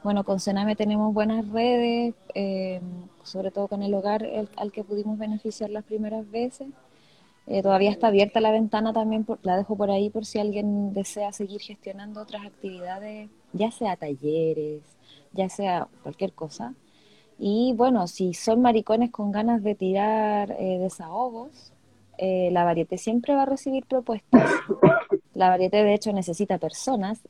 bueno, 0.05 0.23
con 0.23 0.39
Sename 0.39 0.77
tenemos 0.77 1.15
buenas 1.15 1.49
redes, 1.49 2.15
eh, 2.35 2.79
sobre 3.23 3.51
todo 3.51 3.69
con 3.69 3.83
el 3.83 3.95
hogar 3.95 4.29
al 4.57 4.71
que 4.71 4.85
pudimos 4.85 5.19
beneficiar 5.19 5.71
las 5.71 5.83
primeras 5.83 6.31
veces. 6.31 6.69
Eh, 7.47 7.63
todavía 7.63 7.91
está 7.91 8.07
abierta 8.09 8.41
la 8.41 8.51
ventana 8.51 8.93
también, 8.93 9.27
la 9.43 9.57
dejo 9.57 9.77
por 9.77 9.91
ahí 9.91 10.09
por 10.09 10.25
si 10.25 10.39
alguien 10.39 10.95
desea 10.95 11.33
seguir 11.33 11.61
gestionando 11.61 12.23
otras 12.23 12.47
actividades, 12.47 13.29
ya 13.53 13.71
sea 13.71 13.97
talleres, 13.97 14.83
ya 15.33 15.49
sea 15.49 15.89
cualquier 16.03 16.33
cosa. 16.33 16.75
Y 17.39 17.75
bueno, 17.77 18.07
si 18.07 18.33
son 18.33 18.63
maricones 18.63 19.11
con 19.11 19.31
ganas 19.33 19.63
de 19.63 19.75
tirar 19.75 20.57
eh, 20.59 20.79
desahogos, 20.79 21.73
la 22.17 22.65
varieté 22.65 22.97
siempre 22.97 23.35
va 23.35 23.43
a 23.43 23.47
recibir 23.47 23.85
propuestas. 23.87 24.49
La 25.35 25.49
varieté 25.49 25.83
de 25.83 25.95
hecho 25.95 26.13
necesita 26.13 26.59
personas 26.59 27.21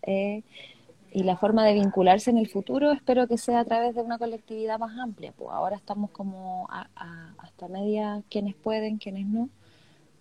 y 1.14 1.22
la 1.22 1.36
forma 1.36 1.64
de 1.64 1.74
vincularse 1.74 2.30
en 2.30 2.38
el 2.38 2.48
futuro 2.48 2.90
espero 2.90 3.28
que 3.28 3.38
sea 3.38 3.60
a 3.60 3.64
través 3.64 3.94
de 3.94 4.02
una 4.02 4.18
colectividad 4.18 4.78
más 4.80 4.98
amplia. 4.98 5.32
Pues 5.32 5.50
ahora 5.52 5.76
estamos 5.76 6.10
como 6.10 6.68
hasta 7.38 7.68
media 7.68 8.22
quienes 8.28 8.54
pueden, 8.56 8.98
quienes 8.98 9.26
no, 9.26 9.48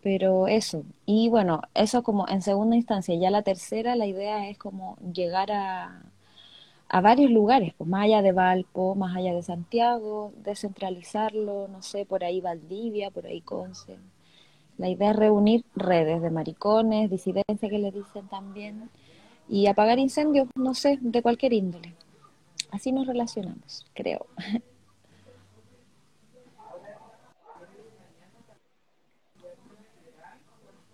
pero 0.04 0.48
eso. 0.48 0.84
Y 1.06 1.30
bueno, 1.30 1.62
eso 1.74 2.04
como 2.04 2.28
en 2.28 2.42
segunda 2.42 2.76
instancia. 2.76 3.16
Ya 3.16 3.32
la 3.32 3.42
tercera, 3.42 3.96
la 3.96 4.06
idea 4.06 4.50
es 4.50 4.58
como 4.58 4.98
llegar 5.14 5.52
a, 5.52 6.04
a 6.90 7.02
varios 7.02 7.32
lugares, 7.32 7.74
pues 7.78 7.90
más 7.90 8.04
allá 8.04 8.22
de 8.22 8.34
Valpo, 8.34 8.96
más 8.96 9.16
allá 9.16 9.34
de 9.34 9.42
Santiago, 9.42 10.34
descentralizarlo, 10.44 11.68
no 11.70 11.82
sé, 11.82 12.06
por 12.06 12.24
ahí 12.24 12.42
Valdivia, 12.42 13.12
por 13.12 13.26
ahí 13.26 13.42
Conce. 13.42 13.98
La 14.78 14.90
idea 14.90 15.12
es 15.12 15.16
reunir 15.16 15.64
redes 15.76 16.22
de 16.22 16.30
maricones, 16.32 17.10
disidencia 17.10 17.70
que 17.70 17.80
le 17.80 17.92
dicen 17.92 18.28
también, 18.28 18.90
y 19.48 19.68
apagar 19.68 20.00
incendios, 20.00 20.48
no 20.56 20.74
sé, 20.74 20.98
de 21.02 21.22
cualquier 21.22 21.54
índole. 21.54 21.94
Así 22.72 22.92
nos 22.92 23.08
relacionamos, 23.08 23.86
creo. 23.94 24.26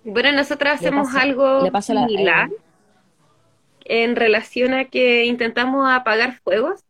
Bueno, 0.04 0.32
nosotros 0.32 0.74
hacemos 0.74 1.14
algo 1.16 1.70
similar 1.82 2.50
en 3.86 4.16
relación 4.16 4.74
a 4.74 4.86
que 4.86 5.26
intentamos 5.26 5.90
apagar 5.90 6.40
fuegos 6.44 6.84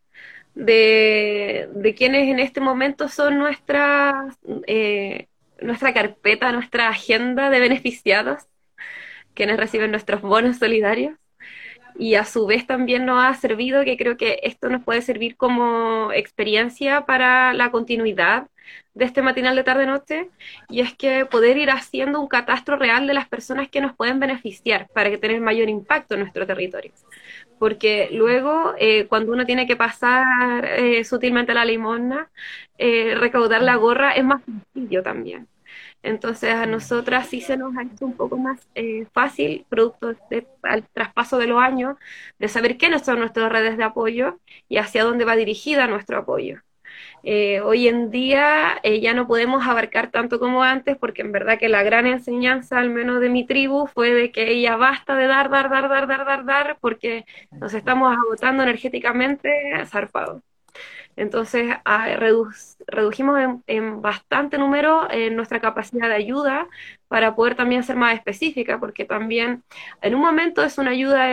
de, 0.54 1.70
de 1.74 1.96
quienes 1.96 2.28
en 2.28 2.40
este 2.40 2.60
momento 2.60 3.08
son 3.08 3.38
nuestra, 3.38 4.28
eh, 4.68 5.28
nuestra 5.62 5.94
carpeta, 5.94 6.52
nuestra 6.52 6.90
agenda 6.90 7.50
de 7.50 7.60
beneficiados, 7.60 8.44
quienes 9.34 9.58
reciben 9.58 9.92
nuestros 9.92 10.22
bonos 10.22 10.58
solidarios 10.58 11.18
y 12.00 12.16
a 12.16 12.24
su 12.24 12.48
vez 12.48 12.66
también 12.66 13.06
nos 13.06 13.24
ha 13.24 13.34
servido, 13.34 13.84
que 13.84 13.98
creo 13.98 14.16
que 14.16 14.40
esto 14.44 14.70
nos 14.70 14.84
puede 14.84 15.02
servir 15.02 15.36
como 15.36 16.12
experiencia 16.14 17.06
para 17.06 17.54
la 17.54 17.72
continuidad 17.72 18.48
de 18.94 19.06
este 19.06 19.22
matinal 19.22 19.56
de 19.56 19.64
tarde-noche, 19.64 20.30
y 20.70 20.80
es 20.80 20.94
que 20.96 21.26
poder 21.26 21.58
ir 21.58 21.70
haciendo 21.70 22.22
un 22.22 22.28
catastro 22.28 22.78
real 22.78 23.06
de 23.06 23.14
las 23.14 23.28
personas 23.28 23.68
que 23.68 23.82
nos 23.82 23.96
pueden 23.96 24.20
beneficiar 24.20 24.88
para 24.94 25.10
que 25.10 25.18
tener 25.18 25.42
mayor 25.42 25.70
impacto 25.70 26.14
en 26.14 26.22
nuestro 26.22 26.48
territorio. 26.48 26.92
Porque 27.60 28.08
luego, 28.12 28.74
eh, 28.80 29.06
cuando 29.08 29.34
uno 29.34 29.46
tiene 29.46 29.68
que 29.68 29.76
pasar 29.76 30.66
eh, 30.66 31.04
sutilmente 31.04 31.54
la 31.54 31.66
limosna, 31.66 32.30
eh, 32.78 33.16
recaudar 33.16 33.62
la 33.62 33.76
gorra 33.76 34.12
es 34.12 34.24
más 34.24 34.42
sencillo 34.46 35.04
también. 35.04 35.48
Entonces 36.04 36.54
a 36.54 36.66
nosotras 36.66 37.28
sí 37.28 37.42
se 37.42 37.58
nos 37.58 37.76
ha 37.78 37.84
hecho 37.84 38.06
un 38.06 38.16
poco 38.16 38.38
más 38.38 38.60
eh, 38.76 39.06
fácil, 39.14 39.66
producto 39.70 40.14
al 40.64 40.88
traspaso 40.90 41.38
de 41.38 41.48
los 41.48 41.62
años, 41.62 41.98
de 42.40 42.48
saber 42.48 42.78
quiénes 42.78 43.04
son 43.06 43.20
nuestras 43.20 43.52
redes 43.52 43.78
de 43.78 43.84
apoyo 43.84 44.40
y 44.70 44.78
hacia 44.78 45.04
dónde 45.04 45.26
va 45.26 45.36
dirigida 45.36 45.88
nuestro 45.88 46.20
apoyo. 46.20 46.62
Eh, 47.24 47.62
hoy 47.62 47.88
en 47.88 48.12
día 48.12 48.80
eh, 48.84 49.00
ya 49.02 49.14
no 49.14 49.28
podemos 49.28 49.66
abarcar 49.68 50.12
tanto 50.12 50.40
como 50.40 50.64
antes 50.64 50.98
porque 50.98 51.22
en 51.22 51.32
verdad 51.32 51.60
que 51.60 51.70
la 51.70 51.84
gran 51.84 52.06
enseñanza, 52.08 52.80
al 52.80 52.90
menos 52.90 53.20
de 53.22 53.30
mi 53.30 53.46
tribu, 53.46 53.88
fue 53.88 54.14
de 54.14 54.32
que 54.32 54.52
ella 54.52 54.76
basta 54.78 55.16
de 55.16 55.28
dar, 55.28 55.50
dar, 55.50 55.70
dar, 55.70 55.90
dar, 55.90 56.08
dar, 56.08 56.26
dar, 56.26 56.46
dar, 56.46 56.78
porque 56.82 57.26
nos 57.60 57.74
estamos 57.74 58.16
agotando 58.18 58.64
energéticamente 58.64 59.50
zarpado. 59.88 60.42
Entonces, 61.16 61.76
redujimos 62.88 63.40
en, 63.68 64.02
bastante 64.02 64.58
número 64.58 65.10
eh, 65.12 65.30
nuestra 65.32 65.60
capacidad 65.60 66.08
de 66.08 66.16
ayuda 66.16 66.68
para 67.08 67.36
poder 67.36 67.56
también 67.56 67.84
ser 67.84 67.96
más 67.96 68.16
específica, 68.16 68.80
porque 68.80 69.06
también 69.06 69.64
en 70.02 70.16
un 70.16 70.22
momento 70.22 70.64
es 70.64 70.78
una 70.78 70.92
ayuda 70.92 71.26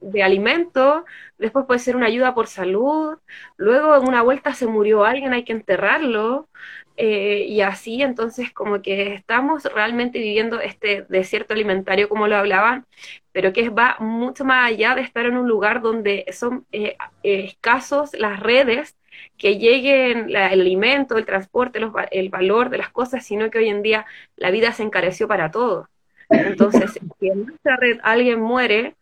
de 0.00 0.22
alimento, 0.22 1.04
después 1.38 1.66
puede 1.66 1.80
ser 1.80 1.96
una 1.96 2.06
ayuda 2.06 2.34
por 2.34 2.46
salud, 2.46 3.18
luego 3.56 3.96
en 3.96 4.08
una 4.08 4.22
vuelta 4.22 4.54
se 4.54 4.66
murió 4.66 5.04
alguien, 5.04 5.32
hay 5.32 5.44
que 5.44 5.52
enterrarlo, 5.52 6.48
eh, 6.96 7.46
y 7.48 7.62
así 7.62 8.02
entonces 8.02 8.52
como 8.52 8.82
que 8.82 9.14
estamos 9.14 9.64
realmente 9.64 10.18
viviendo 10.18 10.60
este 10.60 11.06
desierto 11.08 11.54
alimentario 11.54 12.08
como 12.08 12.28
lo 12.28 12.36
hablaban, 12.36 12.84
pero 13.32 13.52
que 13.52 13.70
va 13.70 13.96
mucho 14.00 14.44
más 14.44 14.68
allá 14.70 14.94
de 14.94 15.02
estar 15.02 15.24
en 15.26 15.36
un 15.38 15.48
lugar 15.48 15.80
donde 15.80 16.26
son 16.32 16.66
eh, 16.72 16.96
escasos 17.22 18.12
las 18.14 18.40
redes 18.40 18.96
que 19.38 19.58
lleguen 19.58 20.28
el 20.30 20.36
alimento, 20.36 21.16
el 21.16 21.26
transporte, 21.26 21.80
el 22.10 22.28
valor 22.28 22.70
de 22.70 22.78
las 22.78 22.90
cosas, 22.90 23.24
sino 23.24 23.50
que 23.50 23.58
hoy 23.58 23.68
en 23.68 23.82
día 23.82 24.06
la 24.36 24.50
vida 24.50 24.72
se 24.72 24.82
encareció 24.82 25.28
para 25.28 25.50
todos. 25.50 25.88
Entonces, 26.28 26.92
si 27.18 27.28
en 27.28 27.50
esta 27.50 27.76
red 27.76 27.98
alguien 28.02 28.40
muere, 28.40 28.94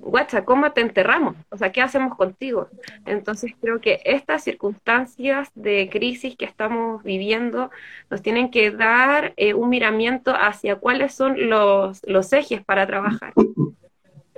guacha, 0.00 0.44
¿cómo 0.44 0.72
te 0.72 0.80
enterramos? 0.80 1.36
O 1.50 1.56
sea, 1.56 1.72
¿qué 1.72 1.82
hacemos 1.82 2.16
contigo? 2.16 2.68
Entonces 3.06 3.52
creo 3.60 3.80
que 3.80 4.00
estas 4.04 4.42
circunstancias 4.44 5.50
de 5.54 5.88
crisis 5.90 6.36
que 6.36 6.44
estamos 6.44 7.02
viviendo 7.02 7.70
nos 8.10 8.22
tienen 8.22 8.50
que 8.50 8.70
dar 8.70 9.32
eh, 9.36 9.54
un 9.54 9.68
miramiento 9.68 10.32
hacia 10.34 10.76
cuáles 10.76 11.14
son 11.14 11.48
los, 11.48 12.00
los 12.06 12.32
ejes 12.32 12.64
para 12.64 12.86
trabajar. 12.86 13.32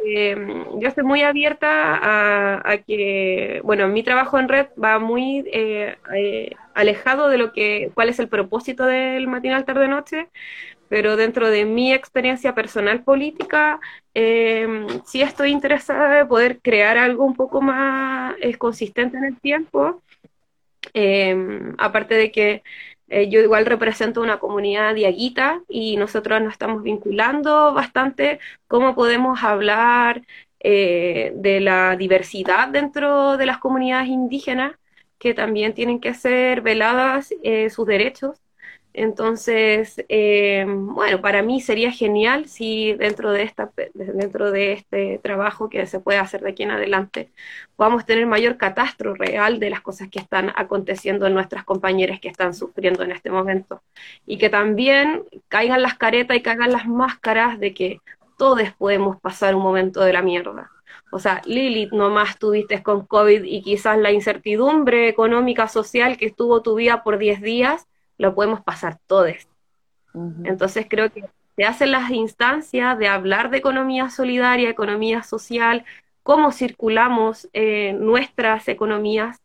Em, 0.05 0.81
yo 0.81 0.89
estoy 0.89 1.05
muy 1.05 1.23
abierta 1.23 1.69
a, 2.69 2.79
que, 2.79 3.61
bueno, 3.63 3.87
mi 3.89 4.03
trabajo 4.03 4.39
en 4.39 4.49
red 4.49 4.67
va 4.83 4.99
muy 4.99 5.45
eh, 5.53 5.97
eh, 6.15 6.51
alejado 6.75 7.29
de 7.29 7.39
lo 7.39 7.53
que, 7.53 7.91
cuál 7.95 8.09
es 8.09 8.19
el 8.19 8.29
propósito 8.29 8.85
del 8.85 9.29
matinal 9.29 9.65
tarde-noche, 9.65 10.29
pero 10.93 11.17
dentro 11.17 11.49
de 11.49 11.65
mi 11.65 11.95
experiencia 11.95 12.55
personal 12.55 13.03
política, 13.03 13.81
eh, 14.13 14.87
sí 15.07 15.23
estoy 15.23 15.51
interesada 15.51 16.21
en 16.21 16.29
poder 16.29 16.61
crear 16.61 16.99
algo 16.99 17.25
un 17.25 17.35
poco 17.35 17.63
más 17.63 18.35
eh, 18.43 18.59
consistente 18.59 19.17
en 19.17 19.25
el 19.25 19.41
tiempo, 19.41 20.03
eh, 20.93 21.35
aparte 21.79 22.15
de 22.15 22.31
que 22.31 22.63
yo 23.09 23.41
igual 23.41 23.65
represento 23.65 24.21
una 24.21 24.39
comunidad 24.39 24.95
diaguita 24.95 25.63
y 25.67 25.97
nosotros 25.97 26.43
nos 26.43 26.53
estamos 26.53 26.83
vinculando 26.83 27.73
bastante 27.73 28.39
cómo 28.69 28.95
podemos 28.95 29.43
hablar 29.43 30.23
de 30.61 31.59
la 31.63 31.97
diversidad 31.97 32.69
dentro 32.69 33.39
de 33.39 33.47
las 33.47 33.59
comunidades 33.59 34.09
indígenas, 34.09 34.77
que 35.19 35.33
también 35.33 35.73
tienen 35.73 36.01
que 36.01 36.13
ser 36.13 36.61
veladas 36.61 37.35
sus 37.71 37.87
derechos 37.87 38.43
entonces, 38.95 40.05
eh, 40.09 40.67
bueno, 40.69 41.21
para 41.23 41.43
mí 41.43 41.61
sería 41.61 41.91
genial 41.93 42.47
si 42.47 42.93
dentro 42.93 43.33
de, 43.33 43.43
esta, 43.43 43.71
dentro 43.95 44.51
de 44.51 44.73
este 44.73 45.19
trabajo 45.23 45.71
que 45.71 45.87
se 45.87 45.99
puede 46.01 46.19
hacer 46.19 46.43
de 46.43 46.51
aquí 46.51 46.63
en 46.63 46.73
adelante 46.73 47.33
podamos 47.77 48.05
tener 48.05 48.27
mayor 48.27 48.59
catastro 48.59 49.15
real 49.15 49.59
de 49.59 49.71
las 49.71 49.81
cosas 49.81 50.09
que 50.09 50.19
están 50.19 50.53
aconteciendo 50.57 51.27
en 51.27 51.35
nuestras 51.35 51.65
compañeras 51.65 52.21
que 52.21 52.29
están 52.29 52.55
sufriendo 52.55 53.03
en 53.03 53.13
este 53.13 53.31
momento. 53.31 53.83
Y 54.27 54.39
que 54.39 54.51
también 54.51 55.25
caigan 55.49 55.83
las 55.83 55.95
caretas 55.97 56.37
y 56.37 56.43
caigan 56.43 56.73
las 56.73 56.87
máscaras 56.87 57.59
de 57.59 57.73
que 57.75 58.01
todos 58.37 58.71
podemos 58.79 59.21
pasar 59.21 59.55
un 59.55 59.63
momento 59.63 60.01
de 60.03 60.13
la 60.13 60.23
mierda. 60.23 60.71
O 61.11 61.19
sea, 61.19 61.43
Lilith, 61.45 61.93
nomás 61.93 62.39
tuviste 62.39 62.83
con 62.83 63.07
COVID 63.07 63.45
y 63.45 63.63
quizás 63.63 63.99
la 63.99 64.13
incertidumbre 64.13 65.09
económica, 65.09 65.69
social 65.69 66.17
que 66.17 66.27
estuvo 66.27 66.63
tu 66.63 66.75
vida 66.75 67.03
por 67.03 67.19
10 67.19 67.41
días 67.41 67.87
lo 68.23 68.37
podemos 68.37 68.61
pasar 68.63 68.99
todos. 69.09 69.49
Entonces 70.45 70.87
creo 70.89 71.11
que 71.11 71.25
se 71.57 71.65
hacen 71.65 71.91
las 71.91 72.11
instancias 72.11 72.97
de 72.97 73.09
hablar 73.09 73.51
de 73.51 73.59
economía 73.59 74.11
solidaria, 74.11 74.71
economía 74.71 75.25
social, 75.25 75.85
cómo 76.23 76.53
circulamos 76.53 77.49
eh, 77.53 77.95
nuestras 77.99 78.69
economías 78.69 79.41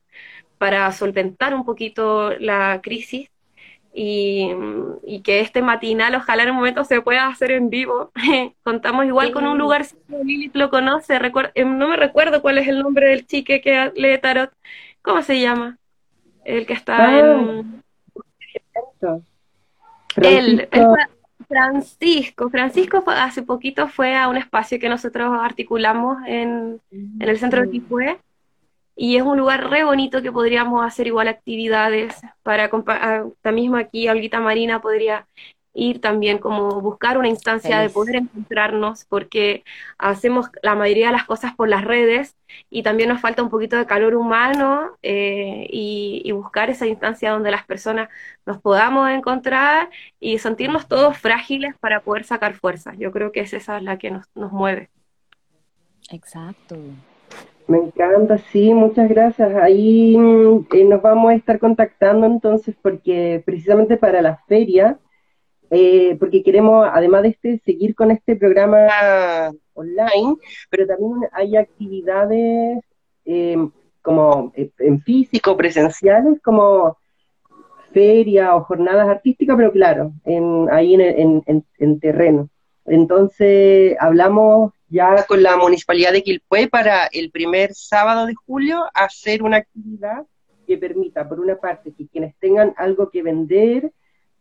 para 0.59 0.91
solventar 0.91 1.55
un 1.55 1.65
poquito 1.65 2.37
la 2.37 2.79
crisis 2.83 3.31
y, 3.93 4.51
que 5.23 5.39
este 5.39 5.63
matinal 5.63 6.13
ojalá 6.13 6.43
en 6.43 6.51
un 6.51 6.57
momento 6.57 6.83
se 6.83 7.01
pueda 7.01 7.27
hacer 7.27 7.49
en 7.49 7.71
vivo. 7.71 8.11
Contamos 8.63 9.05
igual 9.05 9.31
con 9.31 9.47
un 9.47 9.57
lugar, 9.57 9.85
Lilith 10.23 10.55
lo 10.55 10.69
conoce, 10.69 11.15
eh, 11.55 11.65
no 11.65 11.87
me 11.87 11.97
recuerdo 11.97 12.43
cuál 12.43 12.59
es 12.59 12.67
el 12.67 12.79
nombre 12.79 13.07
del 13.09 13.25
chique 13.25 13.59
que 13.59 13.91
lee 13.95 14.19
tarot, 14.19 14.53
¿cómo 15.01 15.23
se 15.23 15.41
llama? 15.41 15.79
El 16.45 16.67
que 16.67 16.73
está 16.73 17.07
ah. 17.07 17.19
en 17.19 17.83
Francisco. 21.47 22.49
Francisco, 22.49 23.03
hace 23.07 23.43
poquito 23.43 23.87
fue 23.87 24.15
a 24.15 24.27
un 24.27 24.37
espacio 24.37 24.79
que 24.79 24.89
nosotros 24.89 25.31
articulamos 25.39 26.17
en, 26.25 26.81
el 27.19 27.37
centro 27.37 27.61
de 27.61 27.69
Quifue 27.69 28.19
y 28.95 29.15
es 29.15 29.23
un 29.23 29.37
lugar 29.37 29.69
re 29.69 29.83
bonito 29.83 30.21
que 30.21 30.31
podríamos 30.31 30.83
hacer 30.83 31.07
igual 31.07 31.27
actividades 31.27 32.15
para 32.41 32.69
también 33.41 33.75
aquí 33.75 34.09
Olguita 34.09 34.39
Marina 34.39 34.81
podría 34.81 35.27
ir 35.77 36.01
también 36.01 36.39
como 36.39 36.81
buscar 36.81 37.19
una 37.19 37.27
instancia 37.27 37.79
de 37.79 37.89
poder 37.89 38.15
encontrarnos, 38.15 39.05
porque 39.05 39.63
hacemos 39.99 40.49
la 40.63 40.73
mayoría 40.73 41.07
de 41.07 41.13
las 41.13 41.25
cosas 41.25 41.55
por 41.55 41.69
las 41.69 41.85
redes 41.85 42.35
y 42.69 42.81
también 42.81 43.09
nos 43.09 43.21
falta 43.21 43.43
un 43.43 43.51
poquito 43.51 43.77
de 43.77 43.85
calor 43.85 44.15
humano 44.15 44.97
eh, 45.03 45.67
y, 45.69 46.31
buscar 46.31 46.69
esa 46.69 46.85
instancia 46.87 47.31
donde 47.31 47.51
las 47.51 47.65
personas 47.65 48.09
nos 48.45 48.59
podamos 48.59 49.09
encontrar 49.09 49.89
y 50.19 50.37
sentirnos 50.39 50.87
todos 50.87 51.17
frágiles 51.17 51.75
para 51.79 52.01
poder 52.01 52.23
sacar 52.25 52.53
fuerza. 52.53 52.93
Yo 52.95 53.11
creo 53.11 53.31
que 53.31 53.41
es 53.41 53.53
esa 53.53 53.79
la 53.81 53.97
que 53.97 54.11
nos, 54.11 54.25
nos 54.35 54.51
mueve. 54.51 54.89
Exacto. 56.11 56.77
Me 57.67 57.79
encanta, 57.79 58.37
sí, 58.37 58.73
muchas 58.73 59.09
gracias. 59.09 59.53
Ahí 59.55 60.15
eh, 60.15 60.83
nos 60.85 61.01
vamos 61.01 61.31
a 61.31 61.35
estar 61.35 61.59
contactando 61.59 62.25
entonces 62.25 62.75
porque 62.81 63.41
precisamente 63.45 63.97
para 63.97 64.21
la 64.21 64.37
feria 64.47 64.97
eh, 65.69 66.15
porque 66.19 66.43
queremos, 66.43 66.88
además 66.91 67.23
de 67.23 67.30
este, 67.30 67.62
seguir 67.65 67.95
con 67.95 68.12
este 68.12 68.36
programa 68.36 69.51
online, 69.73 70.36
pero 70.69 70.88
también 70.88 71.30
hay 71.32 71.58
actividades 71.58 72.80
em, 73.25 73.71
como 74.01 74.53
eh, 74.56 74.71
en 74.80 75.01
físico, 75.01 75.58
presenciales, 75.58 76.41
como 76.41 76.97
feria 77.91 78.56
o 78.56 78.63
jornadas 78.63 79.10
artísticas, 79.10 79.58
pero 79.58 79.71
claro, 79.71 80.13
en, 80.25 80.67
ahí 80.71 80.93
en, 80.93 81.43
en, 81.77 81.99
terreno. 81.99 82.49
Entonces, 82.86 83.97
hablamos 83.99 84.71
ya 84.88 85.25
con 85.25 85.43
la 85.43 85.58
Municipalidad 85.58 86.13
de 86.13 86.23
Quilpué 86.23 86.67
para 86.69 87.08
el 87.08 87.32
primer 87.32 87.73
sábado 87.73 88.25
de 88.25 88.36
julio 88.36 88.86
hacer 88.93 89.43
una 89.43 89.58
actividad 89.58 90.25
que 90.65 90.77
permita, 90.77 91.27
por 91.27 91.39
una 91.39 91.58
parte, 91.58 91.93
que 91.97 92.08
quienes 92.08 92.36
tengan 92.38 92.73
algo 92.77 93.10
que 93.10 93.23
vender, 93.23 93.91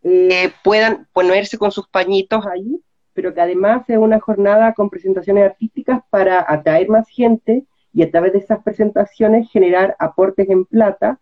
eh, 0.09 0.53
puedan 0.63 1.09
ponerse 1.13 1.59
con 1.59 1.73
sus 1.73 1.89
pañitos 1.89 2.47
ahí, 2.47 2.81
pero 3.13 3.35
que 3.35 3.41
además 3.41 3.85
sea 3.87 3.99
una 3.99 4.21
jornada 4.21 4.73
con 4.73 4.89
presentaciones 4.89 5.45
artísticas 5.45 6.01
para 6.11 6.45
atraer 6.47 6.89
más 6.89 7.09
gente 7.09 7.65
y 7.93 8.03
a 8.03 8.11
través 8.13 8.33
de 8.33 8.39
esas 8.39 8.63
presentaciones 8.63 9.51
generar 9.51 9.97
aportes 9.99 10.49
en 10.49 10.65
plata 10.65 11.19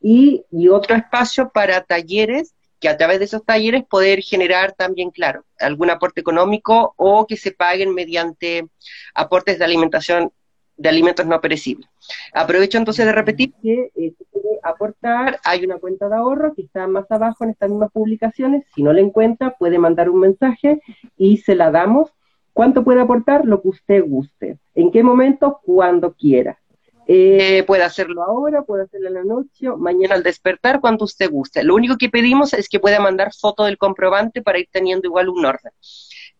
y, 0.00 0.44
y 0.52 0.68
otro 0.68 0.94
espacio 0.94 1.50
para 1.50 1.82
talleres 1.82 2.54
que 2.78 2.88
a 2.88 2.96
través 2.96 3.18
de 3.18 3.24
esos 3.24 3.44
talleres 3.44 3.82
poder 3.84 4.20
generar 4.22 4.72
también, 4.72 5.10
claro, 5.10 5.44
algún 5.58 5.90
aporte 5.90 6.20
económico 6.20 6.94
o 6.96 7.26
que 7.26 7.36
se 7.36 7.50
paguen 7.50 7.92
mediante 7.92 8.68
aportes 9.14 9.58
de 9.58 9.64
alimentación 9.64 10.32
de 10.78 10.88
alimentos 10.88 11.26
no 11.26 11.40
perecibles. 11.40 11.88
Aprovecho 12.32 12.78
entonces 12.78 13.04
de 13.04 13.12
repetir 13.12 13.52
que 13.62 13.90
eh, 13.96 14.14
aportar, 14.62 15.40
hay 15.44 15.64
una 15.64 15.78
cuenta 15.78 16.08
de 16.08 16.16
ahorro 16.16 16.54
que 16.54 16.62
está 16.62 16.86
más 16.86 17.10
abajo 17.10 17.44
en 17.44 17.50
estas 17.50 17.68
mismas 17.68 17.90
publicaciones, 17.92 18.64
si 18.74 18.82
no 18.82 18.92
la 18.92 19.00
encuentra 19.00 19.56
puede 19.58 19.78
mandar 19.78 20.08
un 20.08 20.20
mensaje 20.20 20.80
y 21.16 21.38
se 21.38 21.54
la 21.54 21.70
damos. 21.70 22.10
¿Cuánto 22.52 22.82
puede 22.82 23.00
aportar? 23.00 23.44
Lo 23.44 23.62
que 23.62 23.68
usted 23.68 24.04
guste. 24.04 24.58
¿En 24.74 24.90
qué 24.90 25.02
momento? 25.02 25.60
Cuando 25.64 26.14
quiera. 26.14 26.58
Eh, 27.06 27.62
puede 27.66 27.84
hacerlo 27.84 28.22
ahora, 28.22 28.62
puede 28.62 28.84
hacerlo 28.84 29.08
en 29.08 29.14
la 29.14 29.24
noche, 29.24 29.68
mañana 29.78 30.14
al 30.14 30.22
despertar, 30.22 30.80
cuando 30.80 31.04
usted 31.04 31.30
guste. 31.30 31.62
Lo 31.62 31.74
único 31.74 31.96
que 31.96 32.10
pedimos 32.10 32.52
es 32.52 32.68
que 32.68 32.80
pueda 32.80 33.00
mandar 33.00 33.32
foto 33.32 33.64
del 33.64 33.78
comprobante 33.78 34.42
para 34.42 34.58
ir 34.58 34.68
teniendo 34.70 35.06
igual 35.06 35.28
un 35.28 35.46
orden. 35.46 35.72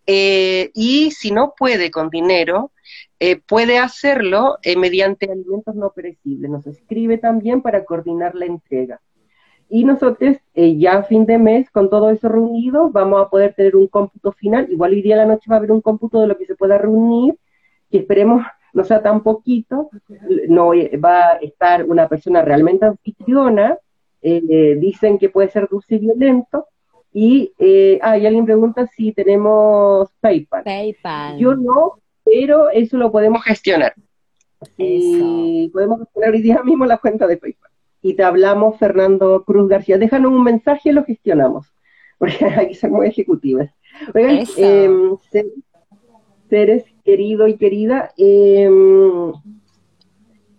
Eh, 0.07 0.71
y 0.75 1.11
si 1.13 1.31
no 1.31 1.55
puede 1.57 1.91
con 1.91 2.11
dinero, 2.11 2.73
eh, 3.21 3.41
puede 3.47 3.79
hacerlo 3.79 4.59
eh, 4.63 4.77
mediante 4.77 5.31
alimentos 5.31 5.75
no 5.75 5.91
perecibles. 5.91 6.51
Nos 6.51 6.67
escribe 6.67 7.19
también 7.19 7.63
para 7.63 7.85
coordinar 7.85 8.35
la 8.35 8.47
entrega. 8.47 9.01
Y 9.71 9.85
nosotros, 9.85 10.37
eh, 10.55 10.79
ya 10.79 10.99
a 10.99 11.03
fin 11.03 11.27
de 11.27 11.39
mes, 11.39 11.71
con 11.71 11.91
todo 11.91 12.11
eso 12.11 12.29
reunido, 12.29 12.91
vamos 12.91 13.21
a 13.21 13.29
poder 13.29 13.55
tener 13.55 13.77
un 13.77 13.87
cómputo 13.89 14.33
final. 14.33 14.67
Igual 14.71 14.93
hoy 14.93 15.03
día 15.03 15.15
a 15.15 15.19
la 15.19 15.27
noche 15.27 15.51
va 15.51 15.57
a 15.57 15.59
haber 15.59 15.73
un 15.73 15.83
cómputo 15.83 16.21
de 16.21 16.27
lo 16.27 16.39
que 16.39 16.47
se 16.47 16.57
pueda 16.57 16.79
reunir, 16.79 17.37
que 17.91 17.99
esperemos 17.99 18.45
no 18.73 18.85
sea 18.85 19.03
tan 19.03 19.23
poquito. 19.23 19.91
No 20.49 20.71
va 21.05 21.33
a 21.33 21.37
estar 21.37 21.85
una 21.85 22.09
persona 22.09 22.43
realmente 22.43 22.87
anfitriona. 22.87 23.79
dicen 24.21 25.19
que 25.19 25.29
puede 25.29 25.49
ser 25.49 25.69
dulce 25.69 25.97
y 25.97 25.99
violento 25.99 26.67
y, 27.13 27.53
eh, 27.59 27.99
ah, 28.03 28.13
alguien 28.13 28.45
pregunta 28.45 28.87
si 28.87 29.13
tenemos 29.13 30.09
PayPal. 30.21 30.63
PayPal. 30.65 31.39
Yo 31.39 31.55
no, 31.55 31.99
pero 32.31 32.71
eso 32.71 32.97
lo 32.97 33.11
podemos 33.11 33.43
gestionar. 33.45 33.95
Y 34.77 35.71
podemos 35.73 36.01
gestionar 36.01 36.33
hoy 36.33 36.43
día 36.43 36.63
mismo 36.63 36.85
la 36.85 36.99
cuenta 36.99 37.27
de 37.27 37.37
PayPal. 37.37 37.71
Y 38.03 38.15
te 38.15 38.23
hablamos, 38.23 38.79
Fernando 38.79 39.45
Cruz 39.45 39.69
García. 39.69 39.99
Déjanos 39.99 40.33
un 40.33 40.43
mensaje 40.43 40.91
y 40.91 40.93
lo 40.93 41.05
gestionamos. 41.05 41.73
Porque 42.19 42.37
hay 42.45 42.69
que 42.69 42.75
ser 42.75 42.91
muy 42.91 43.07
ejecutivas. 43.07 43.71
Oigan, 44.15 44.45
em, 44.57 45.17
seres 46.49 46.85
querido 47.05 47.49
y 47.49 47.57
querida, 47.57 48.13
em, 48.17 49.33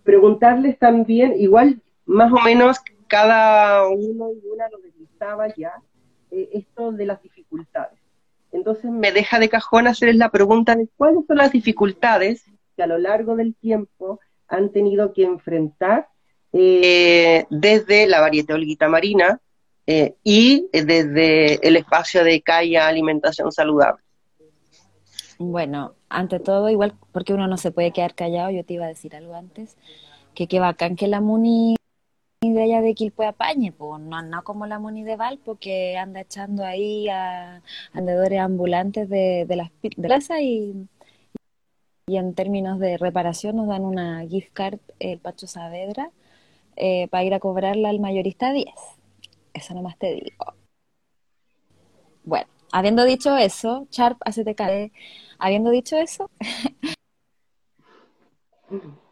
preguntarles 0.03 0.77
también, 0.77 1.35
igual 1.37 1.81
más 2.05 2.31
o 2.31 2.39
menos 2.41 2.77
cada 3.07 3.87
uno 3.87 4.31
y 4.31 4.47
una 4.47 4.69
lo 4.69 4.79
necesitaba 4.79 5.53
ya, 5.55 5.73
eh, 6.31 6.49
esto 6.53 6.91
de 6.91 7.05
las 7.05 7.21
dificultades. 7.21 7.99
Entonces 8.59 8.91
me 8.91 9.13
deja 9.13 9.39
de 9.39 9.47
cajón 9.47 9.87
hacerles 9.87 10.17
la 10.17 10.31
pregunta 10.31 10.75
de 10.75 10.89
cuáles 10.97 11.25
son 11.25 11.37
las 11.37 11.53
dificultades 11.53 12.43
que 12.75 12.83
a 12.83 12.87
lo 12.87 12.97
largo 12.97 13.37
del 13.37 13.55
tiempo 13.55 14.19
han 14.49 14.73
tenido 14.73 15.13
que 15.13 15.23
enfrentar 15.23 16.09
eh, 16.51 17.45
desde 17.49 18.05
la 18.05 18.19
variedad 18.19 18.57
olguita 18.57 18.89
marina 18.89 19.39
eh, 19.87 20.15
y 20.25 20.67
desde 20.73 21.65
el 21.65 21.77
espacio 21.77 22.25
de 22.25 22.41
calle 22.41 22.77
alimentación 22.77 23.49
saludable. 23.53 24.03
Bueno, 25.37 25.93
ante 26.09 26.41
todo, 26.41 26.69
igual 26.69 26.95
porque 27.13 27.33
uno 27.33 27.47
no 27.47 27.55
se 27.55 27.71
puede 27.71 27.93
quedar 27.93 28.13
callado, 28.13 28.49
yo 28.49 28.65
te 28.65 28.73
iba 28.73 28.83
a 28.83 28.89
decir 28.89 29.15
algo 29.15 29.35
antes, 29.35 29.77
que 30.35 30.47
qué 30.47 30.59
bacán 30.59 30.97
que 30.97 31.07
la 31.07 31.21
MUNI 31.21 31.78
de 32.53 32.63
allá 32.63 32.81
de 32.81 32.93
Quilpue 32.93 33.27
apañe, 33.27 33.71
pues 33.71 34.01
no, 34.01 34.21
no 34.21 34.43
como 34.43 34.65
la 34.65 34.79
Moni 34.79 35.03
de 35.03 35.15
Valpo 35.15 35.55
que 35.55 35.97
anda 35.97 36.21
echando 36.21 36.63
ahí 36.63 37.07
a 37.09 37.61
andadores 37.93 38.39
ambulantes 38.39 39.09
de, 39.09 39.45
de 39.47 39.55
las 39.55 39.71
de 39.81 40.41
y, 40.41 40.87
y 42.07 42.17
en 42.17 42.33
términos 42.33 42.79
de 42.79 42.97
reparación 42.97 43.57
nos 43.57 43.67
dan 43.67 43.85
una 43.85 44.25
gift 44.27 44.51
card 44.53 44.79
el 44.99 45.19
Pacho 45.19 45.47
Saavedra 45.47 46.11
eh, 46.75 47.07
para 47.09 47.23
ir 47.23 47.33
a 47.33 47.39
cobrarla 47.39 47.89
al 47.89 47.99
mayorista 47.99 48.51
10. 48.51 48.73
Eso 49.53 49.73
nomás 49.73 49.97
te 49.97 50.13
digo. 50.13 50.53
Bueno, 52.23 52.47
habiendo 52.71 53.03
dicho 53.03 53.35
eso, 53.37 53.87
Sharp, 53.91 54.19
caer. 54.55 54.91
Habiendo 55.39 55.71
dicho 55.71 55.97
eso, 55.97 56.29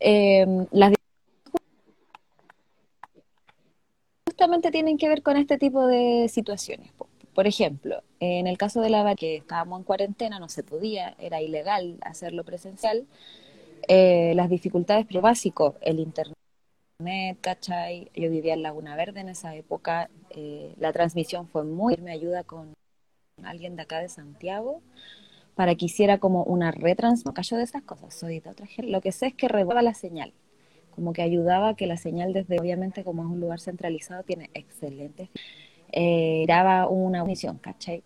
eh, 0.00 0.46
las 0.72 0.92
justamente 4.26 4.70
tienen 4.70 4.96
que 4.96 5.08
ver 5.08 5.22
con 5.22 5.36
este 5.36 5.58
tipo 5.58 5.86
de 5.86 6.26
situaciones. 6.28 6.90
Por 7.34 7.46
ejemplo, 7.46 8.02
en 8.20 8.46
el 8.46 8.56
caso 8.56 8.80
de 8.80 8.88
la 8.88 9.14
que 9.14 9.36
estábamos 9.36 9.80
en 9.80 9.84
cuarentena, 9.84 10.38
no 10.38 10.48
se 10.48 10.62
podía, 10.62 11.14
era 11.18 11.42
ilegal 11.42 11.98
hacerlo 12.00 12.42
presencial, 12.42 13.06
eh, 13.86 14.32
las 14.34 14.48
dificultades, 14.48 15.04
pero 15.06 15.20
básico, 15.20 15.76
el 15.82 16.00
internet, 16.00 17.38
¿cachai? 17.42 18.10
Yo 18.14 18.30
vivía 18.30 18.54
en 18.54 18.62
Laguna 18.62 18.96
Verde 18.96 19.20
en 19.20 19.28
esa 19.28 19.54
época, 19.54 20.08
eh, 20.30 20.74
la 20.78 20.92
transmisión 20.92 21.46
fue 21.46 21.64
muy, 21.64 21.96
me 21.98 22.12
ayuda 22.12 22.42
con 22.42 22.72
alguien 23.42 23.76
de 23.76 23.82
acá 23.82 24.00
de 24.00 24.08
Santiago, 24.08 24.80
para 25.54 25.74
que 25.74 25.86
hiciera 25.86 26.18
como 26.18 26.44
una 26.44 26.70
retransmisión. 26.70 27.34
Callo 27.34 27.56
de 27.56 27.64
esas 27.64 27.82
cosas, 27.82 28.14
soy 28.14 28.40
de 28.40 28.50
otra 28.50 28.66
gente. 28.66 28.90
Lo 28.90 29.00
que 29.00 29.12
sé 29.12 29.28
es 29.28 29.34
que 29.34 29.48
redoblaba 29.48 29.82
la 29.82 29.94
señal, 29.94 30.32
como 30.90 31.12
que 31.12 31.22
ayudaba 31.22 31.70
a 31.70 31.76
que 31.76 31.86
la 31.86 31.96
señal 31.96 32.32
desde, 32.32 32.58
obviamente 32.58 33.04
como 33.04 33.22
es 33.22 33.28
un 33.28 33.40
lugar 33.40 33.60
centralizado, 33.60 34.22
tiene 34.22 34.50
excelentes, 34.54 35.28
eh, 35.92 36.44
daba 36.46 36.88
una 36.88 37.24
misión, 37.24 37.58
¿cachai? 37.58 38.02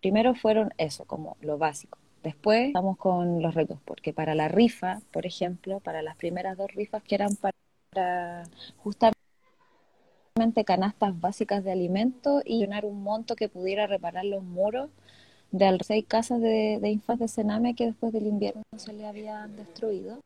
Primero 0.00 0.34
fueron 0.34 0.72
eso, 0.76 1.04
como 1.04 1.36
lo 1.40 1.56
básico. 1.58 1.98
Después 2.22 2.68
estamos 2.68 2.96
con 2.96 3.42
los 3.42 3.54
retos, 3.54 3.78
porque 3.84 4.14
para 4.14 4.34
la 4.34 4.48
rifa, 4.48 5.00
por 5.12 5.26
ejemplo, 5.26 5.80
para 5.80 6.00
las 6.02 6.16
primeras 6.16 6.56
dos 6.56 6.72
rifas 6.72 7.02
que 7.02 7.14
eran 7.16 7.36
para 7.36 8.44
justamente 8.78 9.14
canastas 10.64 11.20
básicas 11.20 11.62
de 11.64 11.70
alimentos 11.72 12.42
y 12.46 12.58
llenar 12.58 12.86
un 12.86 13.02
monto 13.02 13.36
que 13.36 13.48
pudiera 13.48 13.86
reparar 13.86 14.24
los 14.24 14.42
muros 14.42 14.90
de 15.54 15.78
seis 15.84 16.04
casas 16.06 16.40
de, 16.40 16.78
de 16.80 16.90
infantes 16.90 17.30
de 17.30 17.42
Sename 17.42 17.74
que 17.74 17.86
después 17.86 18.12
del 18.12 18.26
invierno 18.26 18.62
se 18.76 18.92
le 18.92 19.06
habían 19.06 19.54
destruido. 19.56 20.18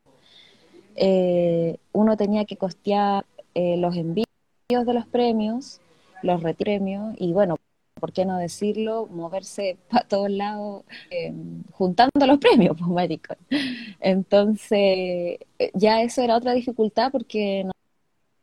Eh, 0.96 1.76
uno 1.92 2.16
tenía 2.16 2.46
que 2.46 2.56
costear 2.56 3.26
eh, 3.54 3.76
los 3.76 3.94
envíos 3.94 4.26
de 4.70 4.94
los 4.94 5.06
premios, 5.06 5.80
los 6.22 6.42
repremios 6.42 7.14
y 7.18 7.32
bueno, 7.32 7.56
¿por 8.00 8.12
qué 8.12 8.24
no 8.24 8.38
decirlo? 8.38 9.06
Moverse 9.06 9.76
para 9.90 10.08
todos 10.08 10.30
lados 10.30 10.84
eh, 11.10 11.34
juntando 11.72 12.26
los 12.26 12.38
premios, 12.38 12.76
pues, 12.78 12.90
maricón. 12.90 13.36
Entonces, 14.00 15.38
ya 15.74 16.02
eso 16.02 16.22
era 16.22 16.36
otra 16.36 16.54
dificultad 16.54 17.12
porque 17.12 17.64
no, 17.64 17.72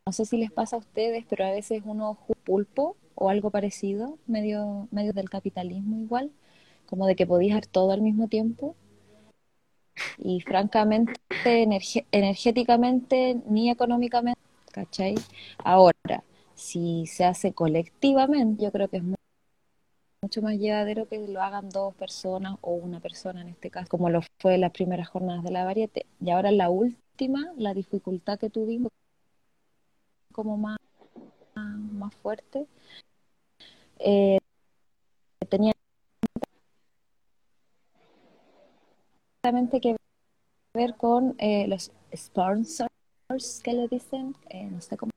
no, 0.06 0.12
sé 0.12 0.24
si 0.24 0.36
les 0.36 0.52
pasa 0.52 0.76
a 0.76 0.78
ustedes, 0.78 1.24
pero 1.28 1.44
a 1.44 1.50
veces 1.50 1.82
uno 1.84 2.16
pulpo 2.44 2.96
o 3.16 3.28
algo 3.28 3.50
parecido, 3.50 4.18
medio, 4.26 4.86
medio 4.92 5.12
del 5.12 5.28
capitalismo 5.28 5.98
igual, 5.98 6.30
como 6.86 7.06
de 7.06 7.16
que 7.16 7.26
podías 7.26 7.56
hacer 7.58 7.66
todo 7.66 7.92
al 7.92 8.02
mismo 8.02 8.28
tiempo. 8.28 8.76
Y 10.18 10.40
francamente, 10.40 11.14
energéticamente 12.12 13.40
ni 13.48 13.70
económicamente, 13.70 14.40
¿cachai? 14.72 15.14
Ahora, 15.58 16.22
si 16.54 17.06
se 17.06 17.24
hace 17.24 17.52
colectivamente, 17.52 18.64
yo 18.64 18.72
creo 18.72 18.88
que 18.88 18.98
es 18.98 19.02
mucho 20.22 20.42
más 20.42 20.54
llevadero 20.58 21.08
que 21.08 21.18
lo 21.28 21.42
hagan 21.42 21.70
dos 21.70 21.94
personas 21.94 22.56
o 22.60 22.72
una 22.72 23.00
persona 23.00 23.40
en 23.42 23.48
este 23.48 23.70
caso, 23.70 23.88
como 23.88 24.10
lo 24.10 24.20
fue 24.40 24.58
las 24.58 24.72
primeras 24.72 25.08
jornadas 25.08 25.44
de 25.44 25.50
la 25.50 25.64
variete. 25.64 26.06
Y 26.20 26.30
ahora 26.30 26.50
la 26.50 26.68
última, 26.70 27.52
la 27.56 27.74
dificultad 27.74 28.38
que 28.38 28.50
tuvimos 28.50 28.90
como 30.32 30.56
más, 30.58 30.78
más 31.54 32.14
fuerte, 32.16 32.66
eh, 33.98 34.38
tenía 35.48 35.72
que 39.80 39.96
ver 40.74 40.96
con 40.96 41.36
eh, 41.38 41.66
los 41.68 41.92
sponsors 42.14 42.90
que 43.62 43.72
le 43.72 43.86
dicen, 43.86 44.34
eh, 44.50 44.68
no 44.70 44.80
sé 44.80 44.96
cómo, 44.96 45.12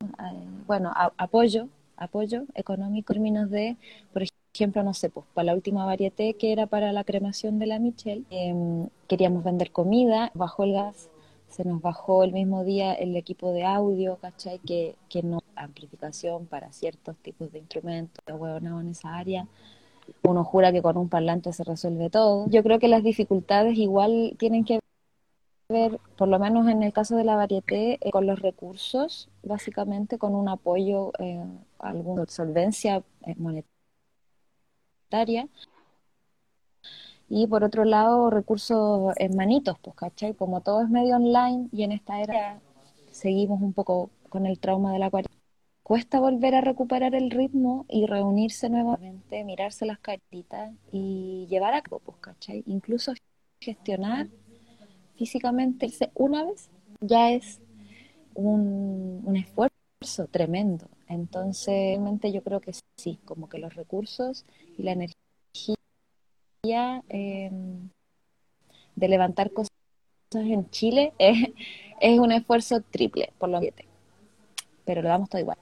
eh, 0.00 0.48
bueno, 0.66 0.90
apoyo, 1.18 1.68
apoyo 1.96 2.44
económico 2.54 3.12
en 3.12 3.16
términos 3.16 3.50
de, 3.50 3.76
por 4.12 4.22
ejemplo, 4.54 4.82
no 4.82 4.94
sé, 4.94 5.10
pues 5.10 5.26
para 5.34 5.46
la 5.46 5.54
última 5.54 5.84
varieté 5.84 6.34
que 6.34 6.52
era 6.52 6.66
para 6.66 6.92
la 6.92 7.04
cremación 7.04 7.58
de 7.58 7.66
la 7.66 7.78
Michelle, 7.78 8.24
em, 8.30 8.88
queríamos 9.06 9.44
vender 9.44 9.70
comida, 9.70 10.30
bajó 10.34 10.64
el 10.64 10.72
gas, 10.72 11.10
se 11.48 11.64
nos 11.64 11.82
bajó 11.82 12.24
el 12.24 12.32
mismo 12.32 12.64
día 12.64 12.94
el 12.94 13.14
equipo 13.16 13.52
de 13.52 13.64
audio, 13.64 14.16
¿cachai? 14.16 14.58
Que, 14.60 14.96
que 15.10 15.22
no 15.22 15.42
amplificación 15.56 16.46
para 16.46 16.72
ciertos 16.72 17.16
tipos 17.18 17.52
de 17.52 17.58
instrumentos, 17.58 18.24
huevonado 18.26 18.80
en 18.80 18.88
esa 18.88 19.14
área 19.14 19.46
uno 20.22 20.44
jura 20.44 20.72
que 20.72 20.82
con 20.82 20.96
un 20.96 21.08
parlante 21.08 21.52
se 21.52 21.64
resuelve 21.64 22.10
todo. 22.10 22.46
Yo 22.48 22.62
creo 22.62 22.78
que 22.78 22.88
las 22.88 23.02
dificultades 23.02 23.76
igual 23.78 24.36
tienen 24.38 24.64
que 24.64 24.80
ver, 25.68 25.98
por 26.16 26.28
lo 26.28 26.38
menos 26.38 26.68
en 26.68 26.82
el 26.82 26.92
caso 26.92 27.16
de 27.16 27.24
la 27.24 27.36
varieté, 27.36 27.98
eh, 28.00 28.10
con 28.10 28.26
los 28.26 28.40
recursos, 28.40 29.28
básicamente 29.42 30.18
con 30.18 30.34
un 30.34 30.48
apoyo, 30.48 31.12
eh, 31.18 31.44
alguna 31.78 32.26
solvencia 32.26 33.02
eh, 33.26 33.34
monetaria. 33.38 35.48
Y 37.28 37.46
por 37.46 37.64
otro 37.64 37.84
lado, 37.84 38.30
recursos 38.30 39.14
en 39.16 39.36
manitos, 39.36 39.78
pues, 39.80 39.96
¿cachai? 39.96 40.34
Como 40.34 40.60
todo 40.60 40.82
es 40.82 40.90
medio 40.90 41.16
online 41.16 41.68
y 41.72 41.82
en 41.84 41.92
esta 41.92 42.20
era 42.20 42.60
seguimos 43.10 43.62
un 43.62 43.72
poco 43.72 44.10
con 44.28 44.46
el 44.46 44.58
trauma 44.58 44.92
de 44.92 44.98
la 44.98 45.10
cuarentena 45.10 45.41
cuesta 45.82 46.20
volver 46.20 46.54
a 46.54 46.60
recuperar 46.60 47.14
el 47.14 47.30
ritmo 47.30 47.86
y 47.88 48.06
reunirse 48.06 48.68
nuevamente, 48.68 49.44
mirarse 49.44 49.86
las 49.86 49.98
caritas 49.98 50.72
y 50.92 51.46
llevar 51.50 51.74
a 51.74 51.82
cabo, 51.82 52.00
pues, 52.00 52.18
¿cachai? 52.18 52.62
Incluso 52.66 53.12
gestionar 53.60 54.28
físicamente 55.16 55.88
una 56.14 56.44
vez 56.44 56.70
ya 57.00 57.30
es 57.32 57.60
un, 58.34 59.22
un 59.24 59.36
esfuerzo 59.36 60.26
tremendo. 60.30 60.88
Entonces, 61.08 61.96
realmente 61.96 62.32
yo 62.32 62.42
creo 62.42 62.60
que 62.60 62.72
sí, 62.96 63.18
como 63.24 63.48
que 63.48 63.58
los 63.58 63.74
recursos 63.74 64.44
y 64.78 64.82
la 64.82 64.92
energía 64.92 65.14
em, 67.08 67.90
de 68.96 69.08
levantar 69.08 69.52
cosas 69.52 69.70
en 70.34 70.68
Chile 70.70 71.12
es, 71.18 71.50
es 72.00 72.18
un 72.18 72.32
esfuerzo 72.32 72.80
triple 72.80 73.32
por 73.38 73.48
lo 73.48 73.60
que 73.60 73.72
pero 74.84 75.02
lo 75.02 75.08
damos 75.08 75.28
todo 75.28 75.40
igual. 75.40 75.58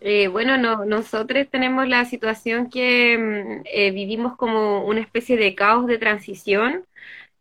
Eh, 0.00 0.28
bueno, 0.28 0.56
no, 0.58 0.84
nosotros 0.84 1.48
tenemos 1.50 1.88
la 1.88 2.04
situación 2.04 2.70
que 2.70 3.18
mm, 3.18 3.62
eh, 3.66 3.90
vivimos 3.90 4.36
como 4.36 4.84
una 4.84 5.00
especie 5.00 5.36
de 5.36 5.54
caos 5.54 5.86
de 5.86 5.98
transición 5.98 6.84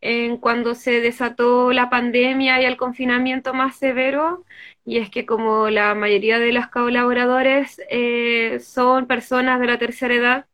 en 0.02 0.38
cuando 0.38 0.76
se 0.76 1.02
desató 1.02 1.74
la 1.74 1.90
pandemia 1.90 2.62
y 2.62 2.66
el 2.66 2.78
confinamiento 2.78 3.54
más 3.54 3.78
severo, 3.78 4.46
y 4.86 4.98
es 5.00 5.10
que 5.10 5.26
como 5.26 5.70
la 5.70 5.96
mayoría 5.96 6.40
de 6.40 6.54
los 6.54 6.68
colaboradores 6.68 7.82
eh, 7.90 8.60
son 8.62 9.08
personas 9.08 9.60
de 9.60 9.68
la 9.68 9.80
tercera 9.80 10.16
edad, 10.16 10.46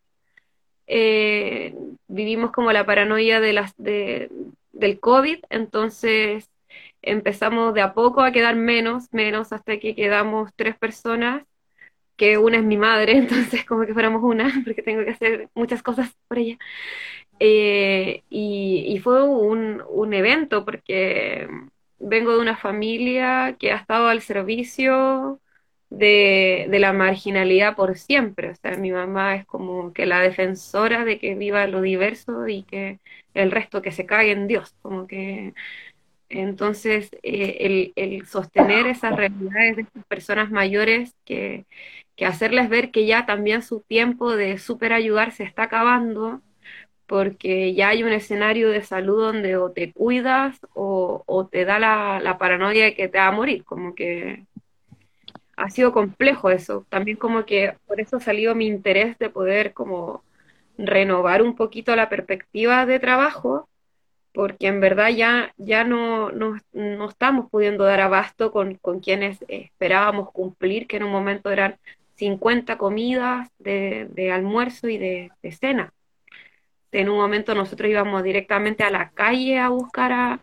vivimos 2.08 2.52
como 2.52 2.72
la 2.72 2.86
paranoia 2.86 3.40
de 3.40 3.54
las, 3.54 3.74
de, 3.78 4.30
del 4.72 5.00
COVID, 5.00 5.40
entonces 5.50 6.50
empezamos 7.02 7.74
de 7.74 7.82
a 7.82 7.94
poco 7.94 8.22
a 8.22 8.32
quedar 8.32 8.56
menos, 8.56 9.12
menos 9.14 9.54
hasta 9.54 9.78
que 9.80 9.96
quedamos 9.96 10.52
tres 10.56 10.78
personas 10.78 11.44
que 12.18 12.38
una 12.38 12.58
es 12.58 12.64
mi 12.64 12.78
madre, 12.78 13.14
entonces 13.18 13.66
como 13.66 13.86
que 13.86 13.94
fuéramos 13.94 14.24
una, 14.24 14.52
porque 14.66 14.82
tengo 14.84 15.04
que 15.04 15.12
hacer 15.12 15.50
muchas 15.56 15.84
cosas 15.84 16.16
por 16.28 16.40
ella. 16.40 16.58
Eh, 17.40 18.24
y, 18.30 19.00
fue 19.04 19.24
un, 19.24 19.84
un, 19.90 20.14
evento 20.14 20.64
porque 20.66 21.48
vengo 22.00 22.34
de 22.34 22.40
una 22.40 22.56
familia 22.58 23.58
que 23.60 23.72
ha 23.72 23.78
estado 23.78 24.08
al 24.08 24.22
servicio 24.22 25.42
de, 25.90 26.68
de, 26.70 26.80
la 26.80 26.94
marginalidad 26.94 27.76
por 27.76 27.98
siempre. 27.98 28.52
O 28.52 28.56
sea, 28.56 28.78
mi 28.78 28.92
mamá 28.92 29.36
es 29.36 29.46
como 29.46 29.94
que 29.94 30.06
la 30.06 30.22
defensora 30.22 31.06
de 31.06 31.20
que 31.20 31.36
viva 31.36 31.68
lo 31.68 31.82
diverso 31.82 32.48
y 32.48 32.64
que 32.64 33.00
el 33.34 33.52
resto 33.52 33.82
que 33.82 33.92
se 33.92 34.06
cague 34.06 34.32
en 34.32 34.48
Dios. 34.48 34.76
Como 34.82 35.08
que 35.08 35.54
entonces 36.30 37.12
eh, 37.24 37.58
el, 37.62 37.94
el, 37.96 38.26
sostener 38.26 38.88
esas 38.88 39.16
realidades 39.16 39.76
de 39.76 39.82
estas 39.84 40.06
personas 40.06 40.52
mayores 40.52 41.16
que, 41.26 41.66
que 42.16 42.26
hacerles 42.26 42.70
ver 42.70 42.92
que 42.92 43.06
ya 43.06 43.26
también 43.26 43.64
su 43.64 43.82
tiempo 43.82 44.36
de 44.36 44.58
super 44.58 44.94
ayudar 44.94 45.32
se 45.32 45.44
está 45.44 45.64
acabando, 45.64 46.42
porque 47.08 47.74
ya 47.74 47.90
hay 47.90 48.04
un 48.04 48.12
escenario 48.12 48.70
de 48.70 48.84
salud 48.84 49.22
donde 49.22 49.58
o 49.58 49.72
te 49.72 49.92
cuidas 49.94 50.60
o, 50.74 51.48
te 51.52 51.66
da 51.66 51.80
la, 51.80 52.38
paranoia 52.40 52.86
de 52.86 52.96
que 52.96 53.08
te 53.08 53.18
va 53.20 53.28
a 53.28 53.32
morir, 53.32 53.64
como 53.64 53.96
que 53.96 54.46
ha 55.56 55.70
sido 55.70 55.92
complejo 55.94 56.50
eso, 56.50 56.86
también 56.90 57.18
como 57.18 57.46
que 57.46 57.76
por 57.86 58.00
eso 58.00 58.18
ha 58.18 58.20
salido 58.20 58.56
mi 58.56 58.68
interés 58.68 59.18
de 59.20 59.30
poder 59.30 59.74
como 59.74 60.24
renovar 60.78 61.42
un 61.44 61.56
poquito 61.56 61.96
la 61.96 62.10
perspectiva 62.10 62.86
de 62.86 63.00
trabajo, 63.00 63.70
porque 64.34 64.68
en 64.68 64.80
verdad 64.80 65.10
ya, 65.10 65.54
ya 65.58 65.84
no, 65.84 66.32
no, 66.32 66.58
no 66.72 67.10
estamos 67.10 67.50
pudiendo 67.52 67.84
dar 67.84 68.02
abasto 68.02 68.52
con, 68.52 68.76
con 68.76 69.00
quienes 69.00 69.38
esperábamos 69.48 70.32
cumplir, 70.32 70.88
que 70.88 70.98
en 70.98 71.04
un 71.04 71.12
momento 71.12 71.52
eran 71.52 71.78
50 72.16 72.78
comidas 72.78 73.50
de, 73.60 74.32
almuerzo 74.32 74.88
y 74.90 74.98
de, 74.98 75.32
cena. 75.52 75.94
En 76.92 77.10
un 77.10 77.18
momento 77.18 77.56
nosotros 77.56 77.90
íbamos 77.90 78.24
directamente 78.24 78.84
a 78.84 78.92
la 78.92 79.10
calle 79.12 79.60
a 79.60 79.70
buscar 79.70 80.12
a, 80.14 80.40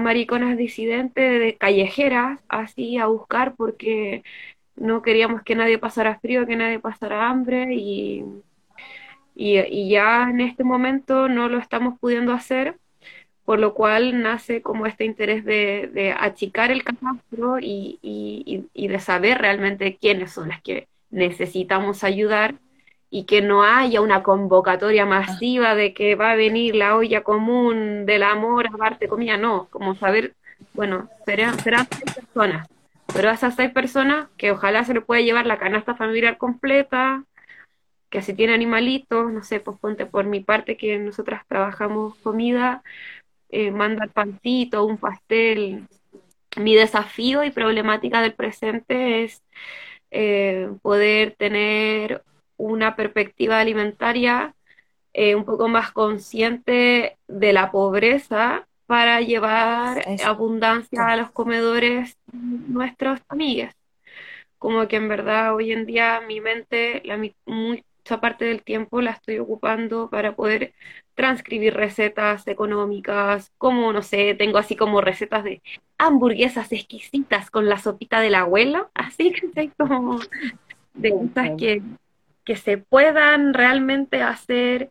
mariconas 0.00 0.56
disidentes, 0.56 1.40
de 1.40 1.56
callejeras, 1.58 2.40
así 2.48 2.98
a 2.98 3.06
buscar 3.06 3.54
porque 3.54 4.24
no 4.76 5.02
queríamos 5.02 5.42
que 5.42 5.54
nadie 5.54 5.78
pasara 5.78 6.18
frío, 6.20 6.46
que 6.46 6.56
nadie 6.56 6.80
pasara 6.80 7.28
hambre 7.28 7.74
y, 7.74 8.24
y, 9.34 9.88
ya 9.90 10.30
en 10.30 10.40
este 10.40 10.64
momento 10.64 11.28
no 11.28 11.48
lo 11.48 11.58
estamos 11.58 11.98
pudiendo 12.00 12.32
hacer, 12.32 12.78
por 13.44 13.58
lo 13.60 13.74
cual 13.74 14.22
nace 14.22 14.62
como 14.62 14.86
este 14.86 15.04
interés 15.04 15.44
de, 15.44 16.14
achicar 16.18 16.70
el 16.70 16.84
catastro 16.84 17.58
y, 17.60 17.98
y, 18.02 18.88
de 18.88 18.98
saber 19.00 19.38
realmente 19.38 19.96
quiénes 20.00 20.32
son 20.32 20.48
las 20.48 20.62
que 20.62 20.88
necesitamos 21.14 22.04
ayudar 22.04 22.56
y 23.08 23.24
que 23.24 23.40
no 23.40 23.62
haya 23.62 24.00
una 24.00 24.24
convocatoria 24.24 25.06
masiva 25.06 25.76
de 25.76 25.94
que 25.94 26.16
va 26.16 26.32
a 26.32 26.36
venir 26.36 26.74
la 26.74 26.96
olla 26.96 27.22
común 27.22 28.06
del 28.06 28.24
amor 28.24 28.66
a 28.66 28.76
darte 28.76 29.08
comida, 29.08 29.36
no, 29.36 29.68
como 29.70 29.94
saber, 29.94 30.34
bueno, 30.74 31.08
serán, 31.24 31.58
serán 31.60 31.86
seis 31.88 32.16
personas, 32.16 32.68
pero 33.14 33.30
esas 33.30 33.54
seis 33.54 33.70
personas 33.70 34.28
que 34.36 34.50
ojalá 34.50 34.84
se 34.84 34.94
le 34.94 35.00
pueda 35.00 35.22
llevar 35.22 35.46
la 35.46 35.58
canasta 35.58 35.94
familiar 35.94 36.36
completa, 36.36 37.24
que 38.10 38.20
si 38.20 38.34
tiene 38.34 38.54
animalitos, 38.54 39.30
no 39.30 39.44
sé, 39.44 39.60
pues 39.60 39.78
ponte 39.78 40.06
por 40.06 40.24
mi 40.24 40.40
parte 40.40 40.76
que 40.76 40.98
nosotras 40.98 41.46
trabajamos 41.46 42.16
comida, 42.18 42.82
eh, 43.50 43.70
manda 43.70 44.04
el 44.04 44.10
pancito, 44.10 44.84
un 44.84 44.98
pastel. 44.98 45.86
Mi 46.56 46.74
desafío 46.74 47.44
y 47.44 47.50
problemática 47.50 48.20
del 48.22 48.34
presente 48.34 49.24
es 49.24 49.42
eh, 50.16 50.70
poder 50.80 51.34
tener 51.36 52.22
una 52.56 52.94
perspectiva 52.94 53.58
alimentaria 53.58 54.54
eh, 55.12 55.34
un 55.34 55.44
poco 55.44 55.66
más 55.66 55.90
consciente 55.90 57.18
de 57.26 57.52
la 57.52 57.72
pobreza 57.72 58.68
para 58.86 59.20
llevar 59.20 60.04
abundancia 60.24 61.08
a 61.08 61.16
los 61.16 61.32
comedores 61.32 62.16
nuestros 62.32 63.20
amigos. 63.28 63.72
Como 64.58 64.86
que 64.86 64.96
en 64.96 65.08
verdad 65.08 65.52
hoy 65.52 65.72
en 65.72 65.84
día 65.84 66.20
mi 66.24 66.40
mente, 66.40 67.02
la, 67.04 67.16
mucha 68.04 68.20
parte 68.20 68.44
del 68.44 68.62
tiempo 68.62 69.00
la 69.00 69.12
estoy 69.12 69.38
ocupando 69.38 70.10
para 70.10 70.36
poder 70.36 70.74
transcribir 71.14 71.72
recetas 71.72 72.46
económicas, 72.46 73.50
como, 73.56 73.94
no 73.94 74.02
sé, 74.02 74.34
tengo 74.34 74.58
así 74.58 74.76
como 74.76 75.00
recetas 75.00 75.42
de 75.42 75.62
hamburguesas 75.96 76.70
exquisitas 76.72 77.50
con 77.50 77.66
la 77.66 77.78
sopita 77.78 78.20
de 78.20 78.28
la 78.28 78.40
abuela, 78.40 78.90
así 78.94 79.32
que 79.32 79.70
como 79.78 80.20
de 80.92 81.10
cosas 81.12 81.50
que, 81.56 81.80
que 82.44 82.56
se 82.56 82.76
puedan 82.76 83.54
realmente 83.54 84.22
hacer 84.22 84.90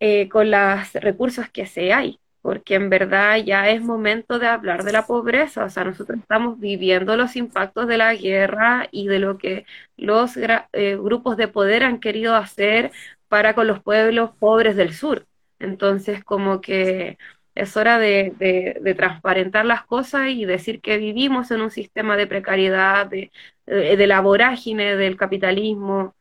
eh, 0.00 0.30
con 0.30 0.50
los 0.50 0.92
recursos 0.94 1.50
que 1.50 1.66
se 1.66 1.92
hay, 1.92 2.18
porque 2.48 2.76
en 2.76 2.88
verdad 2.88 3.36
ya 3.44 3.68
es 3.68 3.82
momento 3.82 4.38
de 4.38 4.46
hablar 4.46 4.82
de 4.82 4.92
la 4.92 5.06
pobreza, 5.06 5.66
o 5.66 5.68
sea, 5.68 5.84
nosotros 5.84 6.18
estamos 6.18 6.58
viviendo 6.58 7.14
los 7.14 7.36
impactos 7.36 7.86
de 7.86 7.98
la 7.98 8.14
guerra 8.14 8.88
y 8.90 9.06
de 9.06 9.18
lo 9.18 9.36
que 9.36 9.66
los 9.98 10.38
eh, 10.38 10.96
grupos 10.96 11.36
de 11.36 11.48
poder 11.48 11.84
han 11.84 12.00
querido 12.00 12.34
hacer 12.34 12.90
para 13.28 13.54
con 13.54 13.66
los 13.66 13.82
pueblos 13.82 14.30
pobres 14.38 14.76
del 14.76 14.94
sur. 14.94 15.26
Entonces, 15.58 16.24
como 16.24 16.62
que 16.62 17.18
es 17.54 17.76
hora 17.76 17.98
de, 17.98 18.94
transparentar 18.96 19.66
las 19.66 19.84
cosas 19.84 20.28
y 20.30 20.46
decir 20.46 20.80
que 20.80 20.96
vivimos 20.96 21.50
en 21.50 21.60
un 21.60 21.70
sistema 21.70 22.16
de 22.16 22.26
precariedad, 22.26 23.06
de, 23.08 23.30
de 23.66 24.06
la 24.06 24.22
vorágine 24.22 24.96
del 24.96 25.18
capitalismo. 25.18 26.14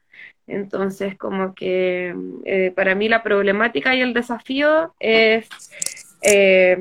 Entonces, 0.46 1.18
como 1.18 1.54
que 1.54 2.14
eh, 2.46 2.74
para 2.76 2.96
mí 2.96 3.08
la 3.10 3.24
problemática 3.24 3.96
y 3.96 4.02
el 4.02 4.14
desafío 4.14 4.94
es 5.00 5.48
eh, 6.22 6.78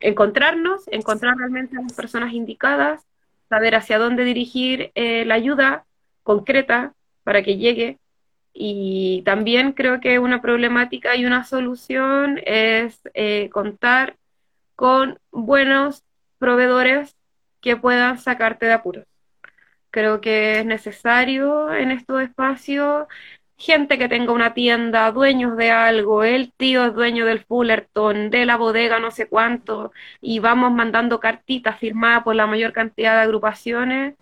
encontrarnos, 0.00 0.82
encontrar 0.88 1.36
realmente 1.36 1.76
a 1.76 1.82
las 1.82 1.92
personas 1.92 2.32
indicadas, 2.32 3.02
saber 3.48 3.74
hacia 3.74 3.98
dónde 3.98 4.24
dirigir 4.24 4.90
eh, 4.94 5.24
la 5.24 5.34
ayuda 5.34 5.84
concreta 6.22 6.94
para 7.24 7.42
que 7.42 7.56
llegue 7.56 7.98
y 8.58 9.22
también 9.26 9.72
creo 9.72 10.00
que 10.00 10.18
una 10.18 10.40
problemática 10.40 11.14
y 11.14 11.26
una 11.26 11.44
solución 11.44 12.40
es 12.46 12.98
eh, 13.12 13.50
contar 13.50 14.16
con 14.74 15.18
buenos 15.30 16.04
proveedores 16.38 17.14
que 17.60 17.76
puedan 17.76 18.18
sacarte 18.18 18.64
de 18.64 18.72
apuros. 18.72 19.04
Creo 19.90 20.22
que 20.22 20.60
es 20.60 20.66
necesario 20.66 21.72
en 21.74 21.90
estos 21.90 22.22
espacios 22.22 23.06
gente 23.58 23.98
que 23.98 24.08
tenga 24.08 24.32
una 24.32 24.54
tienda, 24.54 25.10
dueños 25.12 25.56
de 25.56 25.70
algo, 25.70 26.24
el 26.24 26.52
tío 26.52 26.86
es 26.86 26.94
dueño 26.94 27.24
del 27.26 27.44
Fullerton, 27.44 28.30
de 28.30 28.46
la 28.46 28.56
bodega 28.56 28.98
no 29.00 29.10
sé 29.10 29.28
cuánto, 29.28 29.92
y 30.20 30.38
vamos 30.40 30.72
mandando 30.72 31.20
cartitas 31.20 31.78
firmadas 31.78 32.22
por 32.24 32.34
la 32.36 32.46
mayor 32.46 32.72
cantidad 32.72 33.14
de 33.16 33.22
agrupaciones 33.22 34.14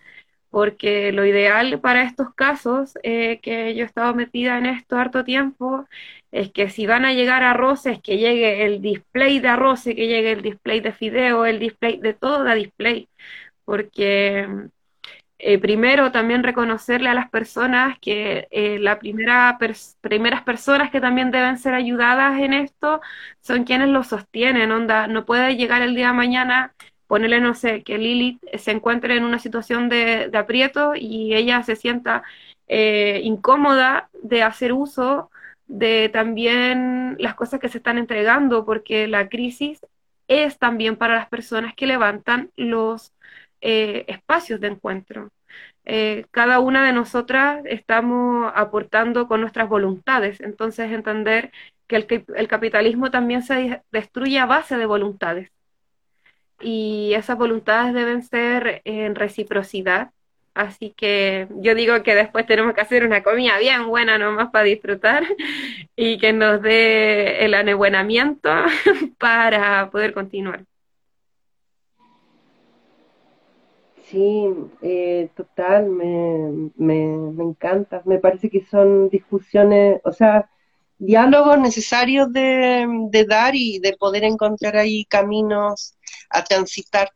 porque 0.50 1.12
lo 1.12 1.26
ideal 1.26 1.80
para 1.80 2.04
estos 2.04 2.32
casos, 2.34 2.94
eh, 3.02 3.40
que 3.42 3.74
yo 3.74 3.82
he 3.82 3.86
estado 3.86 4.14
metida 4.14 4.56
en 4.58 4.66
esto 4.66 4.96
harto 4.96 5.24
tiempo, 5.24 5.86
es 6.30 6.52
que 6.52 6.70
si 6.70 6.86
van 6.86 7.04
a 7.04 7.12
llegar 7.12 7.42
arroces, 7.42 8.00
que 8.00 8.18
llegue 8.18 8.64
el 8.64 8.80
display 8.80 9.40
de 9.40 9.48
arroces, 9.48 9.96
que 9.96 10.06
llegue 10.06 10.32
el 10.32 10.42
display 10.42 10.80
de 10.80 10.92
fideo, 10.92 11.44
el 11.46 11.58
display 11.58 11.98
de 11.98 12.14
todo 12.14 12.44
la 12.44 12.54
display, 12.54 13.08
porque 13.64 14.46
eh, 15.46 15.58
primero 15.58 16.10
también 16.10 16.42
reconocerle 16.42 17.10
a 17.10 17.14
las 17.14 17.28
personas 17.28 17.98
que 18.00 18.48
eh, 18.50 18.78
las 18.78 18.96
primera 18.98 19.58
primeras 20.00 20.42
personas 20.42 20.90
que 20.90 21.02
también 21.02 21.30
deben 21.30 21.58
ser 21.58 21.74
ayudadas 21.74 22.40
en 22.40 22.54
esto 22.54 23.02
son 23.42 23.64
quienes 23.64 23.88
lo 23.88 24.04
sostienen, 24.04 24.72
onda, 24.72 25.06
no 25.06 25.26
puede 25.26 25.56
llegar 25.56 25.82
el 25.82 25.94
día 25.94 26.08
de 26.08 26.12
mañana 26.14 26.74
ponerle, 27.06 27.40
no 27.40 27.54
sé, 27.54 27.82
que 27.82 27.98
Lilith 27.98 28.40
se 28.56 28.70
encuentre 28.70 29.16
en 29.16 29.24
una 29.24 29.38
situación 29.38 29.90
de, 29.90 30.30
aprieto 30.34 30.94
y 30.96 31.34
ella 31.34 31.62
se 31.62 31.76
sienta 31.76 32.22
eh, 32.66 33.20
incómoda 33.22 34.08
de 34.22 34.42
hacer 34.42 34.72
uso 34.72 35.30
de 35.66 36.08
también 36.08 37.16
las 37.18 37.34
cosas 37.34 37.60
que 37.60 37.68
se 37.68 37.78
están 37.78 37.98
entregando, 37.98 38.64
porque 38.64 39.08
la 39.08 39.28
crisis 39.28 39.80
es 40.26 40.58
también 40.58 40.96
para 40.96 41.16
las 41.16 41.28
personas 41.28 41.74
que 41.74 41.86
levantan 41.86 42.50
los 42.56 43.12
eh, 43.60 44.04
espacios 44.08 44.60
de 44.60 44.68
encuentro. 44.68 45.30
Eh, 45.84 46.26
cada 46.30 46.60
una 46.60 46.86
de 46.86 46.92
nosotras 46.92 47.62
estamos 47.66 48.50
aportando 48.54 49.28
con 49.28 49.40
nuestras 49.40 49.68
voluntades, 49.68 50.40
entonces 50.40 50.90
entender 50.92 51.52
que 51.86 51.96
el, 51.96 52.24
el 52.36 52.48
capitalismo 52.48 53.10
también 53.10 53.42
se 53.42 53.82
destruye 53.92 54.38
a 54.38 54.46
base 54.46 54.76
de 54.78 54.86
voluntades 54.86 55.50
y 56.60 57.12
esas 57.14 57.36
voluntades 57.38 57.94
deben 57.94 58.22
ser 58.22 58.82
en 58.84 59.14
reciprocidad. 59.14 60.10
Así 60.54 60.94
que 60.96 61.48
yo 61.56 61.74
digo 61.74 62.02
que 62.02 62.14
después 62.14 62.46
tenemos 62.46 62.74
que 62.74 62.80
hacer 62.80 63.04
una 63.04 63.22
comida 63.22 63.58
bien 63.58 63.88
buena 63.88 64.18
nomás 64.18 64.50
para 64.50 64.64
disfrutar 64.64 65.24
y 65.96 66.18
que 66.18 66.32
nos 66.32 66.62
dé 66.62 67.44
el 67.44 67.54
anebuenamiento 67.54 68.50
para 69.18 69.90
poder 69.90 70.14
continuar. 70.14 70.64
Sí, 74.10 74.46
eh, 74.82 75.30
total, 75.34 75.88
me, 75.88 76.70
me, 76.76 77.06
me 77.32 77.44
encanta. 77.44 78.02
Me 78.04 78.18
parece 78.18 78.50
que 78.50 78.64
son 78.66 79.08
discusiones, 79.08 80.00
o 80.04 80.12
sea, 80.12 80.50
diálogos 80.98 81.58
necesarios 81.58 82.32
de, 82.32 82.86
de, 83.10 83.24
dar 83.24 83.54
y 83.56 83.78
de 83.80 83.96
poder 83.96 84.24
encontrar 84.24 84.76
ahí 84.76 85.04
caminos 85.06 85.96
a 86.30 86.44
transitar. 86.44 87.10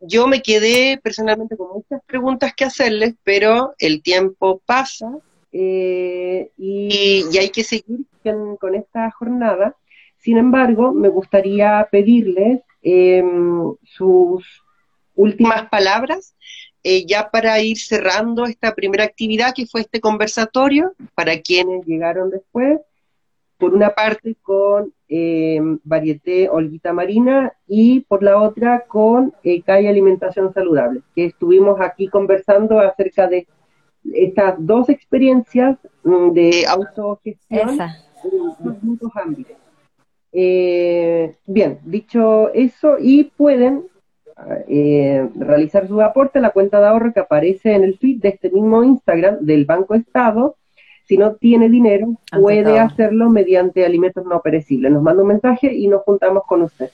Yo 0.00 0.26
me 0.28 0.40
quedé 0.42 0.98
personalmente 1.02 1.56
con 1.56 1.72
muchas 1.72 2.00
preguntas 2.06 2.54
que 2.54 2.64
hacerles, 2.64 3.14
pero 3.24 3.74
el 3.78 4.02
tiempo 4.02 4.62
pasa 4.64 5.10
eh, 5.52 6.50
y, 6.56 7.26
y, 7.32 7.38
hay 7.38 7.50
que 7.50 7.64
seguir 7.64 8.06
con, 8.22 8.56
con, 8.56 8.74
esta 8.76 9.10
jornada. 9.10 9.76
Sin 10.18 10.38
embargo, 10.38 10.92
me 10.92 11.08
gustaría 11.08 11.88
pedirles 11.90 12.60
eh, 12.82 13.22
sus 13.82 14.62
últimas 15.14 15.68
palabras 15.68 16.34
eh, 16.82 17.04
ya 17.06 17.30
para 17.30 17.60
ir 17.60 17.78
cerrando 17.78 18.46
esta 18.46 18.74
primera 18.74 19.04
actividad 19.04 19.52
que 19.54 19.66
fue 19.66 19.82
este 19.82 20.00
conversatorio, 20.00 20.94
para 21.14 21.38
quienes 21.40 21.84
llegaron 21.84 22.30
después, 22.30 22.80
por 23.58 23.74
una 23.74 23.90
parte 23.90 24.34
con 24.40 24.92
eh, 25.08 25.60
Varieté 25.84 26.48
Olguita 26.48 26.94
Marina 26.94 27.52
y 27.68 28.00
por 28.00 28.22
la 28.22 28.40
otra 28.40 28.86
con 28.88 29.34
eh, 29.44 29.60
CAI 29.60 29.86
Alimentación 29.86 30.54
Saludable, 30.54 31.02
que 31.14 31.26
estuvimos 31.26 31.78
aquí 31.80 32.08
conversando 32.08 32.80
acerca 32.80 33.28
de 33.28 33.46
estas 34.14 34.54
dos 34.58 34.88
experiencias 34.88 35.76
mm, 36.04 36.30
de 36.30 36.66
autogestión 36.66 37.78
en 37.78 38.72
distintos 38.72 39.10
ámbitos. 39.14 39.56
Eh, 40.32 41.36
bien, 41.44 41.80
dicho 41.84 42.50
eso, 42.54 42.96
y 42.98 43.24
pueden 43.24 43.89
eh, 44.68 45.28
realizar 45.36 45.86
su 45.88 46.00
aporte 46.00 46.38
a 46.38 46.42
la 46.42 46.50
cuenta 46.50 46.80
de 46.80 46.86
ahorro 46.86 47.12
que 47.12 47.20
aparece 47.20 47.74
en 47.74 47.84
el 47.84 47.98
feed 47.98 48.20
de 48.20 48.30
este 48.30 48.50
mismo 48.50 48.82
Instagram 48.82 49.38
del 49.40 49.64
Banco 49.64 49.94
Estado, 49.94 50.56
si 51.04 51.16
no 51.16 51.34
tiene 51.34 51.68
dinero, 51.68 52.14
puede 52.40 52.78
hacerlo 52.78 53.30
mediante 53.30 53.84
alimentos 53.84 54.24
no 54.26 54.40
perecibles. 54.42 54.92
Nos 54.92 55.02
manda 55.02 55.22
un 55.22 55.28
mensaje 55.28 55.74
y 55.74 55.88
nos 55.88 56.02
juntamos 56.02 56.44
con 56.46 56.62
usted. 56.62 56.90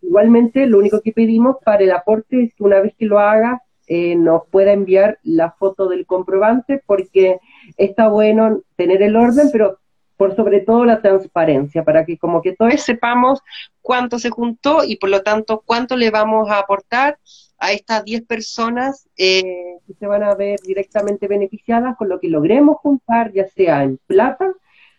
Igualmente, 0.00 0.66
lo 0.66 0.78
único 0.78 1.00
que 1.00 1.12
pedimos 1.12 1.58
para 1.64 1.84
el 1.84 1.92
aporte 1.92 2.42
es 2.42 2.54
que 2.54 2.64
una 2.64 2.80
vez 2.80 2.92
que 2.98 3.06
lo 3.06 3.20
haga, 3.20 3.62
eh, 3.86 4.16
nos 4.16 4.48
pueda 4.48 4.72
enviar 4.72 5.18
la 5.22 5.52
foto 5.52 5.88
del 5.88 6.06
comprobante, 6.06 6.82
porque 6.86 7.38
está 7.76 8.08
bueno 8.08 8.62
tener 8.74 9.00
el 9.00 9.14
orden, 9.14 9.48
pero 9.52 9.78
por 10.22 10.36
sobre 10.36 10.60
todo 10.60 10.84
la 10.84 11.02
transparencia, 11.02 11.82
para 11.82 12.06
que 12.06 12.16
como 12.16 12.42
que 12.42 12.54
todos 12.54 12.80
sepamos 12.80 13.40
cuánto 13.80 14.20
se 14.20 14.30
juntó 14.30 14.84
y 14.84 14.94
por 14.94 15.10
lo 15.10 15.22
tanto 15.22 15.64
cuánto 15.66 15.96
le 15.96 16.12
vamos 16.12 16.48
a 16.48 16.60
aportar 16.60 17.18
a 17.58 17.72
estas 17.72 18.04
10 18.04 18.22
personas 18.22 19.08
eh, 19.16 19.42
que 19.84 19.94
se 19.94 20.06
van 20.06 20.22
a 20.22 20.36
ver 20.36 20.60
directamente 20.60 21.26
beneficiadas 21.26 21.96
con 21.96 22.08
lo 22.08 22.20
que 22.20 22.28
logremos 22.28 22.76
juntar, 22.76 23.32
ya 23.32 23.48
sea 23.48 23.82
en 23.82 23.98
plata, 24.06 24.52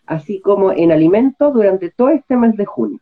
así 0.04 0.42
como 0.42 0.72
en 0.72 0.92
alimentos 0.92 1.54
durante 1.54 1.90
todo 1.90 2.10
este 2.10 2.36
mes 2.36 2.54
de 2.58 2.66
junio. 2.66 3.00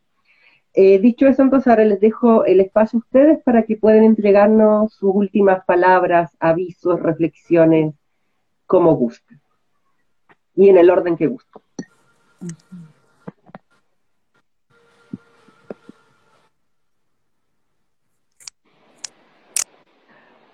Eh, 0.74 1.00
dicho 1.00 1.26
eso, 1.26 1.42
entonces 1.42 1.66
ahora 1.66 1.84
les 1.84 1.98
dejo 1.98 2.44
el 2.44 2.60
espacio 2.60 2.98
a 2.98 3.00
ustedes 3.00 3.42
para 3.42 3.64
que 3.64 3.74
puedan 3.74 4.04
entregarnos 4.04 4.94
sus 4.94 5.10
últimas 5.12 5.64
palabras, 5.64 6.36
avisos, 6.38 7.00
reflexiones, 7.00 7.96
como 8.64 8.94
gusten. 8.94 9.40
Y 10.54 10.68
en 10.68 10.76
el 10.76 10.88
orden 10.88 11.16
que 11.16 11.26
gusten. 11.26 11.62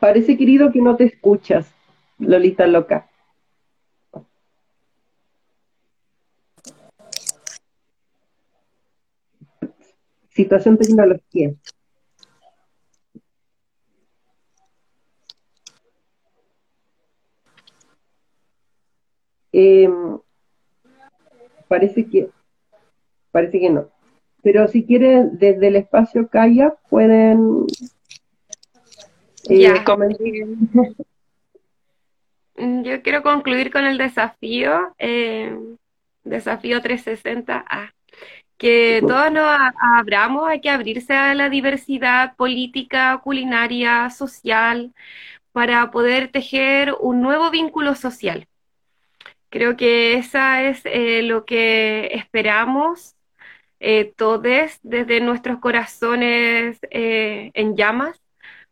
Parece, 0.01 0.37
querido, 0.37 0.71
que 0.73 0.81
no 0.81 0.97
te 0.97 1.05
escuchas, 1.05 1.67
Lolita 2.19 2.67
loca. 2.67 3.09
Situación 10.31 10.79
tecnología. 10.79 11.55
Eh, 19.53 19.89
parece 21.69 22.07
que 22.07 22.31
parece 23.31 23.61
que 23.61 23.71
no. 23.71 23.89
Pero 24.43 24.67
si 24.69 24.85
quieren, 24.85 25.39
desde 25.39 25.69
el 25.69 25.77
espacio 25.77 26.29
Calla 26.29 26.75
pueden 26.89 27.67
ya. 29.49 29.85
Yo 32.57 33.03
quiero 33.03 33.23
concluir 33.23 33.71
con 33.71 33.85
el 33.85 33.99
desafío, 33.99 34.95
eh, 34.99 35.57
desafío 36.25 36.81
360A, 36.83 37.95
que 38.57 39.01
todos 39.07 39.31
nos 39.31 39.47
abramos, 39.97 40.49
hay 40.49 40.61
que 40.61 40.71
abrirse 40.71 41.15
a 41.15 41.35
la 41.35 41.49
diversidad 41.49 42.35
política, 42.35 43.21
culinaria, 43.23 44.11
social, 44.11 44.93
para 45.53 45.91
poder 45.93 46.33
tejer 46.33 46.95
un 47.01 47.21
nuevo 47.23 47.51
vínculo 47.51 47.95
social. 47.95 48.47
Creo 49.51 49.77
que 49.77 50.15
esa 50.15 50.65
es 50.65 50.83
eh, 50.85 51.23
lo 51.23 51.45
que 51.47 52.07
esperamos 52.15 53.17
eh, 53.81 54.13
todos 54.17 54.43
desde 54.83 55.21
nuestros 55.21 55.59
corazones 55.61 56.79
eh, 56.91 57.51
en 57.55 57.77
llamas 57.77 58.21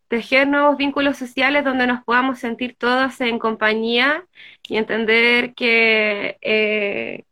tejer 0.09 0.49
nuevos 0.49 0.77
vínculos 0.77 1.17
sociales 1.19 1.65
donde 1.65 1.87
nos 1.87 2.05
podamos 2.05 2.39
sentir 2.39 2.77
todos 2.77 3.21
en 3.21 3.39
compañía 3.39 4.25
y 4.69 4.77
entender 4.77 5.55
que 5.55 6.39
eh, 6.43 7.25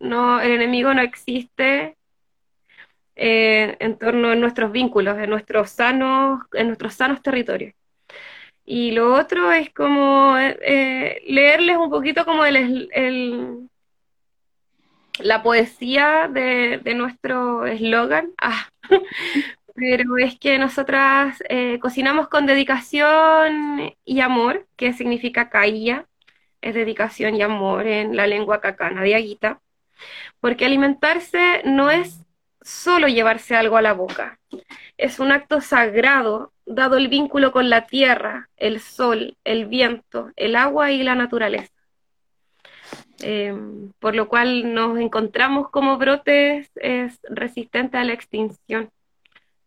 no, 0.00 0.40
el 0.40 0.52
enemigo 0.52 0.92
no 0.94 1.02
existe 1.02 1.96
eh, 3.16 3.76
en 3.80 3.98
torno 3.98 4.30
a 4.30 4.34
nuestros 4.36 4.72
vínculos, 4.72 5.18
en 5.18 5.30
nuestros 5.30 5.70
sanos, 5.70 6.40
en 6.52 6.66
nuestros 6.68 6.94
sanos 6.94 7.22
territorios. 7.22 7.74
Y 8.66 8.92
lo 8.92 9.14
otro 9.14 9.52
es 9.52 9.70
como 9.70 10.36
eh, 10.38 11.22
leerles 11.26 11.76
un 11.76 11.90
poquito 11.90 12.24
como 12.24 12.44
el, 12.44 12.88
el 12.92 13.68
la 15.18 15.42
poesía 15.42 16.28
de, 16.28 16.78
de 16.82 16.94
nuestro 16.94 17.66
eslogan. 17.66 18.32
Ah, 18.40 18.68
pero 19.74 20.18
es 20.18 20.38
que 20.38 20.58
nosotras 20.58 21.42
eh, 21.48 21.78
cocinamos 21.80 22.28
con 22.28 22.46
dedicación 22.46 23.92
y 24.04 24.20
amor, 24.20 24.66
que 24.76 24.92
significa 24.92 25.50
caía, 25.50 26.06
es 26.60 26.74
dedicación 26.74 27.34
y 27.34 27.42
amor 27.42 27.86
en 27.86 28.16
la 28.16 28.26
lengua 28.26 28.60
cacana 28.60 29.02
de 29.02 29.16
Aguita, 29.16 29.60
porque 30.40 30.66
alimentarse 30.66 31.62
no 31.64 31.90
es 31.90 32.20
solo 32.62 33.08
llevarse 33.08 33.56
algo 33.56 33.76
a 33.76 33.82
la 33.82 33.94
boca, 33.94 34.38
es 34.96 35.18
un 35.18 35.32
acto 35.32 35.60
sagrado, 35.60 36.52
dado 36.66 36.96
el 36.96 37.08
vínculo 37.08 37.52
con 37.52 37.70
la 37.70 37.86
tierra, 37.86 38.48
el 38.56 38.80
sol, 38.80 39.36
el 39.44 39.66
viento, 39.66 40.30
el 40.36 40.56
agua 40.56 40.92
y 40.92 41.02
la 41.02 41.14
naturaleza. 41.14 41.72
Em, 43.22 43.92
por 44.00 44.14
lo 44.14 44.28
cual 44.28 44.74
nos 44.74 44.98
encontramos 44.98 45.70
como 45.70 45.98
brotes 45.98 46.70
resistentes 47.22 48.00
a 48.00 48.04
la 48.04 48.12
extinción. 48.12 48.90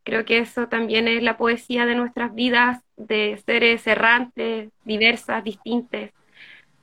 Creo 0.03 0.25
que 0.25 0.39
eso 0.39 0.67
también 0.67 1.07
es 1.07 1.23
la 1.23 1.37
poesía 1.37 1.85
de 1.85 1.95
nuestras 1.95 2.33
vidas, 2.33 2.81
de 2.95 3.41
seres 3.45 3.85
errantes, 3.87 4.69
diversas, 4.85 5.43
distintas, 5.43 6.11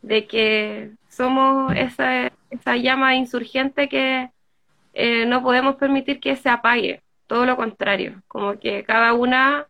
de 0.02 0.26
que 0.26 0.90
somos 1.08 1.74
esa, 1.76 2.32
esa 2.50 2.76
llama 2.76 3.16
insurgente 3.16 3.88
que 3.88 4.30
eh, 4.94 5.26
no 5.26 5.42
podemos 5.42 5.76
permitir 5.76 6.20
que 6.20 6.36
se 6.36 6.48
apague. 6.48 7.02
Todo 7.26 7.46
lo 7.46 7.56
contrario, 7.56 8.22
como 8.28 8.58
que 8.58 8.84
cada 8.84 9.14
una 9.14 9.66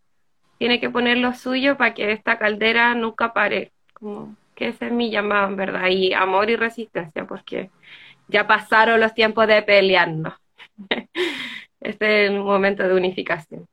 tiene 0.59 0.81
que 0.81 0.91
poner 0.91 1.19
lo 1.19 1.35
suyo 1.35 1.77
para 1.77 1.95
que 1.95 2.13
esta 2.13 2.39
caldera 2.39 2.95
nunca 2.95 3.33
pare, 3.33 3.73
como 3.93 4.37
que 4.55 4.69
ese 4.69 4.87
es 4.87 4.93
mi 4.93 5.11
llamado 5.11 5.49
en 5.49 5.57
verdad, 5.57 5.89
y 5.89 6.13
amor 6.13 6.51
y 6.51 6.57
resistencia, 6.57 7.27
porque 7.27 7.71
ya 8.29 8.47
pasaron 8.47 9.01
los 9.01 9.15
tiempos 9.15 9.47
de 9.47 9.63
pelearnos. 9.63 10.35
este 11.81 12.25
es 12.25 12.31
el 12.31 12.41
momento 12.41 12.87
de 12.87 12.95
unificación. 12.95 13.67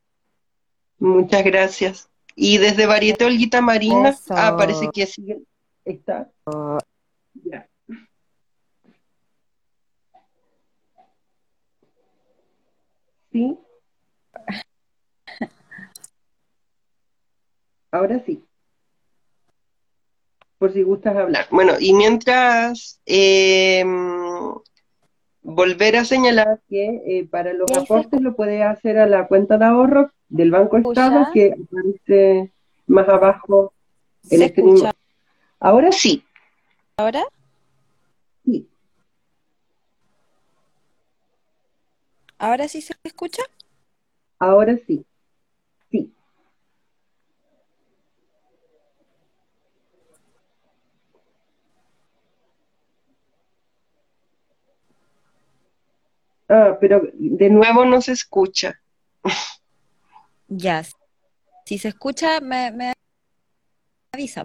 Muchas 1.00 1.44
gracias. 1.44 2.10
Y 2.36 2.58
desde 2.58 2.86
Varieté 2.86 3.26
Olguita 3.26 3.62
Marina, 3.62 4.16
ah, 4.30 4.56
parece 4.58 4.90
que 4.94 5.06
sigue, 5.06 5.40
está. 5.84 6.30
Ya. 7.44 7.68
¿Sí? 13.32 13.58
Ahora 17.92 18.24
sí. 18.26 18.44
Por 20.58 20.72
si 20.74 20.84
gustas 20.84 21.16
hablar. 21.18 21.48
Bueno, 21.52 21.74
y 21.80 21.94
mientras 21.94 23.02
eh, 23.06 23.84
volver 25.42 25.96
a 25.98 26.06
señalar 26.06 26.62
que 26.70 27.02
eh, 27.06 27.28
para 27.30 27.54
los 27.54 27.70
aportes 27.76 28.22
lo 28.22 28.36
puede 28.36 28.64
hacer 28.64 28.98
a 28.98 29.08
la 29.08 29.28
cuenta 29.28 29.58
de 29.58 29.66
ahorro 29.66 30.12
del 30.30 30.52
Banco 30.52 30.78
Estado 30.78 31.28
que 31.34 31.54
aparece 31.54 32.52
más 32.88 33.10
abajo 33.10 33.74
en 34.30 34.42
este 34.44 34.62
mismo. 34.62 34.90
Ahora 35.60 35.92
sí. 35.92 36.24
¿Ahora? 36.98 37.24
Sí. 38.46 38.70
¿Ahora 42.38 42.68
sí 42.68 42.82
se 42.82 42.96
escucha? 43.04 43.44
Ahora. 44.40 44.78
Sí. 44.88 45.06
Ah, 56.52 56.78
pero 56.82 57.02
de 57.14 57.50
nuevo 57.50 57.86
no 57.86 58.02
se 58.02 58.12
escucha. 58.12 58.78
Ya. 60.50 60.84
Si 61.66 61.78
se 61.78 61.88
escucha, 61.88 62.42
me, 62.42 62.72
me 62.72 62.92
avisa. 64.14 64.44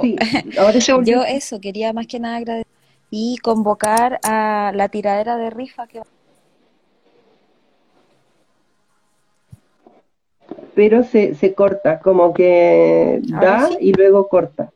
Sí, 0.00 0.16
ahora 0.56 0.80
se 0.80 0.92
Yo 1.04 1.24
eso, 1.24 1.60
quería 1.60 1.92
más 1.92 2.06
que 2.06 2.20
nada 2.20 2.36
agradecer 2.36 2.70
y 3.10 3.38
convocar 3.38 4.20
a 4.22 4.70
la 4.72 4.88
tiradera 4.88 5.36
de 5.36 5.50
rifa 5.50 5.88
que 5.88 6.02
pero 10.76 11.02
se, 11.02 11.34
se 11.34 11.54
corta, 11.54 11.98
como 12.00 12.34
que 12.34 13.20
da 13.22 13.70
y 13.80 13.92
luego 13.92 14.28
corta. 14.28 14.72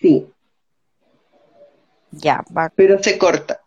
Sí. 0.00 0.26
Ya, 2.20 2.44
va. 2.56 2.70
Pero 2.74 3.02
se 3.02 3.18
corta. 3.18 3.60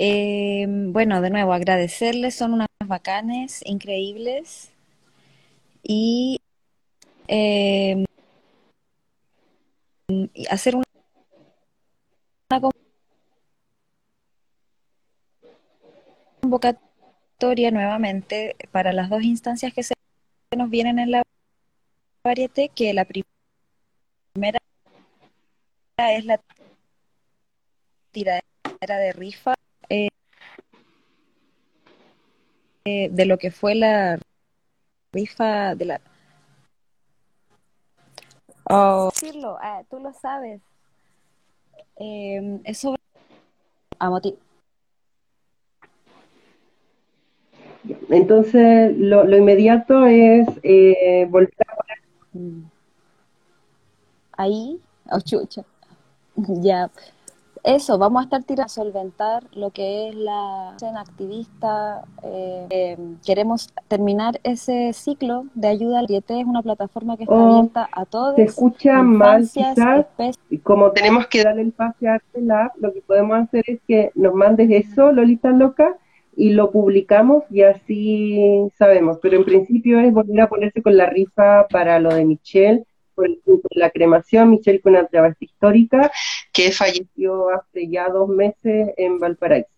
Eh, 0.00 0.64
bueno, 0.68 1.20
de 1.20 1.30
nuevo, 1.30 1.52
agradecerles, 1.52 2.36
son 2.36 2.52
unas 2.52 2.68
bacanes, 2.86 3.62
increíbles. 3.66 4.70
Y 5.82 6.40
eh, 7.26 8.04
hacer 10.50 10.76
una 10.76 10.84
convocatoria 16.40 17.70
nuevamente 17.72 18.54
para 18.70 18.92
las 18.92 19.10
dos 19.10 19.22
instancias 19.22 19.74
que 19.74 19.82
se 19.82 19.94
nos 20.56 20.70
vienen 20.70 21.00
en 21.00 21.10
la 21.10 21.22
varieté, 22.24 22.68
que 22.68 22.94
la 22.94 23.04
primera 23.04 24.58
es 25.98 26.24
la 26.24 26.40
tiradera 28.12 28.98
de 28.98 29.12
rifa 29.12 29.54
eh, 29.88 30.08
eh, 32.84 33.08
de 33.10 33.26
lo 33.26 33.36
que 33.36 33.50
fue 33.50 33.74
la 33.74 34.18
rifa 35.12 35.74
de 35.74 35.84
la 35.84 36.00
oh, 38.70 39.10
decirlo, 39.12 39.58
ah, 39.60 39.82
tú 39.90 39.98
lo 39.98 40.12
sabes 40.12 40.60
eh, 41.96 42.60
es 42.64 42.78
sobre 42.78 42.98
Entonces, 48.10 48.96
lo, 48.96 49.24
lo 49.24 49.36
inmediato 49.36 50.06
es 50.06 50.46
eh, 50.62 51.26
volver 51.28 51.54
a 51.66 51.76
poner. 51.76 51.98
Mm. 52.32 52.70
Ahí, 54.32 54.80
oh, 55.10 55.20
chucha. 55.20 55.64
ya. 56.62 56.90
Eso, 57.64 57.98
vamos 57.98 58.20
a 58.20 58.24
estar 58.24 58.44
tirando 58.44 58.66
a 58.66 58.68
solventar 58.68 59.44
lo 59.52 59.70
que 59.70 60.08
es 60.08 60.14
la 60.14 60.72
escena 60.76 61.00
activista. 61.00 62.02
Eh, 62.22 62.66
em, 62.70 63.18
queremos 63.26 63.72
terminar 63.88 64.40
ese 64.44 64.92
ciclo 64.92 65.44
de 65.54 65.68
ayuda 65.68 65.98
al 65.98 66.06
diete. 66.06 66.40
Es 66.40 66.46
una 66.46 66.62
plataforma 66.62 67.16
que 67.16 67.24
está 67.24 67.34
Oh, 67.34 67.56
abierta 67.56 67.88
a 67.92 68.04
todos. 68.04 68.36
Se 68.36 68.44
escucha 68.44 69.02
mal, 69.02 69.48
quizás. 69.52 70.06
Y 70.50 70.58
como 70.58 70.92
tenemos 70.92 71.26
que 71.26 71.44
darle 71.44 71.62
el 71.62 71.72
pase 71.72 72.08
a 72.08 72.14
Artelab, 72.14 72.70
lo 72.76 72.92
que 72.92 73.02
podemos 73.02 73.36
hacer 73.36 73.64
es 73.66 73.80
que 73.86 74.12
nos 74.14 74.34
mandes 74.34 74.70
eso, 74.70 75.12
Lolita 75.12 75.50
Loca, 75.50 75.96
y 76.36 76.50
lo 76.50 76.70
publicamos 76.70 77.42
y 77.50 77.62
así 77.62 78.70
sabemos. 78.78 79.18
Pero 79.20 79.36
en 79.36 79.44
principio 79.44 79.98
es 79.98 80.12
volver 80.12 80.40
a 80.42 80.48
ponerse 80.48 80.80
con 80.82 80.96
la 80.96 81.06
rifa 81.06 81.66
para 81.68 81.98
lo 81.98 82.14
de 82.14 82.24
Michelle, 82.24 82.84
por 83.18 83.28
de 83.28 83.80
la 83.80 83.90
cremación. 83.90 84.50
Michelle 84.50 84.80
con 84.80 84.92
una 84.92 85.06
travesti 85.06 85.46
histórica 85.46 86.10
que 86.52 86.70
falleció 86.70 87.50
hace 87.50 87.88
ya 87.88 88.08
dos 88.08 88.28
meses 88.28 88.90
en 88.96 89.18
Valparaíso. 89.18 89.68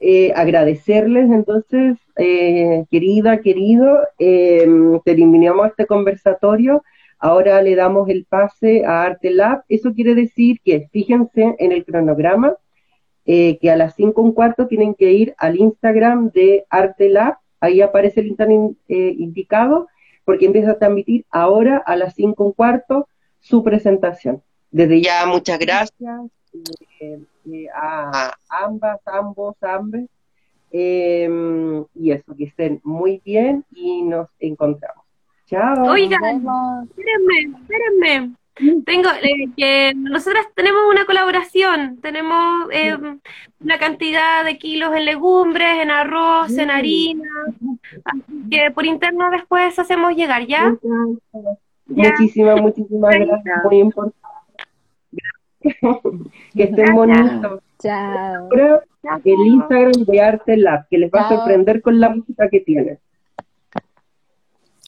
Eh, 0.00 0.32
agradecerles 0.34 1.30
entonces, 1.30 1.98
eh, 2.16 2.84
querida, 2.90 3.40
querido, 3.40 3.98
eh, 4.18 4.66
terminamos 5.04 5.68
este 5.68 5.86
conversatorio. 5.86 6.82
Ahora 7.18 7.62
le 7.62 7.74
damos 7.74 8.08
el 8.08 8.24
pase 8.24 8.84
a 8.84 9.04
Arte 9.04 9.30
Lab. 9.30 9.64
Eso 9.68 9.92
quiere 9.92 10.14
decir 10.14 10.60
que 10.64 10.88
fíjense 10.92 11.54
en 11.58 11.72
el 11.72 11.84
cronograma 11.84 12.54
eh, 13.24 13.58
que 13.58 13.70
a 13.70 13.76
las 13.76 13.96
5 13.96 14.22
un 14.22 14.32
cuarto 14.32 14.68
tienen 14.68 14.94
que 14.94 15.12
ir 15.12 15.34
al 15.38 15.56
Instagram 15.56 16.30
de 16.30 16.64
Arte 16.70 17.08
Lab. 17.08 17.38
Ahí 17.60 17.80
aparece 17.80 18.20
el 18.20 18.28
Instagram 18.28 18.76
eh, 18.88 19.14
indicado 19.18 19.88
porque 20.26 20.44
empieza 20.44 20.72
a 20.72 20.78
transmitir 20.78 21.24
ahora 21.30 21.78
a 21.78 21.96
las 21.96 22.14
5 22.16 22.44
un 22.44 22.52
cuarto 22.52 23.08
su 23.40 23.62
presentación. 23.62 24.42
Desde 24.70 25.00
ya, 25.00 25.24
muchas 25.24 25.58
gracias 25.60 26.20
eh, 27.00 27.20
eh, 27.50 27.66
a 27.72 28.36
ambas, 28.48 29.00
ambos, 29.06 29.56
ambas. 29.62 30.02
Eh, 30.72 31.30
y 31.94 32.10
eso, 32.10 32.34
que 32.36 32.44
estén 32.44 32.80
muy 32.82 33.22
bien 33.24 33.64
y 33.70 34.02
nos 34.02 34.28
encontramos. 34.40 35.04
Chao. 35.46 35.84
Oigan, 35.84 36.20
espérenme, 36.88 37.58
espérenme. 37.60 38.36
Tengo 38.86 39.10
eh, 39.22 39.48
que 39.56 39.92
nosotras 39.94 40.46
tenemos 40.54 40.82
una 40.90 41.04
colaboración, 41.04 41.98
tenemos 42.00 42.68
eh, 42.72 42.96
una 43.60 43.78
cantidad 43.78 44.44
de 44.44 44.56
kilos 44.56 44.94
en 44.96 45.04
legumbres, 45.04 45.82
en 45.82 45.90
arroz, 45.90 46.56
en 46.56 46.68
Mm. 46.68 46.70
harina, 46.70 47.28
así 48.04 48.48
que 48.50 48.70
por 48.70 48.86
interno 48.86 49.30
después 49.30 49.78
hacemos 49.78 50.14
llegar, 50.16 50.46
¿ya? 50.46 50.74
Ya. 51.88 52.10
Muchísimas, 52.10 52.60
muchísimas 52.62 53.14
gracias. 53.14 53.64
Muy 53.64 53.78
importante. 53.78 54.16
Que 56.54 56.62
estén 56.62 56.94
bonitos. 56.94 57.60
Chao. 57.78 58.48
Ahora, 58.50 58.82
el 59.24 59.46
Instagram 59.46 59.92
de 60.06 60.20
Arte 60.20 60.56
Lab, 60.56 60.86
que 60.88 60.98
les 60.98 61.10
va 61.10 61.20
a 61.22 61.28
sorprender 61.28 61.82
con 61.82 62.00
la 62.00 62.08
música 62.08 62.48
que 62.48 62.60
tienen. 62.60 62.98